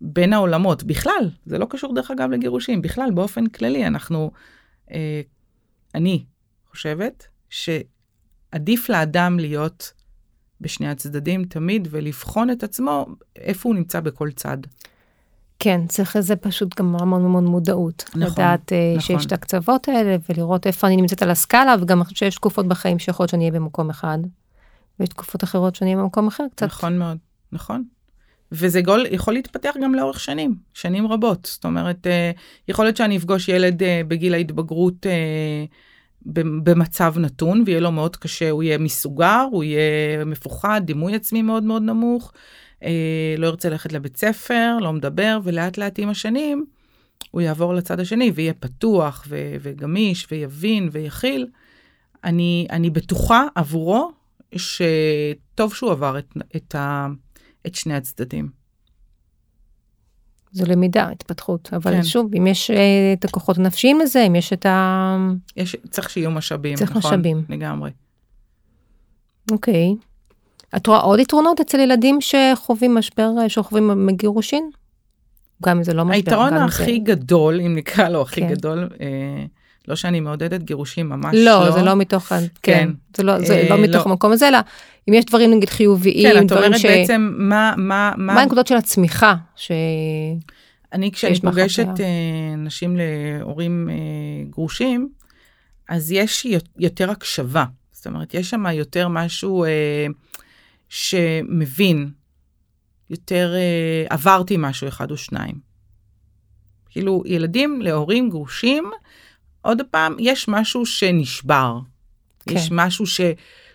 בין 0.00 0.32
העולמות. 0.32 0.82
בכלל, 0.82 1.30
זה 1.46 1.58
לא 1.58 1.66
קשור 1.70 1.94
דרך 1.94 2.10
אגב 2.10 2.30
לגירושים, 2.30 2.82
בכלל, 2.82 3.10
באופן 3.14 3.46
כללי, 3.46 3.86
אנחנו, 3.86 4.30
אה, 4.92 5.20
אני 5.94 6.24
חושבת 6.70 7.26
שעדיף 7.50 8.88
לאדם 8.88 9.38
להיות 9.38 9.92
בשני 10.60 10.88
הצדדים 10.88 11.44
תמיד 11.44 11.88
ולבחון 11.90 12.50
את 12.50 12.62
עצמו 12.62 13.06
איפה 13.36 13.68
הוא 13.68 13.76
נמצא 13.76 14.00
בכל 14.00 14.30
צד. 14.30 14.58
כן, 15.58 15.86
צריך 15.86 16.16
לזה 16.16 16.36
פשוט 16.36 16.78
גם 16.78 16.96
המון 16.96 17.24
המון 17.24 17.44
מודעות. 17.44 18.04
נכון, 18.08 18.22
לדעת 18.22 18.72
אה, 18.72 18.94
נכון. 18.96 19.00
שיש 19.00 19.26
את 19.26 19.32
הקצוות 19.32 19.88
האלה 19.88 20.16
ולראות 20.28 20.66
איפה 20.66 20.86
אני 20.86 20.96
נמצאת 20.96 21.22
על 21.22 21.30
הסקאלה, 21.30 21.74
וגם 21.80 21.98
אני 21.98 22.04
חושבת 22.04 22.16
שיש 22.18 22.34
תקופות 22.34 22.68
בחיים 22.68 22.98
שיכול 22.98 23.24
להיות 23.24 23.30
שאני 23.30 23.42
אהיה 23.42 23.52
במקום 23.52 23.90
אחד, 23.90 24.18
ויש 25.00 25.08
תקופות 25.08 25.44
אחרות 25.44 25.74
שאני 25.74 25.92
אהיה 25.92 26.02
במקום 26.02 26.26
אחר 26.26 26.44
קצת. 26.50 26.66
נכון 26.66 26.98
מאוד, 26.98 27.18
נכון. 27.52 27.84
וזה 28.52 28.80
גול, 28.80 29.06
יכול 29.10 29.34
להתפתח 29.34 29.74
גם 29.82 29.94
לאורך 29.94 30.20
שנים, 30.20 30.56
שנים 30.74 31.06
רבות. 31.06 31.48
זאת 31.52 31.64
אומרת, 31.64 32.06
אה, 32.06 32.30
יכול 32.68 32.84
להיות 32.84 32.96
שאני 32.96 33.16
אפגוש 33.16 33.48
ילד 33.48 33.82
אה, 33.82 34.00
בגיל 34.08 34.34
ההתבגרות 34.34 35.06
במצב 36.26 37.14
נתון, 37.18 37.62
ויהיה 37.66 37.80
לו 37.80 37.92
מאוד 37.92 38.16
קשה, 38.16 38.50
הוא 38.50 38.62
יהיה 38.62 38.78
מסוגר, 38.78 39.44
הוא 39.50 39.64
יהיה 39.64 40.24
מפוחד, 40.26 40.80
דימוי 40.84 41.14
עצמי 41.14 41.42
מאוד 41.42 41.62
מאוד 41.62 41.82
נמוך, 41.82 42.32
לא 43.38 43.46
ירצה 43.46 43.68
ללכת 43.68 43.92
לבית 43.92 44.16
ספר, 44.16 44.76
לא 44.80 44.92
מדבר, 44.92 45.38
ולאט 45.44 45.78
לאט 45.78 45.98
עם 45.98 46.08
השנים, 46.08 46.66
הוא 47.30 47.40
יעבור 47.40 47.74
לצד 47.74 48.00
השני 48.00 48.32
ויהיה 48.34 48.54
פתוח 48.54 49.24
ו- 49.28 49.56
וגמיש 49.60 50.26
ויבין 50.30 50.88
ויכיל. 50.92 51.46
אני, 52.24 52.66
אני 52.70 52.90
בטוחה 52.90 53.46
עבורו 53.54 54.12
שטוב 54.56 55.74
שהוא 55.74 55.90
עבר 55.90 56.18
את, 56.18 56.34
את, 56.56 56.74
ה, 56.74 57.06
את 57.66 57.74
שני 57.74 57.94
הצדדים. 57.94 58.63
זו 60.54 60.64
למידה, 60.66 61.08
התפתחות, 61.10 61.70
אבל 61.72 61.92
כן. 61.92 62.02
שוב, 62.02 62.34
אם 62.34 62.46
יש 62.46 62.70
אה, 62.70 63.12
את 63.12 63.24
הכוחות 63.24 63.58
הנפשיים 63.58 64.00
לזה, 64.00 64.22
אם 64.26 64.36
יש 64.36 64.52
את 64.52 64.66
ה... 64.66 65.16
יש, 65.56 65.76
צריך 65.90 66.10
שיהיו 66.10 66.30
משאבים, 66.30 66.76
צריך 66.76 66.90
נכון? 66.90 67.10
משאבים. 67.10 67.44
לגמרי. 67.48 67.90
אוקיי. 69.50 69.94
את 70.76 70.86
רואה 70.86 71.00
עוד 71.00 71.18
יתרונות 71.20 71.60
אצל 71.60 71.80
ילדים 71.80 72.18
שחווים 72.20 72.94
משבר, 72.94 73.30
אה, 73.40 73.48
שחווים 73.48 74.10
גירושין? 74.10 74.70
גם 75.64 75.76
אם 75.76 75.82
זה 75.82 75.94
לא 75.94 76.04
משבר. 76.04 76.14
היתרון 76.14 76.50
גם 76.50 76.56
אם 76.56 76.62
הכי 76.62 76.92
זה... 76.92 76.98
גדול, 77.14 77.60
אם 77.60 77.74
נקרא 77.76 78.08
לו 78.08 78.22
הכי 78.22 78.40
כן. 78.40 78.48
גדול, 78.48 78.88
אה, 79.00 79.44
לא 79.88 79.96
שאני 79.96 80.20
מעודדת 80.20 80.62
גירושים, 80.62 81.08
ממש 81.08 81.34
לא, 81.34 81.64
לא. 81.66 81.70
זה 81.70 81.82
לא 81.82 81.94
מתוך, 81.96 82.28
כן. 82.28 82.44
כן, 82.62 82.90
זה 83.16 83.22
לא, 83.22 83.40
זה 83.40 83.54
אה, 83.54 83.68
לא 83.70 83.78
מתוך 83.78 84.06
לא. 84.06 84.10
המקום 84.10 84.32
הזה, 84.32 84.48
אלא 84.48 84.58
אם 85.08 85.14
יש 85.14 85.24
דברים 85.24 85.54
נגיד 85.54 85.68
חיוביים, 85.68 86.32
כן, 86.32 86.42
את 86.42 86.46
דברים 86.46 86.64
אומרת 86.64 86.80
ש... 86.80 86.86
בעצם 86.86 87.34
מה, 87.38 87.74
מה, 87.76 88.12
מה, 88.16 88.34
מה 88.34 88.42
הנקודות 88.42 88.66
של 88.66 88.76
הצמיחה? 88.76 89.34
ש... 89.56 89.72
אני 90.92 91.12
כשאני 91.12 91.40
פוגשת. 91.40 91.86
אה, 92.00 92.56
נשים 92.56 92.96
להורים 92.96 93.88
אה, 93.90 93.94
גרושים, 94.50 95.08
אז 95.88 96.12
יש 96.12 96.46
יותר 96.78 97.10
הקשבה. 97.10 97.64
זאת 97.92 98.06
אומרת, 98.06 98.34
יש 98.34 98.50
שם 98.50 98.66
יותר 98.66 99.08
משהו 99.08 99.64
אה, 99.64 100.06
שמבין, 100.88 102.10
יותר 103.10 103.54
אה, 103.54 104.06
עברתי 104.10 104.56
משהו 104.58 104.88
אחד 104.88 105.10
או 105.10 105.16
שניים. 105.16 105.54
כאילו, 106.90 107.22
ילדים 107.26 107.82
להורים 107.82 108.30
גרושים, 108.30 108.90
עוד 109.64 109.82
פעם, 109.90 110.16
יש 110.18 110.48
משהו 110.48 110.86
שנשבר. 110.86 111.78
כן. 112.48 112.56
יש 112.56 112.68
משהו 112.72 113.06
ש, 113.06 113.20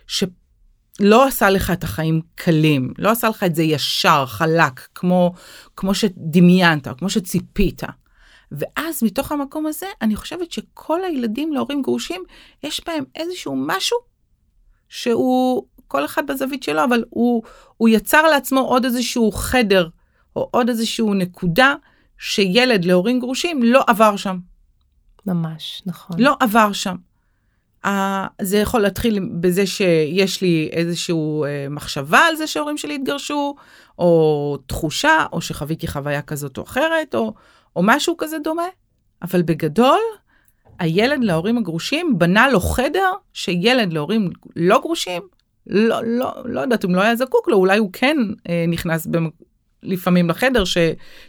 שלא 0.06 1.26
עשה 1.26 1.50
לך 1.50 1.70
את 1.70 1.84
החיים 1.84 2.20
קלים, 2.34 2.92
לא 2.98 3.10
עשה 3.10 3.28
לך 3.28 3.44
את 3.44 3.54
זה 3.54 3.62
ישר, 3.62 4.24
חלק, 4.26 4.80
כמו, 4.94 5.32
כמו 5.76 5.94
שדמיינת, 5.94 6.88
כמו 6.98 7.10
שציפית. 7.10 7.82
ואז 8.52 9.02
מתוך 9.02 9.32
המקום 9.32 9.66
הזה, 9.66 9.86
אני 10.02 10.16
חושבת 10.16 10.52
שכל 10.52 11.04
הילדים 11.04 11.52
להורים 11.52 11.82
גרושים, 11.82 12.22
יש 12.62 12.80
בהם 12.86 13.04
איזשהו 13.16 13.56
משהו 13.66 13.96
שהוא, 14.88 15.66
כל 15.88 16.04
אחד 16.04 16.26
בזווית 16.26 16.62
שלו, 16.62 16.84
אבל 16.84 17.04
הוא, 17.10 17.42
הוא 17.76 17.88
יצר 17.88 18.22
לעצמו 18.22 18.60
עוד 18.60 18.84
איזשהו 18.84 19.32
חדר, 19.32 19.88
או 20.36 20.48
עוד 20.50 20.68
איזשהו 20.68 21.14
נקודה, 21.14 21.74
שילד 22.18 22.84
להורים 22.84 23.20
גרושים 23.20 23.62
לא 23.62 23.82
עבר 23.86 24.16
שם. 24.16 24.49
ממש, 25.26 25.82
נכון. 25.86 26.16
לא 26.20 26.36
עבר 26.40 26.72
שם. 26.72 26.96
Uh, 27.84 27.88
זה 28.42 28.58
יכול 28.58 28.80
להתחיל 28.80 29.28
בזה 29.40 29.66
שיש 29.66 30.42
לי 30.42 30.68
איזושהי 30.72 31.14
uh, 31.14 31.70
מחשבה 31.70 32.18
על 32.18 32.36
זה 32.36 32.46
שההורים 32.46 32.78
שלי 32.78 32.94
התגרשו, 32.94 33.54
או 33.98 34.58
תחושה, 34.66 35.26
או 35.32 35.40
שחוויתי 35.40 35.86
חוויה 35.86 36.22
כזאת 36.22 36.58
או 36.58 36.62
אחרת, 36.62 37.14
או, 37.14 37.34
או 37.76 37.82
משהו 37.84 38.16
כזה 38.16 38.38
דומה. 38.38 38.66
אבל 39.22 39.42
בגדול, 39.42 40.00
הילד 40.78 41.24
להורים 41.24 41.58
הגרושים 41.58 42.18
בנה 42.18 42.48
לו 42.48 42.60
חדר 42.60 43.12
שילד 43.32 43.92
להורים 43.92 44.30
לא 44.56 44.80
גרושים, 44.80 45.22
לא, 45.66 46.04
לא, 46.04 46.32
לא 46.44 46.60
יודעת 46.60 46.84
אם 46.84 46.94
לא 46.94 47.00
היה 47.00 47.16
זקוק 47.16 47.48
לו, 47.48 47.56
אולי 47.56 47.78
הוא 47.78 47.90
כן 47.92 48.16
uh, 48.38 48.50
נכנס 48.68 49.06
במ... 49.06 49.28
לפעמים 49.82 50.30
לחדר 50.30 50.64
ש, 50.64 50.78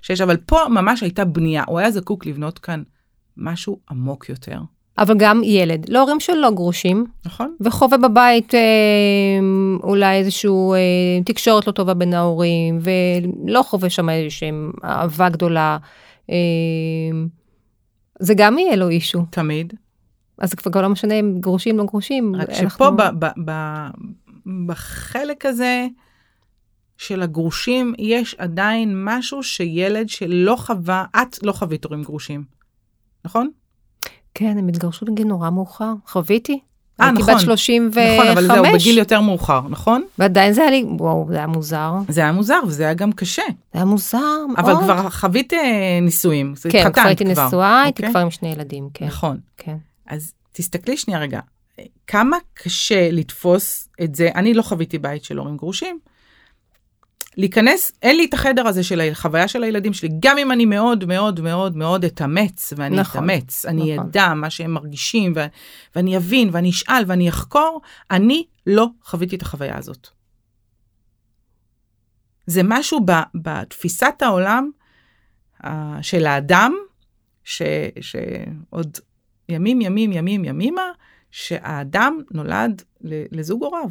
שיש, 0.01 0.21
אבל 0.21 0.37
פה 0.37 0.59
ממש 0.69 1.01
הייתה 1.01 1.25
בנייה, 1.25 1.63
הוא 1.67 1.79
היה 1.79 1.91
זקוק 1.91 2.25
לבנות 2.25 2.59
כאן 2.59 2.83
משהו 3.37 3.79
עמוק 3.89 4.29
יותר. 4.29 4.59
אבל 4.97 5.15
גם 5.17 5.41
ילד, 5.43 5.89
להורים 5.89 6.19
שלא 6.19 6.51
גרושים, 6.51 7.05
נכון? 7.25 7.55
וחווה 7.61 7.97
בבית 7.97 8.55
אה, 8.55 8.59
אולי 9.83 10.15
איזושהי 10.17 10.49
אה, 10.49 11.23
תקשורת 11.25 11.67
לא 11.67 11.71
טובה 11.71 11.93
בין 11.93 12.13
ההורים, 12.13 12.79
ולא 12.81 13.63
חווה 13.63 13.89
שם 13.89 14.09
איזושהי 14.09 14.51
אהבה 14.83 15.29
גדולה. 15.29 15.77
אה, 16.29 16.35
זה 18.19 18.33
גם 18.37 18.59
יהיה 18.59 18.75
לו 18.75 18.89
אישו. 18.89 19.21
תמיד. 19.29 19.73
אז 20.37 20.53
כבר 20.53 20.81
לא 20.81 20.89
משנה 20.89 21.13
אם 21.19 21.35
גרושים 21.39 21.77
לא 21.77 21.83
גרושים. 21.85 22.35
רק 22.35 22.49
אנחנו- 22.49 22.69
שפה 22.69 22.91
ב, 22.91 23.01
ב, 23.19 23.25
ב, 23.45 23.51
בחלק 24.65 25.45
הזה 25.45 25.87
של 26.97 27.21
הגרושים, 27.21 27.93
יש 27.99 28.35
עדיין 28.37 29.05
משהו 29.05 29.43
שילד 29.43 30.09
שלא 30.09 30.55
חווה, 30.55 31.05
את 31.21 31.43
לא 31.43 31.51
חווית 31.51 31.85
הורים 31.85 32.03
גרושים, 32.03 32.43
נכון? 33.25 33.49
כן, 34.33 34.57
הם 34.57 34.67
התגרשו 34.67 35.05
בגיל 35.05 35.27
נורא 35.27 35.49
מאוחר, 35.49 35.93
חוויתי. 36.07 36.59
אה, 37.01 37.05
הייתי 37.05 37.21
נכון. 37.21 37.33
בת 37.33 37.39
35, 37.39 37.97
נכון, 37.97 38.27
אבל 38.27 38.47
זהו, 38.47 38.65
בגיל 38.73 38.97
יותר 38.97 39.21
מאוחר, 39.21 39.61
נכון? 39.69 40.03
ועדיין 40.17 40.53
זה 40.53 40.61
היה 40.61 40.71
לי, 40.71 40.85
וואו, 40.99 41.25
זה 41.29 41.37
היה 41.37 41.47
מוזר. 41.47 41.93
זה 42.07 42.21
היה 42.21 42.31
מוזר 42.31 42.59
וזה 42.67 42.83
היה 42.83 42.93
גם 42.93 43.11
קשה, 43.11 43.41
זה 43.47 43.79
היה 43.79 43.85
מוזר 43.85 44.45
מאוד. 44.47 44.59
אבל 44.59 44.75
כבר 44.83 45.09
חווית 45.09 45.53
אה, 45.53 45.99
נישואים, 46.01 46.53
כן, 46.69 46.91
כבר 46.91 47.01
הייתי. 47.01 47.23
נשואה, 47.23 47.81
הייתי 47.81 48.01
אוקיי? 48.01 48.11
כבר 48.11 48.19
עם 48.19 48.31
שני 48.31 48.51
ילדים, 48.51 48.89
כן. 48.93 49.05
נכון. 49.05 49.39
כן. 49.57 49.77
אז 50.07 50.33
תסתכלי 50.51 50.97
שנייה 50.97 51.19
רגע, 51.19 51.39
כמה 52.07 52.37
קשה 52.53 53.11
לתפוס 53.11 53.89
את 54.03 54.15
זה, 54.15 54.29
אני 54.35 54.53
לא 54.53 54.61
חוויתי 54.61 54.97
בית 54.97 55.23
של 55.23 55.37
הורים 55.37 55.57
גרושים, 55.57 55.99
להיכנס, 57.37 57.91
אין 58.01 58.17
לי 58.17 58.25
את 58.25 58.33
החדר 58.33 58.67
הזה 58.67 58.83
של 58.83 59.01
החוויה 59.01 59.47
של 59.47 59.63
הילדים 59.63 59.93
שלי, 59.93 60.09
גם 60.19 60.37
אם 60.37 60.51
אני 60.51 60.65
מאוד 60.65 61.05
מאוד 61.05 61.41
מאוד 61.41 61.77
מאוד 61.77 62.05
אתאמץ, 62.05 62.73
ואני 62.77 62.95
נכון, 62.95 63.29
אתאמץ, 63.29 63.65
אני 63.65 63.93
נכון. 63.95 64.07
אדע 64.07 64.33
מה 64.33 64.49
שהם 64.49 64.71
מרגישים, 64.71 65.33
ו- 65.35 65.45
ואני 65.95 66.17
אבין, 66.17 66.49
ואני 66.51 66.69
אשאל, 66.69 67.03
ואני 67.07 67.29
אחקור, 67.29 67.81
אני 68.11 68.45
לא 68.67 68.87
חוויתי 69.03 69.35
את 69.35 69.41
החוויה 69.41 69.77
הזאת. 69.77 70.07
זה 72.45 72.61
משהו 72.63 72.99
ב, 73.05 73.11
בתפיסת 73.35 74.21
העולם 74.21 74.69
uh, 75.63 75.67
של 76.01 76.25
האדם, 76.25 76.73
ש, 77.43 77.61
שעוד 78.01 78.97
ימים, 79.49 79.81
ימים, 79.81 80.11
ימים, 80.11 80.45
ימימה, 80.45 80.91
שהאדם 81.31 82.19
נולד 82.31 82.81
לזוג 83.31 83.63
הוריו. 83.63 83.89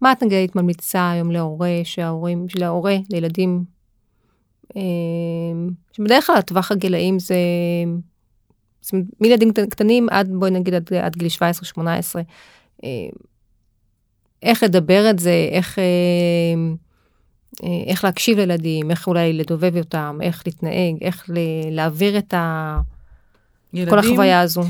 מה 0.00 0.12
את 0.12 0.22
נגיד 0.22 0.50
ממליצה 0.54 1.10
היום 1.10 1.30
להורה, 1.30 1.80
שההורים, 1.84 2.46
להורה, 2.54 2.96
לילדים, 3.10 3.64
אה, 4.76 4.82
שבדרך 5.92 6.26
כלל 6.26 6.36
הטווח 6.36 6.72
הגילאים 6.72 7.18
זה, 7.18 7.36
אומרת, 8.92 9.06
מילדים 9.20 9.52
קט- 9.52 9.70
קטנים 9.70 10.08
עד, 10.10 10.30
בואי 10.32 10.50
נגיד 10.50 10.74
עד, 10.74 10.92
עד 10.94 11.16
גיל 11.16 11.28
17-18, 11.28 12.22
אה, 12.84 12.90
איך 14.42 14.62
לדבר 14.62 15.10
את 15.10 15.18
זה, 15.18 15.48
איך, 15.50 15.78
אה, 15.78 15.84
איך 17.86 18.04
להקשיב 18.04 18.38
לילדים, 18.38 18.90
איך 18.90 19.06
אולי 19.06 19.32
לדובב 19.32 19.76
אותם, 19.76 20.18
איך 20.22 20.42
להתנהג, 20.46 20.96
איך 21.00 21.30
להעביר 21.70 22.18
את 22.18 22.34
ה... 22.34 22.80
ילדים, 23.72 23.90
כל 23.94 23.98
החוויה 23.98 24.40
הזו. 24.40 24.62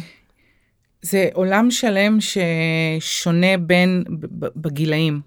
זה 1.04 1.28
עולם 1.32 1.70
שלם 1.70 2.18
ששונה 2.20 3.56
בין, 3.56 4.04
בגילאים. 4.56 5.20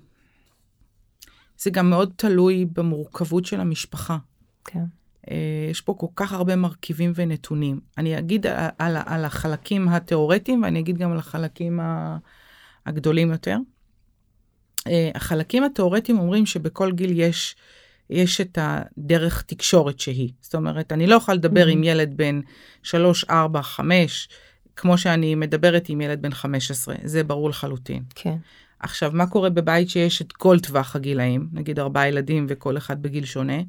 זה 1.58 1.70
גם 1.70 1.90
מאוד 1.90 2.14
תלוי 2.16 2.66
במורכבות 2.74 3.46
של 3.46 3.60
המשפחה. 3.60 4.18
כן. 4.66 4.84
אה, 5.32 5.68
יש 5.72 5.82
פה 5.82 5.96
כל 5.98 6.08
כך 6.16 6.34
הרבה 6.34 6.56
מרכיבים 6.56 7.12
ונתונים. 7.16 7.80
אני 7.98 8.20
אגיד 8.20 8.48
על, 8.48 8.70
על, 8.78 8.98
על 9.06 9.26
החלקים 9.26 9.88
התיאורטיים 9.88 10.64
ואני 10.64 10.80
אגיד 10.80 10.98
גם 10.98 11.12
על 11.12 11.18
החלקים 11.18 11.80
הגדולים 12.86 13.32
יותר. 13.32 13.58
אה, 14.88 15.12
החלקים 15.16 15.64
התיאורטיים 15.64 16.20
אומרים 16.20 16.46
שבכל 16.46 16.92
גיל 16.92 17.20
יש, 17.20 17.56
יש 18.10 18.42
את 18.42 18.58
הדרך 18.62 19.42
תקשורת 19.42 20.00
שהיא. 20.00 20.32
זאת 20.42 20.56
אומרת, 20.56 20.92
אני 20.92 21.08
לא 21.08 21.16
יכולה 21.16 21.36
לדבר 21.36 21.66
mm-hmm. 21.66 21.72
עם 21.72 21.84
ילד 21.84 22.18
בן 22.18 22.40
3, 22.84 23.24
4, 23.24 23.62
5, 23.62 24.30
כמו 24.78 24.98
שאני 24.98 25.36
מדברת 25.36 25.90
עם 25.90 26.02
ילד 26.02 26.22
בן 26.22 26.32
15, 26.32 26.96
זה 27.04 27.24
ברור 27.24 27.50
לחלוטין. 27.50 28.04
כן. 28.16 28.36
עכשיו, 28.80 29.12
מה 29.14 29.28
קורה 29.28 29.50
בבית 29.50 29.90
שיש 29.90 30.22
את 30.22 30.32
כל 30.32 30.60
טווח 30.60 30.96
הגילאים, 30.96 31.50
נגיד 31.54 31.80
ארבעה 31.80 32.08
ילדים 32.08 32.46
וכל 32.50 32.78
אחד 32.78 33.02
בגיל 33.02 33.26
שונה, 33.26 33.62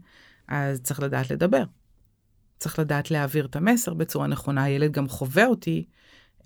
אז 0.48 0.80
צריך 0.80 1.00
לדעת 1.00 1.30
לדבר. 1.30 1.64
צריך 2.58 2.78
לדעת 2.78 3.10
להעביר 3.10 3.46
את 3.46 3.56
המסר 3.56 3.94
בצורה 3.94 4.26
נכונה, 4.26 4.64
הילד 4.64 4.92
גם 4.92 5.08
חווה 5.08 5.46
אותי 5.46 5.84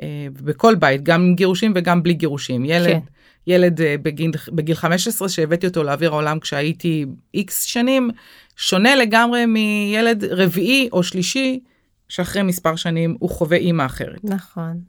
אה, 0.02 0.26
בכל 0.32 0.74
בית, 0.74 1.02
גם 1.02 1.22
עם 1.22 1.34
גירושים 1.34 1.72
וגם 1.76 2.02
בלי 2.02 2.14
גירושים. 2.14 2.64
ילד, 2.64 2.86
כן. 2.86 2.98
ילד 3.46 3.80
אה, 3.80 3.94
בגיל, 4.02 4.30
בגיל 4.52 4.74
15 4.74 5.28
שהבאתי 5.28 5.66
אותו 5.66 5.82
לאוויר 5.82 6.12
העולם 6.12 6.40
כשהייתי 6.40 7.06
איקס 7.34 7.62
שנים, 7.62 8.10
שונה 8.56 8.94
לגמרי 8.94 9.46
מילד 9.46 10.24
רביעי 10.24 10.88
או 10.92 11.02
שלישי, 11.02 11.60
שאחרי 12.12 12.42
מספר 12.42 12.76
שנים 12.76 13.16
הוא 13.20 13.30
חווה 13.30 13.56
אימא 13.56 13.86
אחרת. 13.86 14.24
נכון. 14.24 14.80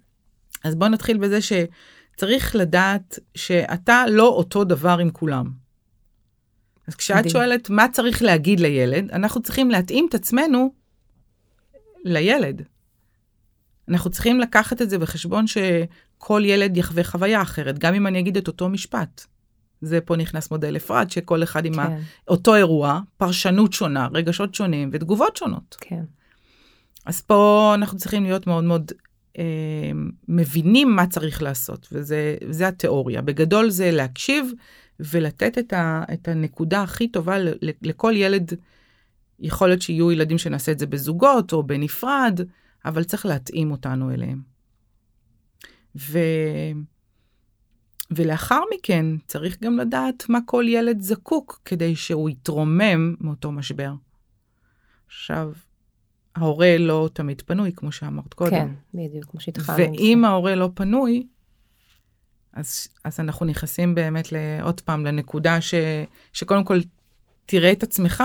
אז 0.63 0.75
בואו 0.75 0.89
נתחיל 0.89 1.17
בזה 1.17 1.39
שצריך 1.41 2.55
לדעת 2.55 3.19
שאתה 3.35 4.03
לא 4.09 4.27
אותו 4.27 4.63
דבר 4.63 4.97
עם 4.99 5.11
כולם. 5.11 5.51
אז 6.87 6.95
כשאת 6.95 7.17
מדהים. 7.17 7.29
שואלת 7.29 7.69
מה 7.69 7.85
צריך 7.91 8.21
להגיד 8.21 8.59
לילד, 8.59 9.11
אנחנו 9.11 9.41
צריכים 9.41 9.71
להתאים 9.71 10.07
את 10.09 10.15
עצמנו 10.15 10.73
לילד. 12.05 12.61
אנחנו 13.89 14.09
צריכים 14.09 14.39
לקחת 14.39 14.81
את 14.81 14.89
זה 14.89 14.97
בחשבון 14.97 15.45
שכל 15.47 16.41
ילד 16.45 16.77
יחווה 16.77 17.03
חוויה 17.03 17.41
אחרת, 17.41 17.79
גם 17.79 17.93
אם 17.93 18.07
אני 18.07 18.19
אגיד 18.19 18.37
את 18.37 18.47
אותו 18.47 18.69
משפט. 18.69 19.25
זה 19.81 20.01
פה 20.01 20.15
נכנס 20.15 20.51
מודל 20.51 20.75
אפרת, 20.75 21.11
שכל 21.11 21.43
אחד 21.43 21.65
עם 21.65 21.73
כן. 21.73 21.99
אותו 22.27 22.55
אירוע, 22.55 22.99
פרשנות 23.17 23.73
שונה, 23.73 24.07
רגשות 24.13 24.55
שונים 24.55 24.89
ותגובות 24.93 25.37
שונות. 25.37 25.77
כן. 25.81 26.03
אז 27.05 27.21
פה 27.21 27.71
אנחנו 27.75 27.97
צריכים 27.97 28.23
להיות 28.23 28.47
מאוד 28.47 28.63
מאוד 28.63 28.91
אה, 29.37 29.91
מבינים 30.27 30.95
מה 30.95 31.07
צריך 31.07 31.41
לעשות, 31.41 31.87
וזה 31.91 32.67
התיאוריה. 32.67 33.21
בגדול 33.21 33.69
זה 33.69 33.91
להקשיב 33.91 34.51
ולתת 34.99 35.57
את, 35.57 35.73
ה, 35.73 36.03
את 36.13 36.27
הנקודה 36.27 36.81
הכי 36.81 37.07
טובה 37.07 37.35
לכל 37.81 38.13
ילד. 38.15 38.51
יכול 39.39 39.67
להיות 39.67 39.81
שיהיו 39.81 40.11
ילדים 40.11 40.37
שנעשה 40.37 40.71
את 40.71 40.79
זה 40.79 40.85
בזוגות 40.85 41.53
או 41.53 41.63
בנפרד, 41.63 42.39
אבל 42.85 43.03
צריך 43.03 43.25
להתאים 43.25 43.71
אותנו 43.71 44.11
אליהם. 44.11 44.41
ו... 45.95 46.19
ולאחר 48.11 48.61
מכן 48.75 49.05
צריך 49.27 49.57
גם 49.61 49.77
לדעת 49.77 50.29
מה 50.29 50.39
כל 50.45 50.65
ילד 50.67 51.01
זקוק 51.01 51.61
כדי 51.65 51.95
שהוא 51.95 52.29
יתרומם 52.29 53.15
מאותו 53.21 53.51
משבר. 53.51 53.93
עכשיו, 55.07 55.51
ההורה 56.35 56.77
לא 56.77 57.09
תמיד 57.13 57.41
פנוי, 57.45 57.71
כמו 57.75 57.91
שאמרת 57.91 58.33
קודם. 58.33 58.51
כן, 58.51 58.67
בדיוק, 58.93 59.25
כמו 59.25 59.39
שהתחלנו. 59.39 59.79
ואם 59.79 60.25
ההורה 60.25 60.55
לא 60.55 60.69
פנוי, 60.73 61.27
אז, 62.53 62.87
אז 63.03 63.19
אנחנו 63.19 63.45
נכנסים 63.45 63.95
באמת 63.95 64.27
עוד 64.61 64.81
פעם 64.81 65.05
לנקודה 65.05 65.61
ש, 65.61 65.73
שקודם 66.33 66.63
כל 66.63 66.79
תראה 67.45 67.71
את 67.71 67.83
עצמך, 67.83 68.23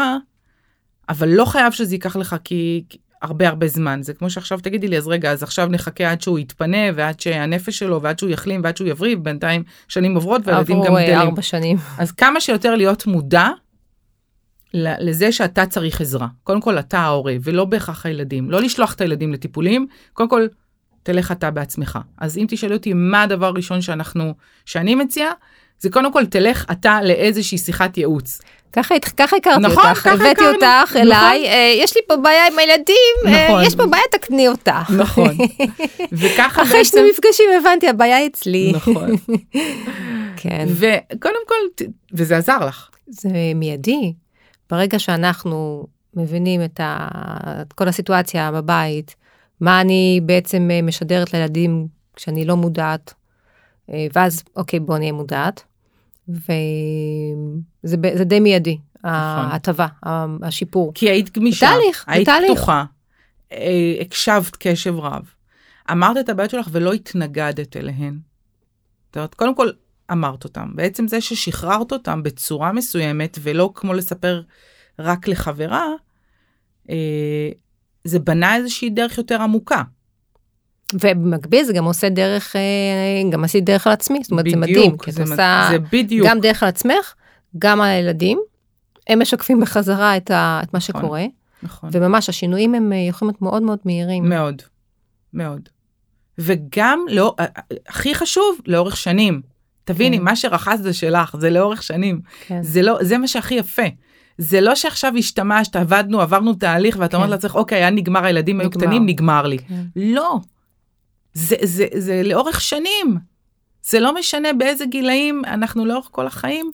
אבל 1.09 1.29
לא 1.29 1.45
חייב 1.45 1.73
שזה 1.73 1.95
ייקח 1.95 2.17
לך 2.17 2.37
כי 2.45 2.85
הרבה 3.23 3.49
הרבה 3.49 3.69
זמן. 3.69 4.03
זה 4.03 4.15
כמו 4.15 4.31
שעכשיו 4.31 4.61
תגידי 4.61 4.89
לי, 4.89 4.99
אז 4.99 5.09
רגע, 5.09 5.33
אז 5.33 5.43
עכשיו 5.43 5.67
נחכה 5.67 6.11
עד 6.11 6.21
שהוא 6.21 6.39
יתפנה 6.39 6.87
ועד 6.95 7.21
שהנפש 7.21 7.79
שלו 7.79 8.03
ועד 8.03 8.19
שהוא 8.19 8.31
יחלים 8.31 8.61
ועד 8.65 8.77
שהוא 8.77 8.89
יבריא, 8.89 9.17
בינתיים 9.17 9.63
שנים 9.89 10.15
עוברות 10.15 10.43
והילדים 10.45 10.77
גם 10.77 10.95
גדלים. 10.95 11.09
עברו 11.09 11.29
ארבע 11.29 11.43
שנים. 11.43 11.77
אז 11.99 12.13
כמה 12.13 12.41
שיותר 12.41 12.75
להיות 12.75 13.07
מודע 13.07 13.49
לזה 14.75 15.33
שאתה 15.33 15.67
צריך 15.67 16.01
עזרה. 16.01 16.27
קודם 16.45 16.61
כל 16.61 16.79
אתה 16.79 16.99
ההורה 16.99 17.35
ולא 17.43 17.65
בהכרח 17.65 18.07
הילדים. 18.07 18.51
לא 18.51 18.61
לשלוח 18.61 18.95
את 18.95 19.01
הילדים 19.01 19.33
לטיפולים, 19.33 19.87
קודם 20.13 20.29
כל 20.29 20.47
תלך 21.03 21.33
אתה 21.33 21.51
בעצמך. 21.51 21.99
אז 22.19 22.39
אם 22.39 22.47
תשאלי 22.49 22.75
אותי 22.75 22.93
מה 22.93 23.23
הדבר 23.23 23.47
הראשון 23.47 23.81
שאנחנו, 23.81 24.35
שאני 24.65 24.95
מציעה, 24.95 25.33
זה 25.81 25.91
קודם 25.91 26.13
כל 26.13 26.27
תלך 26.27 26.65
אתה 26.73 26.99
לאיזושהי 27.03 27.59
שיחת 27.59 27.99
ייעוץ. 27.99 28.41
ככה, 28.73 28.95
ככה 29.17 29.37
הכרתי 29.37 29.61
נכון, 29.61 29.87
אותך, 29.87 29.99
ככה 29.99 30.13
הבאתי 30.13 30.31
הכרנו, 30.31 30.55
אותך 30.55 30.91
נכון. 30.91 31.01
אליי, 31.01 31.47
אה, 31.47 31.73
יש 31.77 31.97
לי 31.97 32.03
פה 32.09 32.17
בעיה 32.17 32.47
עם 32.47 32.59
הילדים, 32.59 33.15
אה, 33.27 33.49
נכון. 33.49 33.65
יש 33.65 33.75
פה 33.75 33.87
בעיה, 33.87 34.03
תקני 34.11 34.49
אותה. 34.49 34.83
נכון. 34.99 35.37
וככה 36.19 36.63
אחרי 36.63 36.79
בעצם... 36.79 36.85
שני 36.85 37.11
מפגשים 37.11 37.45
הבנתי, 37.61 37.89
הבעיה 37.89 38.27
אצלי. 38.27 38.73
נכון. 38.75 39.11
כן. 40.43 40.67
וקודם 40.69 41.41
כל, 41.47 41.85
וזה 42.13 42.37
עזר 42.37 42.67
לך. 42.67 42.89
זה 43.07 43.29
מיידי. 43.55 44.13
ברגע 44.71 44.99
שאנחנו 44.99 45.87
מבינים 46.15 46.65
את, 46.65 46.81
ה... 46.81 47.09
את 47.63 47.73
כל 47.73 47.89
הסיטואציה 47.89 48.53
בבית, 48.53 49.17
מה 49.61 49.81
אני 49.81 50.21
בעצם 50.27 50.69
אה, 50.71 50.83
משדרת 50.83 51.35
לילדים 51.35 51.89
כשאני 52.17 52.45
לא 52.45 52.57
מודעת, 52.57 53.15
אה, 53.91 54.07
ואז 54.13 54.43
אוקיי 54.57 54.81
בוא 54.81 54.99
נהיה 54.99 55.13
מודעת. 55.13 55.63
וזה 56.29 58.25
די 58.25 58.41
מיידי, 58.41 58.79
נכון. 58.97 59.11
ההטבה, 59.11 59.87
השיפור. 60.43 60.93
כי 60.95 61.11
היית 61.11 61.39
גמישה, 61.39 61.67
בתהליך, 61.67 62.05
היית 62.07 62.29
בתהליך. 62.29 62.53
פתוחה, 62.53 62.85
אה, 63.53 63.95
הקשבת 64.01 64.57
קשב 64.57 64.99
רב, 64.99 65.23
אמרת 65.91 66.17
את 66.17 66.29
הבעיות 66.29 66.51
שלך 66.51 66.69
ולא 66.73 66.93
התנגדת 66.93 67.77
אליהן. 67.77 68.19
זאת 69.07 69.17
אומרת, 69.17 69.35
קודם 69.35 69.55
כל 69.55 69.71
אמרת 70.13 70.45
אותם, 70.45 70.69
בעצם 70.75 71.09
זה 71.09 71.21
ששחררת 71.21 71.93
אותם 71.93 72.23
בצורה 72.23 72.73
מסוימת 72.73 73.39
ולא 73.43 73.71
כמו 73.75 73.95
לספר 73.95 74.43
רק 74.99 75.29
לחברה, 75.29 75.87
זה 78.05 78.19
בנה 78.19 78.57
איזושהי 78.57 78.91
דרך 78.91 79.19
יותר 79.19 79.43
עמוקה. 79.43 79.83
ובמקביל 80.95 81.65
זה 81.65 81.73
גם 81.73 81.85
עושה 81.85 82.09
דרך, 82.09 82.57
אה, 82.57 83.31
גם 83.31 83.45
עשית 83.45 83.65
דרך 83.65 83.87
על 83.87 83.93
עצמי, 83.93 84.19
זאת 84.23 84.31
אומרת 84.31 84.45
בדיוק, 84.45 84.65
זה 84.65 84.73
מדהים, 84.73 84.99
כי 84.99 85.11
את 85.11 85.19
עושה 85.19 85.69
זה 85.71 85.79
בדיוק. 85.93 86.29
גם 86.29 86.41
דרך 86.41 86.63
על 86.63 86.69
עצמך, 86.69 87.15
גם 87.59 87.81
על 87.81 87.89
הילדים, 87.89 88.41
הם 89.09 89.23
משקפים 89.23 89.61
בחזרה 89.61 90.17
את, 90.17 90.31
ה, 90.31 90.61
את 90.63 90.75
מה 90.75 90.79
נכון, 90.79 91.01
שקורה, 91.01 91.25
נכון. 91.63 91.91
וממש 91.93 92.29
השינויים 92.29 92.75
הם 92.75 92.93
אה, 92.93 92.99
יכולים 92.99 93.31
להיות 93.31 93.43
מאוד 93.43 93.63
מאוד 93.63 93.79
מהירים. 93.85 94.29
מאוד, 94.29 94.63
מאוד. 95.33 95.69
וגם, 96.39 97.05
לא, 97.11 97.35
הכי 97.89 98.15
חשוב, 98.15 98.61
לאורך 98.67 98.97
שנים. 98.97 99.43
תביני, 99.93 100.19
כן. 100.19 100.25
מה 100.25 100.37
שרכז 100.37 100.83
זה 100.83 100.93
שלך, 100.93 101.37
זה 101.41 101.51
לאורך 101.51 101.83
שנים. 101.83 102.21
כן. 102.47 102.63
זה, 102.63 102.83
לא, 102.83 102.99
זה 103.01 103.19
מה 103.19 103.29
שהכי 103.29 103.55
יפה. 103.55 103.83
זה 104.39 104.61
לא 104.61 104.75
שעכשיו 104.75 105.13
השתמשת, 105.19 105.77
עבדנו, 105.77 106.21
עברנו 106.21 106.55
תהליך, 106.55 106.97
ואתה 107.01 107.11
כן. 107.11 107.17
אומרת 107.17 107.31
לעצמך, 107.31 107.55
אוקיי, 107.55 107.79
היה 107.79 107.91
נגמר, 107.91 108.25
הילדים 108.25 108.61
היו 108.61 108.71
קטנים, 108.71 109.07
נגמר 109.07 109.47
לי. 109.47 109.59
לא. 109.97 110.39
זה, 111.33 111.57
זה, 111.63 111.87
זה, 111.93 112.01
זה 112.01 112.23
לאורך 112.25 112.61
שנים. 112.61 113.17
זה 113.83 114.01
לא 114.01 114.15
משנה 114.15 114.53
באיזה 114.53 114.87
גילאים, 114.87 115.43
אנחנו 115.45 115.87
לאורך 115.87 116.09
כל 116.11 116.27
החיים 116.27 116.71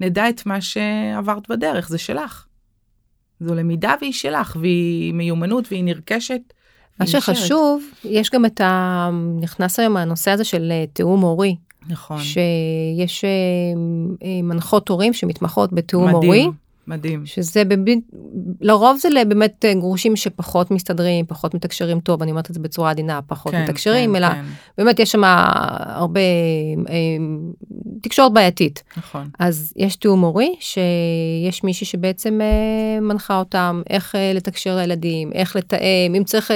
נדע 0.00 0.28
את 0.28 0.46
מה 0.46 0.60
שעברת 0.60 1.48
בדרך, 1.48 1.88
זה 1.88 1.98
שלך. 1.98 2.46
זו 3.40 3.54
למידה 3.54 3.94
והיא 4.00 4.12
שלך, 4.12 4.56
והיא 4.60 5.14
מיומנות 5.14 5.64
והיא 5.70 5.84
נרכשת. 5.84 6.40
מה 7.00 7.06
שחשוב, 7.06 7.84
יש 8.04 8.30
גם 8.30 8.44
את 8.44 8.60
ה... 8.60 9.10
נכנס 9.40 9.80
היום 9.80 9.96
הנושא 9.96 10.30
הזה 10.30 10.44
של 10.44 10.68
אה, 10.72 10.84
תיאום 10.92 11.20
הורי. 11.20 11.56
נכון. 11.88 12.18
שיש 12.18 13.24
אה, 13.24 13.30
אה, 14.22 14.42
מנחות 14.42 14.88
הורים 14.88 15.12
שמתמחות 15.12 15.72
בתיאום. 15.72 16.08
הורי. 16.08 16.46
מדהים. 16.88 17.26
שזה 17.26 17.64
באמת, 17.64 17.98
לרוב 18.60 18.96
זה 18.96 19.08
באמת 19.28 19.64
אה, 19.64 19.74
גרושים 19.74 20.16
שפחות 20.16 20.70
מסתדרים, 20.70 21.26
פחות 21.26 21.54
מתקשרים 21.54 22.00
טוב, 22.00 22.22
אני 22.22 22.30
אומרת 22.30 22.50
את 22.50 22.54
זה 22.54 22.60
בצורה 22.60 22.90
עדינה, 22.90 23.20
פחות 23.26 23.52
כן, 23.52 23.62
מתקשרים, 23.62 24.10
כן, 24.10 24.16
אלא 24.16 24.28
כן. 24.28 24.44
באמת 24.78 24.98
יש 24.98 25.12
שם 25.12 25.22
הרבה 25.24 26.20
תקשורת 28.02 28.32
בעייתית. 28.32 28.82
נכון. 28.96 29.28
אז 29.38 29.72
יש 29.76 29.96
תיאום 29.96 30.20
מורי, 30.20 30.56
שיש 30.60 31.64
מישהי 31.64 31.86
שבעצם 31.86 32.40
מנחה 33.02 33.38
אותם 33.38 33.82
איך 33.90 34.14
לתקשר 34.34 34.76
לילדים, 34.76 35.32
איך 35.32 35.56
לתאם, 35.56 36.14
אם 36.16 36.24
צריך... 36.24 36.52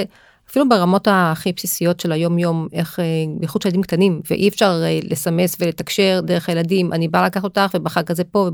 אפילו 0.51 0.69
ברמות 0.69 1.07
הכי 1.11 1.53
בסיסיות 1.53 1.99
של 1.99 2.11
היום 2.11 2.39
יום, 2.39 2.67
איך, 2.73 2.99
אה, 2.99 3.05
בייחוד 3.39 3.61
של 3.61 3.69
ילדים 3.69 3.81
קטנים, 3.81 4.21
ואי 4.29 4.47
אפשר 4.47 4.81
אה, 4.83 4.99
לסמס 5.03 5.55
ולתקשר 5.59 6.21
דרך 6.23 6.49
הילדים, 6.49 6.93
אני 6.93 7.07
באה 7.07 7.25
לקחת 7.25 7.43
אותך 7.43 7.71
ובחג 7.73 8.11
הזה 8.11 8.23
פה, 8.23 8.49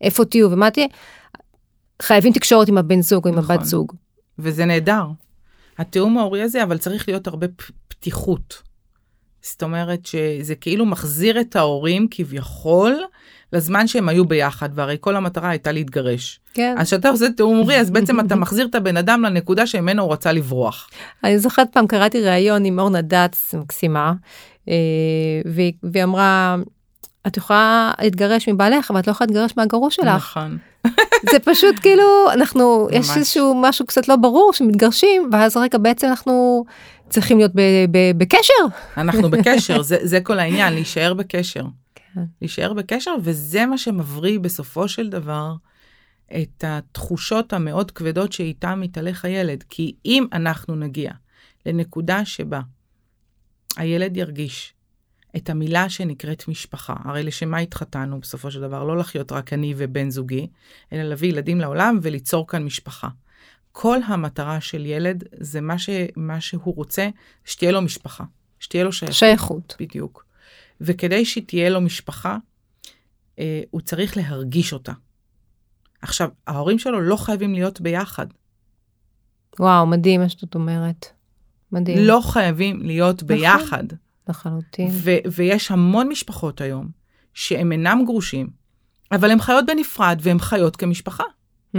איפה 0.00 0.24
תהיו 0.24 0.50
ומה 0.50 0.70
תהיה, 0.70 0.86
חייבים 2.02 2.32
תקשורת 2.32 2.68
עם 2.68 2.78
הבן 2.78 3.00
זוג 3.00 3.24
או 3.24 3.32
עם 3.32 3.38
נכון. 3.38 3.56
הבת 3.56 3.64
זוג. 3.64 3.92
וזה 4.38 4.64
נהדר. 4.64 5.04
התיאום 5.78 6.18
ההורי 6.18 6.42
הזה, 6.42 6.62
אבל 6.62 6.78
צריך 6.78 7.08
להיות 7.08 7.26
הרבה 7.26 7.46
פתיחות. 7.88 8.62
זאת 9.42 9.62
אומרת 9.62 10.06
שזה 10.06 10.54
כאילו 10.54 10.86
מחזיר 10.86 11.40
את 11.40 11.56
ההורים 11.56 12.06
כביכול 12.10 13.02
לזמן 13.52 13.86
שהם 13.86 14.08
היו 14.08 14.24
ביחד, 14.24 14.68
והרי 14.74 14.96
כל 15.00 15.16
המטרה 15.16 15.48
הייתה 15.48 15.72
להתגרש. 15.72 16.40
כן. 16.54 16.74
אז 16.78 16.86
כשאתה 16.86 17.08
עושה 17.08 17.30
תיאום 17.36 17.56
הורי, 17.56 17.80
אז 17.80 17.90
בעצם 17.90 18.20
אתה 18.20 18.36
מחזיר 18.42 18.66
את 18.66 18.74
הבן 18.74 18.96
אדם 18.96 19.22
לנקודה 19.22 19.66
שממנו 19.66 20.02
הוא 20.02 20.12
רצה 20.12 20.32
לברוח. 20.32 20.90
אני 21.24 21.38
זוכרת 21.38 21.68
פעם 21.72 21.86
קראתי 21.86 22.20
ראיון 22.20 22.64
עם 22.64 22.78
אורנה 22.78 23.02
דץ 23.02 23.54
מקסימה, 23.54 24.12
אה, 24.68 24.74
והיא, 25.44 25.72
אמרה, 26.02 26.56
את 27.26 27.36
יכולה 27.36 27.92
להתגרש 28.02 28.48
מבעלך, 28.48 28.90
אבל 28.90 29.00
את 29.00 29.06
לא 29.06 29.12
יכולה 29.12 29.26
להתגרש 29.26 29.52
מהגרוש 29.56 29.96
שלך. 29.96 30.16
נכון. 30.16 30.58
זה 31.32 31.38
פשוט 31.44 31.74
כאילו, 31.80 32.32
אנחנו, 32.32 32.88
יש 32.90 33.08
ממש. 33.08 33.16
איזשהו 33.16 33.54
משהו 33.62 33.86
קצת 33.86 34.08
לא 34.08 34.16
ברור 34.16 34.52
שמתגרשים, 34.52 35.30
ואז 35.32 35.56
רגע 35.56 35.78
בעצם 35.78 36.06
אנחנו 36.06 36.64
צריכים 37.12 37.38
להיות 37.38 37.52
ב, 37.54 37.60
ב, 37.90 38.18
בקשר. 38.18 38.62
אנחנו 38.96 39.30
בקשר, 39.30 39.82
זה, 39.92 39.96
זה 40.02 40.20
כל 40.20 40.38
העניין, 40.38 40.74
להישאר 40.74 41.14
בקשר. 41.14 41.64
כן. 41.94 42.20
להישאר 42.40 42.72
בקשר, 42.72 43.14
וזה 43.22 43.66
מה 43.66 43.78
שמבריא 43.78 44.38
בסופו 44.38 44.88
של 44.88 45.08
דבר 45.08 45.54
את 46.36 46.64
התחושות 46.66 47.52
המאוד 47.52 47.90
כבדות 47.90 48.32
שאיתם 48.32 48.80
מתהלך 48.80 49.24
הילד. 49.24 49.64
כי 49.70 49.94
אם 50.04 50.26
אנחנו 50.32 50.76
נגיע 50.76 51.12
לנקודה 51.66 52.24
שבה 52.24 52.60
הילד 53.76 54.16
ירגיש 54.16 54.74
את 55.36 55.50
המילה 55.50 55.88
שנקראת 55.88 56.48
משפחה, 56.48 56.94
הרי 57.04 57.22
לשם 57.22 57.50
מה 57.50 57.58
התחתנו 57.58 58.20
בסופו 58.20 58.50
של 58.50 58.60
דבר? 58.60 58.84
לא 58.84 58.96
לחיות 58.96 59.32
רק 59.32 59.52
אני 59.52 59.74
ובן 59.76 60.10
זוגי, 60.10 60.46
אלא 60.92 61.02
להביא 61.02 61.28
ילדים 61.28 61.60
לעולם 61.60 61.98
וליצור 62.02 62.46
כאן 62.46 62.64
משפחה. 62.64 63.08
כל 63.72 63.98
המטרה 64.06 64.60
של 64.60 64.86
ילד 64.86 65.24
זה 65.32 65.60
מה, 65.60 65.78
ש, 65.78 65.90
מה 66.16 66.40
שהוא 66.40 66.74
רוצה, 66.76 67.08
שתהיה 67.44 67.72
לו 67.72 67.82
משפחה, 67.82 68.24
שתהיה 68.58 68.84
לו 68.84 68.92
שייכות. 68.92 69.16
שייכות. 69.16 69.76
בדיוק. 69.80 70.24
וכדי 70.80 71.24
שתהיה 71.24 71.70
לו 71.70 71.80
משפחה, 71.80 72.36
אה, 73.38 73.62
הוא 73.70 73.80
צריך 73.80 74.16
להרגיש 74.16 74.72
אותה. 74.72 74.92
עכשיו, 76.02 76.28
ההורים 76.46 76.78
שלו 76.78 77.00
לא 77.00 77.16
חייבים 77.16 77.54
להיות 77.54 77.80
ביחד. 77.80 78.26
וואו, 79.58 79.86
מדהים 79.86 80.20
מה 80.20 80.28
שאת 80.28 80.54
אומרת. 80.54 81.06
מדהים. 81.72 81.98
לא 82.00 82.20
חייבים 82.24 82.82
להיות 82.82 83.22
ביחד. 83.22 83.84
לחלוטין. 84.28 84.88
ו- 84.92 85.32
ויש 85.32 85.70
המון 85.70 86.08
משפחות 86.08 86.60
היום 86.60 86.88
שהם 87.34 87.72
אינם 87.72 88.02
גרושים, 88.06 88.50
אבל 89.12 89.30
הן 89.30 89.40
חיות 89.40 89.66
בנפרד 89.66 90.18
והן 90.22 90.38
חיות 90.38 90.76
כמשפחה. 90.76 91.24
Mm. 91.76 91.78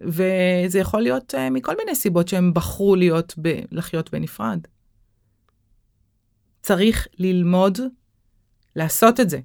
וזה 0.00 0.78
יכול 0.78 1.02
להיות 1.02 1.34
uh, 1.34 1.50
מכל 1.50 1.76
מיני 1.76 1.94
סיבות 1.94 2.28
שהם 2.28 2.54
בחרו 2.54 2.96
להיות 2.96 3.34
ב- 3.42 3.60
לחיות 3.72 4.10
בנפרד. 4.10 4.60
צריך 6.62 7.08
ללמוד 7.18 7.78
לעשות 8.76 9.20
את 9.20 9.30
זה. 9.30 9.40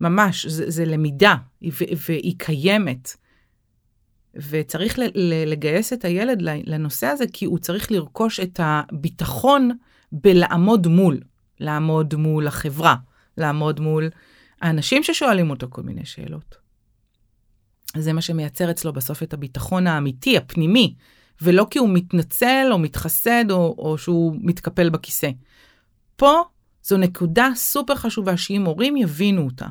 ממש, 0.00 0.46
זה, 0.46 0.70
זה 0.70 0.84
למידה, 0.84 1.34
ו- 1.72 1.94
והיא 2.06 2.34
קיימת. 2.38 3.16
וצריך 4.34 4.98
ל- 4.98 5.44
לגייס 5.46 5.92
את 5.92 6.04
הילד 6.04 6.42
לנושא 6.42 7.06
הזה, 7.06 7.24
כי 7.32 7.44
הוא 7.44 7.58
צריך 7.58 7.92
לרכוש 7.92 8.40
את 8.40 8.60
הביטחון 8.62 9.70
בלעמוד 10.12 10.86
מול, 10.86 11.20
לעמוד 11.60 12.14
מול 12.14 12.46
החברה, 12.46 12.96
לעמוד 13.36 13.80
מול 13.80 14.10
האנשים 14.62 15.02
ששואלים 15.02 15.50
אותו 15.50 15.66
כל 15.70 15.82
מיני 15.82 16.04
שאלות. 16.04 16.65
זה 18.00 18.12
מה 18.12 18.20
שמייצר 18.20 18.70
אצלו 18.70 18.92
בסוף 18.92 19.22
את 19.22 19.34
הביטחון 19.34 19.86
האמיתי, 19.86 20.36
הפנימי, 20.36 20.94
ולא 21.42 21.66
כי 21.70 21.78
הוא 21.78 21.88
מתנצל 21.88 22.68
או 22.72 22.78
מתחסד 22.78 23.44
או, 23.50 23.74
או 23.78 23.98
שהוא 23.98 24.36
מתקפל 24.40 24.88
בכיסא. 24.90 25.30
פה 26.16 26.42
זו 26.82 26.96
נקודה 26.96 27.48
סופר 27.54 27.94
חשובה 27.94 28.36
שאם 28.36 28.64
הורים 28.64 28.96
יבינו 28.96 29.44
אותה, 29.44 29.66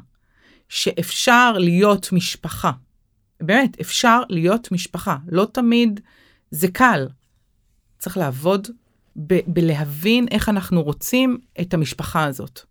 שאפשר 0.70 1.54
להיות 1.58 2.12
משפחה. 2.12 2.72
באמת, 3.42 3.80
אפשר 3.82 4.22
להיות 4.30 4.72
משפחה. 4.72 5.18
לא 5.28 5.48
תמיד 5.52 6.00
זה 6.52 6.68
קל. 6.68 7.08
צריך 8.00 8.18
לעבוד 8.18 8.68
ב- 9.18 9.40
בלהבין 9.48 10.26
איך 10.32 10.50
אנחנו 10.50 10.84
רוצים 10.84 11.38
את 11.62 11.74
המשפחה 11.74 12.24
הזאת. 12.24 12.62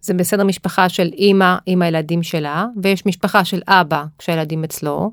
זה 0.00 0.14
בסדר 0.14 0.44
משפחה 0.44 0.88
של 0.88 1.10
אימא 1.12 1.56
עם 1.66 1.82
הילדים 1.82 2.22
שלה, 2.22 2.66
ויש 2.82 3.06
משפחה 3.06 3.44
של 3.44 3.60
אבא 3.68 4.04
כשהילדים 4.18 4.64
אצלו. 4.64 5.12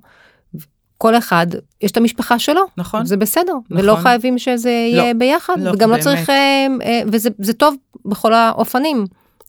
כל 0.98 1.18
אחד, 1.18 1.48
יש 1.82 1.92
את 1.92 1.98
המשפחה 1.98 2.40
שלו. 2.40 2.62
נכון. 2.78 3.06
זה 3.06 3.18
בסדר. 3.18 3.54
נכון. 3.70 3.84
ולא 3.84 3.96
חייבים 3.96 4.38
שזה 4.38 4.70
יהיה 4.70 5.14
לא, 5.14 5.20
ביחד. 5.20 5.54
לא, 5.60 5.72
וגם 5.72 5.90
לא 5.90 5.96
באמת. 5.96 6.04
צריך, 6.04 6.30
אה, 6.30 6.68
אה, 6.84 7.02
וזה 7.12 7.30
זה 7.40 7.54
טוב 7.54 7.76
בכל 8.06 8.34
האופנים. 8.34 9.06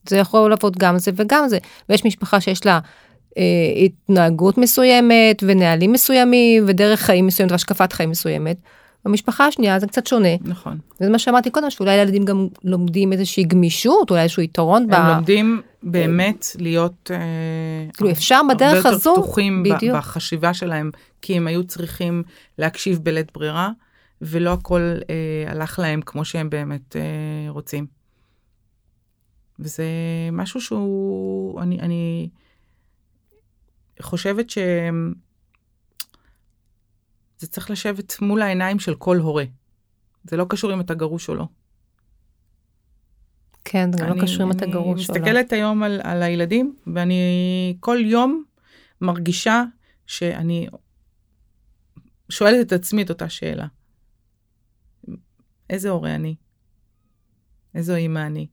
זה 0.09 0.17
יכול 0.17 0.49
לעבוד 0.49 0.77
גם 0.77 0.97
זה 0.97 1.11
וגם 1.15 1.47
זה. 1.47 1.57
ויש 1.89 2.05
משפחה 2.05 2.41
שיש 2.41 2.65
לה 2.65 2.79
אה, 3.37 3.43
התנהגות 3.85 4.57
מסוימת, 4.57 5.43
ונהלים 5.47 5.91
מסוימים, 5.91 6.63
ודרך 6.67 6.99
חיים 6.99 7.27
מסוימת, 7.27 7.51
והשקפת 7.51 7.93
חיים 7.93 8.09
מסוימת. 8.09 8.57
במשפחה 9.07 9.45
השנייה 9.45 9.79
זה 9.79 9.87
קצת 9.87 10.07
שונה. 10.07 10.35
נכון. 10.41 10.77
וזה 11.01 11.09
מה 11.09 11.19
שאמרתי 11.19 11.49
קודם, 11.49 11.69
שאולי 11.69 11.95
ילדים 11.95 12.25
גם 12.25 12.47
לומדים 12.63 13.13
איזושהי 13.13 13.43
גמישות, 13.43 14.09
אולי 14.09 14.21
איזשהו 14.21 14.43
יתרון. 14.43 14.87
ב... 14.87 14.93
הם 14.93 15.15
לומדים 15.15 15.61
באמת 15.83 16.45
להיות... 16.59 17.11
אה, 17.13 17.91
כאילו, 17.93 18.11
אפשר 18.11 18.41
בדרך 18.49 18.85
הרבה 18.85 18.89
הזו, 18.89 19.09
יותר 19.09 19.21
פתוחים 19.21 19.63
ב- 19.63 19.73
בדיוק. 19.73 19.97
בחשיבה 19.97 20.53
שלהם, 20.53 20.91
כי 21.21 21.37
הם 21.37 21.47
היו 21.47 21.63
צריכים 21.63 22.23
להקשיב 22.57 22.99
בלית 23.03 23.33
ברירה, 23.33 23.71
ולא 24.21 24.53
הכל 24.53 24.97
אה, 25.09 25.51
הלך 25.51 25.79
להם 25.79 26.01
כמו 26.01 26.25
שהם 26.25 26.49
באמת 26.49 26.95
אה, 26.95 27.49
רוצים. 27.49 27.85
וזה 29.59 29.85
משהו 30.31 30.61
שהוא, 30.61 31.61
אני, 31.61 31.79
אני 31.79 32.29
חושבת 34.01 34.49
ש... 34.49 34.57
זה 37.37 37.47
צריך 37.47 37.71
לשבת 37.71 38.21
מול 38.21 38.41
העיניים 38.41 38.79
של 38.79 38.95
כל 38.95 39.17
הורה. 39.17 39.43
זה 40.23 40.37
לא 40.37 40.45
קשור 40.49 40.73
אם 40.73 40.81
אתה 40.81 40.93
גרוש 40.93 41.29
או 41.29 41.35
לא. 41.35 41.47
כן, 43.65 43.91
זה 43.93 43.97
גם 43.99 44.07
לא 44.07 44.13
אני- 44.13 44.21
קשור 44.21 44.43
אם 44.43 44.51
אתה 44.51 44.65
גרוש 44.65 45.09
או 45.09 45.15
אני 45.15 45.21
לא. 45.21 45.25
מסתכלת 45.25 45.53
היום 45.53 45.83
על, 45.83 46.01
על 46.03 46.23
הילדים, 46.23 46.75
ואני 46.93 47.21
כל 47.79 47.97
יום 48.01 48.43
מרגישה 49.01 49.63
שאני 50.07 50.67
שואלת 52.29 52.67
את 52.67 52.71
עצמי 52.71 53.01
את 53.03 53.09
אותה 53.09 53.29
שאלה. 53.29 53.67
איזה 55.69 55.89
הורה 55.89 56.15
אני? 56.15 56.35
איזו 57.75 57.95
אימא 57.95 58.19
אני? 58.27 58.47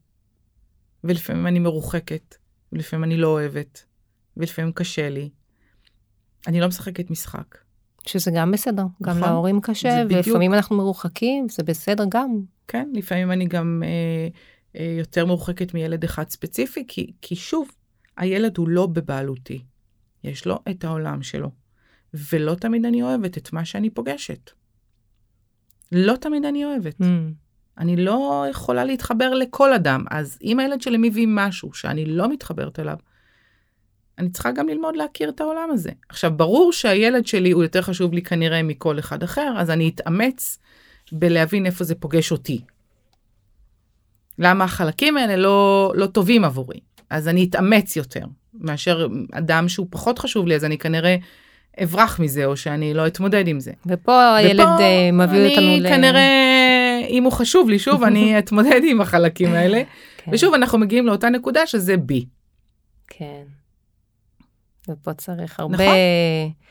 ולפעמים 1.03 1.47
אני 1.47 1.59
מרוחקת, 1.59 2.35
ולפעמים 2.71 3.03
אני 3.03 3.17
לא 3.17 3.27
אוהבת, 3.27 3.85
ולפעמים 4.37 4.71
קשה 4.71 5.09
לי. 5.09 5.29
אני 6.47 6.59
לא 6.59 6.67
משחקת 6.67 7.09
משחק. 7.11 7.57
שזה 8.05 8.31
גם 8.35 8.51
בסדר, 8.51 8.83
גם 9.03 9.17
נכון. 9.17 9.29
להורים 9.29 9.61
קשה. 9.61 10.03
ולפעמים 10.09 10.53
אנחנו 10.53 10.77
מרוחקים, 10.77 11.49
זה 11.49 11.63
בסדר 11.63 12.03
גם. 12.09 12.41
כן, 12.67 12.89
לפעמים 12.93 13.31
אני 13.31 13.45
גם 13.45 13.83
אה, 13.85 14.27
אה, 14.79 14.95
יותר 14.97 15.25
מורחקת 15.25 15.73
מילד 15.73 16.03
אחד 16.03 16.29
ספציפי, 16.29 16.83
כי, 16.87 17.11
כי 17.21 17.35
שוב, 17.35 17.71
הילד 18.17 18.57
הוא 18.57 18.69
לא 18.69 18.85
בבעלותי. 18.85 19.61
יש 20.23 20.45
לו 20.45 20.59
את 20.69 20.83
העולם 20.83 21.23
שלו, 21.23 21.51
ולא 22.13 22.55
תמיד 22.55 22.85
אני 22.85 23.03
אוהבת 23.03 23.37
את 23.37 23.53
מה 23.53 23.65
שאני 23.65 23.89
פוגשת. 23.89 24.51
לא 25.91 26.15
תמיד 26.15 26.45
אני 26.45 26.65
אוהבת. 26.65 27.01
Mm. 27.01 27.05
אני 27.77 27.95
לא 27.95 28.45
יכולה 28.49 28.85
להתחבר 28.85 29.33
לכל 29.33 29.73
אדם, 29.73 30.05
אז 30.11 30.37
אם 30.41 30.59
הילד 30.59 30.81
שלי 30.81 30.97
מביא 30.97 31.27
משהו 31.29 31.73
שאני 31.73 32.05
לא 32.05 32.29
מתחברת 32.29 32.79
אליו, 32.79 32.97
אני 34.19 34.29
צריכה 34.29 34.51
גם 34.51 34.67
ללמוד 34.67 34.95
להכיר 34.95 35.29
את 35.29 35.41
העולם 35.41 35.69
הזה. 35.71 35.89
עכשיו, 36.09 36.31
ברור 36.35 36.73
שהילד 36.73 37.27
שלי 37.27 37.51
הוא 37.51 37.63
יותר 37.63 37.81
חשוב 37.81 38.13
לי 38.13 38.21
כנראה 38.21 38.63
מכל 38.63 38.99
אחד 38.99 39.23
אחר, 39.23 39.53
אז 39.57 39.69
אני 39.69 39.91
אתאמץ 39.95 40.59
בלהבין 41.11 41.65
איפה 41.65 41.83
זה 41.83 41.95
פוגש 41.95 42.31
אותי. 42.31 42.61
למה 44.39 44.63
החלקים 44.63 45.17
האלה 45.17 45.35
לא, 45.35 45.91
לא 45.95 46.05
טובים 46.05 46.43
עבורי. 46.43 46.79
אז 47.09 47.27
אני 47.27 47.43
אתאמץ 47.49 47.95
יותר 47.95 48.25
מאשר 48.53 49.07
אדם 49.31 49.69
שהוא 49.69 49.87
פחות 49.89 50.19
חשוב 50.19 50.47
לי, 50.47 50.55
אז 50.55 50.65
אני 50.65 50.77
כנראה 50.77 51.15
אברח 51.83 52.19
מזה, 52.19 52.45
או 52.45 52.57
שאני 52.57 52.93
לא 52.93 53.07
אתמודד 53.07 53.47
עם 53.47 53.59
זה. 53.59 53.71
ופה 53.85 54.35
הילד 54.35 54.59
ופה 54.59 54.83
אה, 54.83 55.11
מביא 55.11 55.49
אותנו 55.49 55.67
אני 55.67 55.81
ל... 55.81 55.89
כנראה, 55.89 57.01
אם 57.09 57.23
הוא 57.23 57.31
חשוב 57.31 57.69
לי, 57.69 57.79
שוב, 57.79 58.03
אני 58.03 58.33
אתמודד 58.39 58.81
עם 58.83 59.01
החלקים 59.01 59.53
האלה. 59.53 59.81
כן, 60.17 60.31
ושוב, 60.33 60.53
אנחנו 60.53 60.77
מגיעים 60.77 61.07
לאותה 61.07 61.29
נקודה 61.29 61.67
שזה 61.67 61.97
בי. 61.97 62.25
כן. 63.07 63.43
ופה 64.89 65.13
צריך 65.13 65.59
הרבה... 65.59 65.75
נכון. 65.75 65.95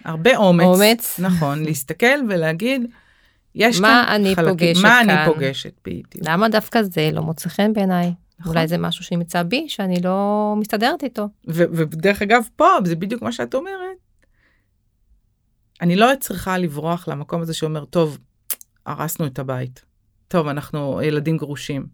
הרבה 0.05 0.37
אומץ. 0.37 0.65
אומץ. 0.65 1.21
נכון, 1.21 1.63
להסתכל 1.67 2.19
ולהגיד, 2.29 2.83
יש 3.55 3.81
מה 3.81 4.05
כאן 4.07 4.15
אני 4.15 4.35
חלקים, 4.37 4.75
פוגשת 4.75 4.83
מה 4.83 5.01
כאן? 5.05 5.11
אני 5.11 5.35
פוגשת, 5.35 5.73
בדיוק. 5.85 6.29
למה 6.29 6.49
דווקא 6.49 6.83
זה 6.83 7.11
לא 7.13 7.23
מוצא 7.23 7.49
חן 7.49 7.73
בעיניי? 7.73 8.13
נכון. 8.41 8.53
אולי 8.53 8.69
זה 8.69 8.79
משהו 8.79 9.05
שנמצא 9.05 9.43
בי, 9.43 9.69
שאני 9.69 10.01
לא 10.03 10.55
מסתדרת 10.59 11.05
איתו. 11.05 11.29
ודרך 11.47 12.23
אגב, 12.23 12.43
פה, 12.57 12.67
זה 12.85 12.97
בדיוק 12.97 13.23
מה 13.23 13.33
שאת 13.33 13.55
אומרת. 13.55 13.97
אני 15.81 15.97
לא 15.97 16.07
צריכה 16.21 16.59
לברוח 16.59 17.09
למקום 17.09 17.43
הזה 17.43 17.55
שאומר, 17.55 17.85
טוב, 17.85 18.19
הרסנו 18.87 19.27
את 19.27 19.39
הבית. 19.39 19.85
טוב, 20.29 20.49
אנחנו 20.49 21.01
ילדים 21.03 21.37
גרושים. 21.37 21.87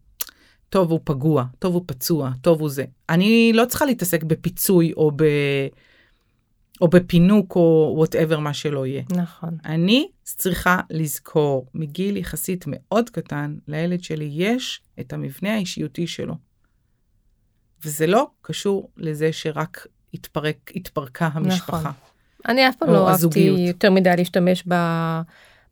טוב, 0.68 0.90
הוא 0.90 1.00
פגוע, 1.04 1.44
טוב, 1.58 1.74
הוא 1.74 1.82
פצוע, 1.86 2.30
טוב, 2.40 2.60
הוא 2.60 2.68
זה. 2.68 2.84
אני 3.08 3.52
לא 3.54 3.64
צריכה 3.64 3.84
להתעסק 3.84 4.22
בפיצוי 4.22 4.92
או, 4.96 5.10
ב... 5.16 5.24
או 6.80 6.88
בפינוק 6.88 7.56
או 7.56 7.92
whatever 7.96 8.38
מה 8.38 8.54
שלא 8.54 8.86
יהיה. 8.86 9.02
נכון. 9.16 9.56
אני 9.64 10.08
צריכה 10.22 10.80
לזכור 10.90 11.66
מגיל 11.74 12.16
יחסית 12.16 12.64
מאוד 12.66 13.10
קטן, 13.10 13.56
לילד 13.68 14.02
שלי 14.02 14.30
יש 14.32 14.82
את 15.00 15.12
המבנה 15.12 15.54
האישיותי 15.54 16.06
שלו. 16.06 16.34
וזה 17.84 18.06
לא 18.06 18.30
קשור 18.42 18.90
לזה 18.96 19.32
שרק 19.32 19.86
התפרק, 20.14 20.72
התפרקה 20.76 21.28
המשפחה. 21.32 21.78
נכון. 21.78 21.92
אני 22.48 22.68
אף 22.68 22.76
פעם 22.76 22.90
לא 22.90 22.98
אהבתי 22.98 23.12
הזוגיות. 23.14 23.58
יותר 23.58 23.90
מדי 23.90 24.12
להשתמש 24.16 24.64
ב... 24.68 24.74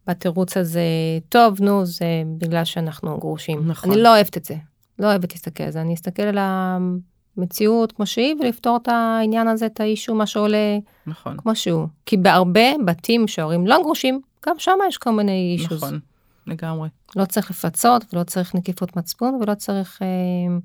בתירוץ 0.07 0.57
הזה, 0.57 0.81
טוב, 1.29 1.61
נו, 1.61 1.87
זה 1.87 2.23
בגלל 2.39 2.65
שאנחנו 2.65 3.19
גרושים. 3.19 3.69
נכון. 3.69 3.93
אני 3.93 4.03
לא 4.03 4.15
אוהבת 4.15 4.37
את 4.37 4.45
זה. 4.45 4.55
לא 4.99 5.07
אוהבת 5.07 5.33
להסתכל 5.33 5.65
על 5.65 5.71
זה. 5.71 5.81
אני 5.81 5.95
אסתכל 5.95 6.23
על 6.23 6.39
המציאות 7.39 7.93
כמו 7.93 8.07
שהיא 8.07 8.35
ולפתור 8.41 8.77
את 8.77 8.89
העניין 8.89 9.49
הזה, 9.49 9.67
את 9.67 9.81
האישו, 9.81 10.15
מה 10.15 10.27
שעולה 10.27 10.79
נכון, 11.07 11.37
כמו 11.37 11.57
שהוא. 11.57 11.87
כי 12.07 12.17
בהרבה 12.17 12.79
בתים 12.85 13.29
שההורים 13.29 13.67
לא 13.67 13.83
גרושים, 13.83 14.21
גם 14.47 14.55
שם 14.59 14.79
יש 14.89 14.99
כל 14.99 15.11
מיני 15.11 15.57
אישוס. 15.59 15.83
נכון, 15.83 16.01
לגמרי. 16.47 16.89
לא 17.17 17.25
צריך 17.25 17.51
לפצות 17.51 18.05
ולא 18.13 18.25
צריך 18.25 18.55
נקיפות 18.55 18.97
מצפון 18.97 19.35
ולא 19.35 19.55
צריך 19.55 19.99
אה, 20.03 20.57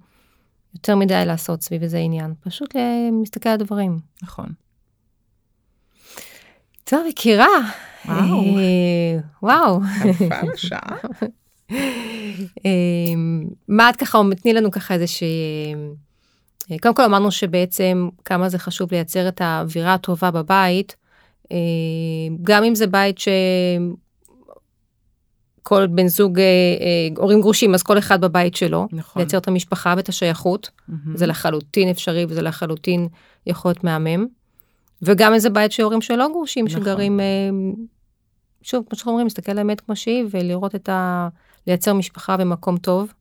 יותר 0.75 0.95
מדי 0.95 1.23
לעשות 1.25 1.61
סביב 1.61 1.83
איזה 1.83 1.97
עניין. 1.97 2.33
פשוט 2.41 2.75
להסתכל 3.19 3.49
על 3.49 3.53
הדברים. 3.53 3.99
נכון. 4.23 4.49
טוב, 6.83 7.05
יקירה. 7.09 7.47
וואו. 8.05 8.43
אה, 8.57 9.19
וואו. 9.43 9.79
יפה 10.05 10.35
לשעה. 10.53 10.97
אה, 12.65 13.13
מה 13.67 13.89
את 13.89 13.95
ככה, 13.95 14.19
תני 14.41 14.53
לנו 14.53 14.71
ככה. 14.71 14.93
אה, 14.93 14.99
קודם 16.81 16.95
כל 16.95 17.03
אמרנו 17.03 17.31
שבעצם 17.31 18.09
כמה 18.25 18.49
זה 18.49 18.59
חשוב 18.59 18.91
לייצר 18.91 19.27
את 19.27 19.41
האווירה 19.41 19.93
הטובה 19.93 20.31
בבית, 20.31 20.95
אה, 21.51 21.57
גם 22.43 22.63
אם 22.63 22.75
זה 22.75 22.87
בית 22.87 23.17
שכל 23.17 23.35
בן 25.87 26.07
זוג, 26.07 26.39
אה, 26.39 26.45
אה, 26.45 27.07
הורים 27.17 27.41
גרושים, 27.41 27.73
אז 27.73 27.83
כל 27.83 27.97
אחד 27.97 28.21
בבית 28.21 28.55
שלו, 28.55 28.87
נכון. 28.91 29.21
לייצר 29.21 29.37
את 29.37 29.47
המשפחה 29.47 29.93
ואת 29.97 30.09
השייכות, 30.09 30.69
מהמם. 30.87 31.17
זה 31.17 31.25
לחלוטין 31.25 31.89
אפשרי 31.89 32.25
וזה 32.29 32.41
לחלוטין 32.41 33.07
יכול 33.47 33.69
להיות 33.69 33.83
מהמם. 33.83 34.25
וגם 35.01 35.33
איזה 35.33 35.49
בית 35.49 35.71
שהורים 35.71 36.01
שלא 36.01 36.27
גרושים, 36.31 36.65
נכון. 36.65 36.81
שגרים, 36.81 37.19
אה, 37.19 37.25
שוב, 38.61 38.85
כמו 38.89 38.97
שאנחנו 38.97 39.11
אומרים, 39.11 39.25
להסתכל 39.25 39.51
על 39.51 39.57
האמת 39.57 39.81
כמו 39.81 39.95
שהיא 39.95 40.25
ולראות 40.31 40.75
את 40.75 40.89
ה... 40.89 41.27
לייצר 41.67 41.93
משפחה 41.93 42.35
ומקום 42.39 42.77
טוב 42.77 43.13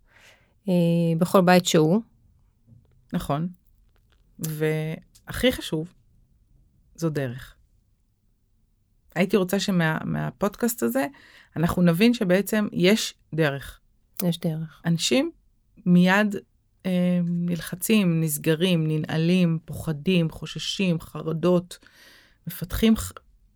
אה, 0.69 0.75
בכל 1.19 1.41
בית 1.41 1.67
שהוא. 1.67 2.12
נכון. 3.13 3.49
והכי 4.39 5.53
חשוב, 5.53 5.95
זו 6.95 7.11
דרך. 7.11 7.57
הייתי 9.15 9.37
רוצה 9.37 9.61
שמהפודקאסט 9.61 10.83
הזה, 10.83 11.07
אנחנו 11.57 11.83
נבין 11.83 12.15
שבעצם 12.15 12.69
יש 12.73 13.15
דרך. 13.35 13.81
יש 14.23 14.39
דרך. 14.39 14.83
אנשים 14.87 15.31
מיד 15.87 16.37
אה, 16.87 17.21
נלחצים, 17.25 18.21
נסגרים, 18.21 18.87
ננעלים, 18.89 19.59
פוחדים, 19.65 20.31
חוששים, 20.31 21.01
חרדות, 21.01 21.79
מפתחים 22.47 22.95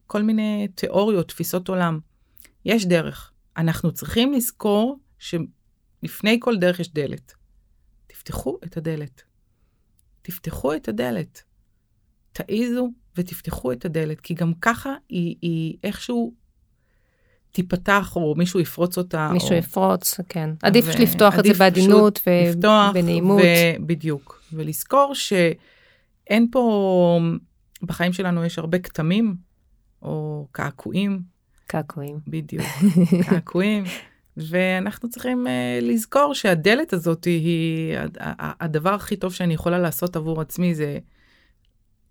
כל 0.07 0.23
מיני 0.23 0.69
תיאוריות, 0.75 1.29
תפיסות 1.29 1.69
עולם. 1.69 2.01
יש 2.65 2.87
דרך. 2.87 3.33
אנחנו 3.57 3.93
צריכים 3.93 4.33
לזכור 4.33 4.99
שלפני 5.19 6.39
כל 6.41 6.57
דרך 6.57 6.81
יש 6.81 6.93
דלת. 6.93 7.35
תפתחו 8.07 8.59
את 8.65 8.77
הדלת. 8.77 9.23
תפתחו 10.27 10.75
את 10.75 10.89
הדלת. 10.89 11.43
תעיזו 12.33 12.91
ותפתחו 13.17 13.73
את 13.73 13.85
הדלת, 13.85 14.21
כי 14.21 14.35
גם 14.35 14.53
ככה 14.61 14.95
היא, 15.09 15.37
היא 15.43 15.77
איכשהו 15.85 16.33
תיפתח, 17.51 18.17
או 18.17 18.35
מישהו 18.37 18.61
יפרוץ 18.61 18.99
אותה. 18.99 19.31
מישהו 19.33 19.51
או... 19.51 19.55
יפרוץ, 19.55 20.21
כן. 20.29 20.51
עדיף 20.63 20.85
ו- 20.87 21.03
לפתוח 21.03 21.35
את 21.39 21.45
זה 21.45 21.51
עדיף 21.51 21.59
בעדינות 21.59 22.21
ובנעימות. 22.27 23.41
ו... 23.41 23.87
בדיוק. 23.87 24.43
ולזכור 24.53 25.15
שאין 25.15 26.49
פה, 26.53 27.21
בחיים 27.83 28.13
שלנו 28.13 28.45
יש 28.45 28.59
הרבה 28.59 28.79
כתמים, 28.79 29.37
או 30.03 30.47
קעקועים, 30.53 31.23
קעקועים. 31.67 32.21
בדיוק, 32.29 32.67
קעקועים, 33.31 33.85
ואנחנו 34.37 35.09
צריכים 35.11 35.47
uh, 35.47 35.51
לזכור 35.85 36.35
שהדלת 36.35 36.93
הזאת 36.93 37.25
היא, 37.25 37.99
הד- 37.99 38.19
ה- 38.21 38.65
הדבר 38.65 38.95
הכי 38.95 39.17
טוב 39.17 39.33
שאני 39.35 39.55
יכולה 39.55 39.79
לעשות 39.79 40.17
עבור 40.17 40.41
עצמי 40.41 40.75
זה 40.75 40.99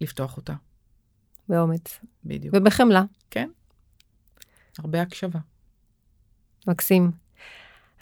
לפתוח 0.02 0.38
אותה, 0.38 0.54
באומץ. 1.50 2.00
בדיוק. 2.26 2.56
ובחמלה. 2.58 3.04
הרבה 4.80 5.02
הקשבה. 5.02 5.40
מקסים. 6.68 7.12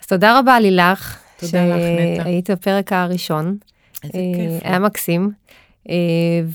אז 0.00 0.06
תודה 0.06 0.38
רבה 0.38 0.60
לילך. 0.60 1.22
תודה 1.38 1.66
לך, 1.66 1.82
נטע. 2.00 2.22
שהיית 2.24 2.50
בפרק 2.50 2.92
הראשון. 2.92 3.58
איזה 4.04 4.18
אה, 4.18 4.32
כיף. 4.58 4.62
היה 4.66 4.78
מקסים. 4.78 5.32
אה, 5.90 5.94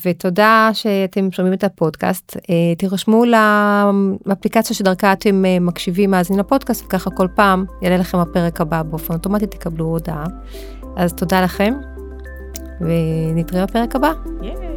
ותודה 0.06 0.70
שאתם 0.74 1.32
שומעים 1.32 1.54
את 1.54 1.64
הפודקאסט. 1.64 2.38
אה, 2.50 2.76
תירשמו 2.78 3.24
לאפליקציה 4.26 4.76
שדרכה 4.76 5.14
אתם 5.14 5.46
אה, 5.46 5.60
מקשיבים, 5.60 6.12
מאזינים 6.12 6.40
לפודקאסט, 6.40 6.86
וככה 6.86 7.10
כל 7.10 7.28
פעם 7.36 7.66
יעלה 7.82 7.98
לכם 7.98 8.18
הפרק 8.18 8.62
הבא 8.62 8.84
באופן 8.84 9.14
אוטומטי, 9.14 9.48
תקבלו 9.48 9.86
הודעה. 9.86 10.26
אז 10.96 11.14
תודה 11.14 11.42
לכם, 11.42 11.74
ונתראה 12.82 13.66
בפרק 13.66 13.96
הבא. 13.96 14.12
Yeah. 14.42 14.69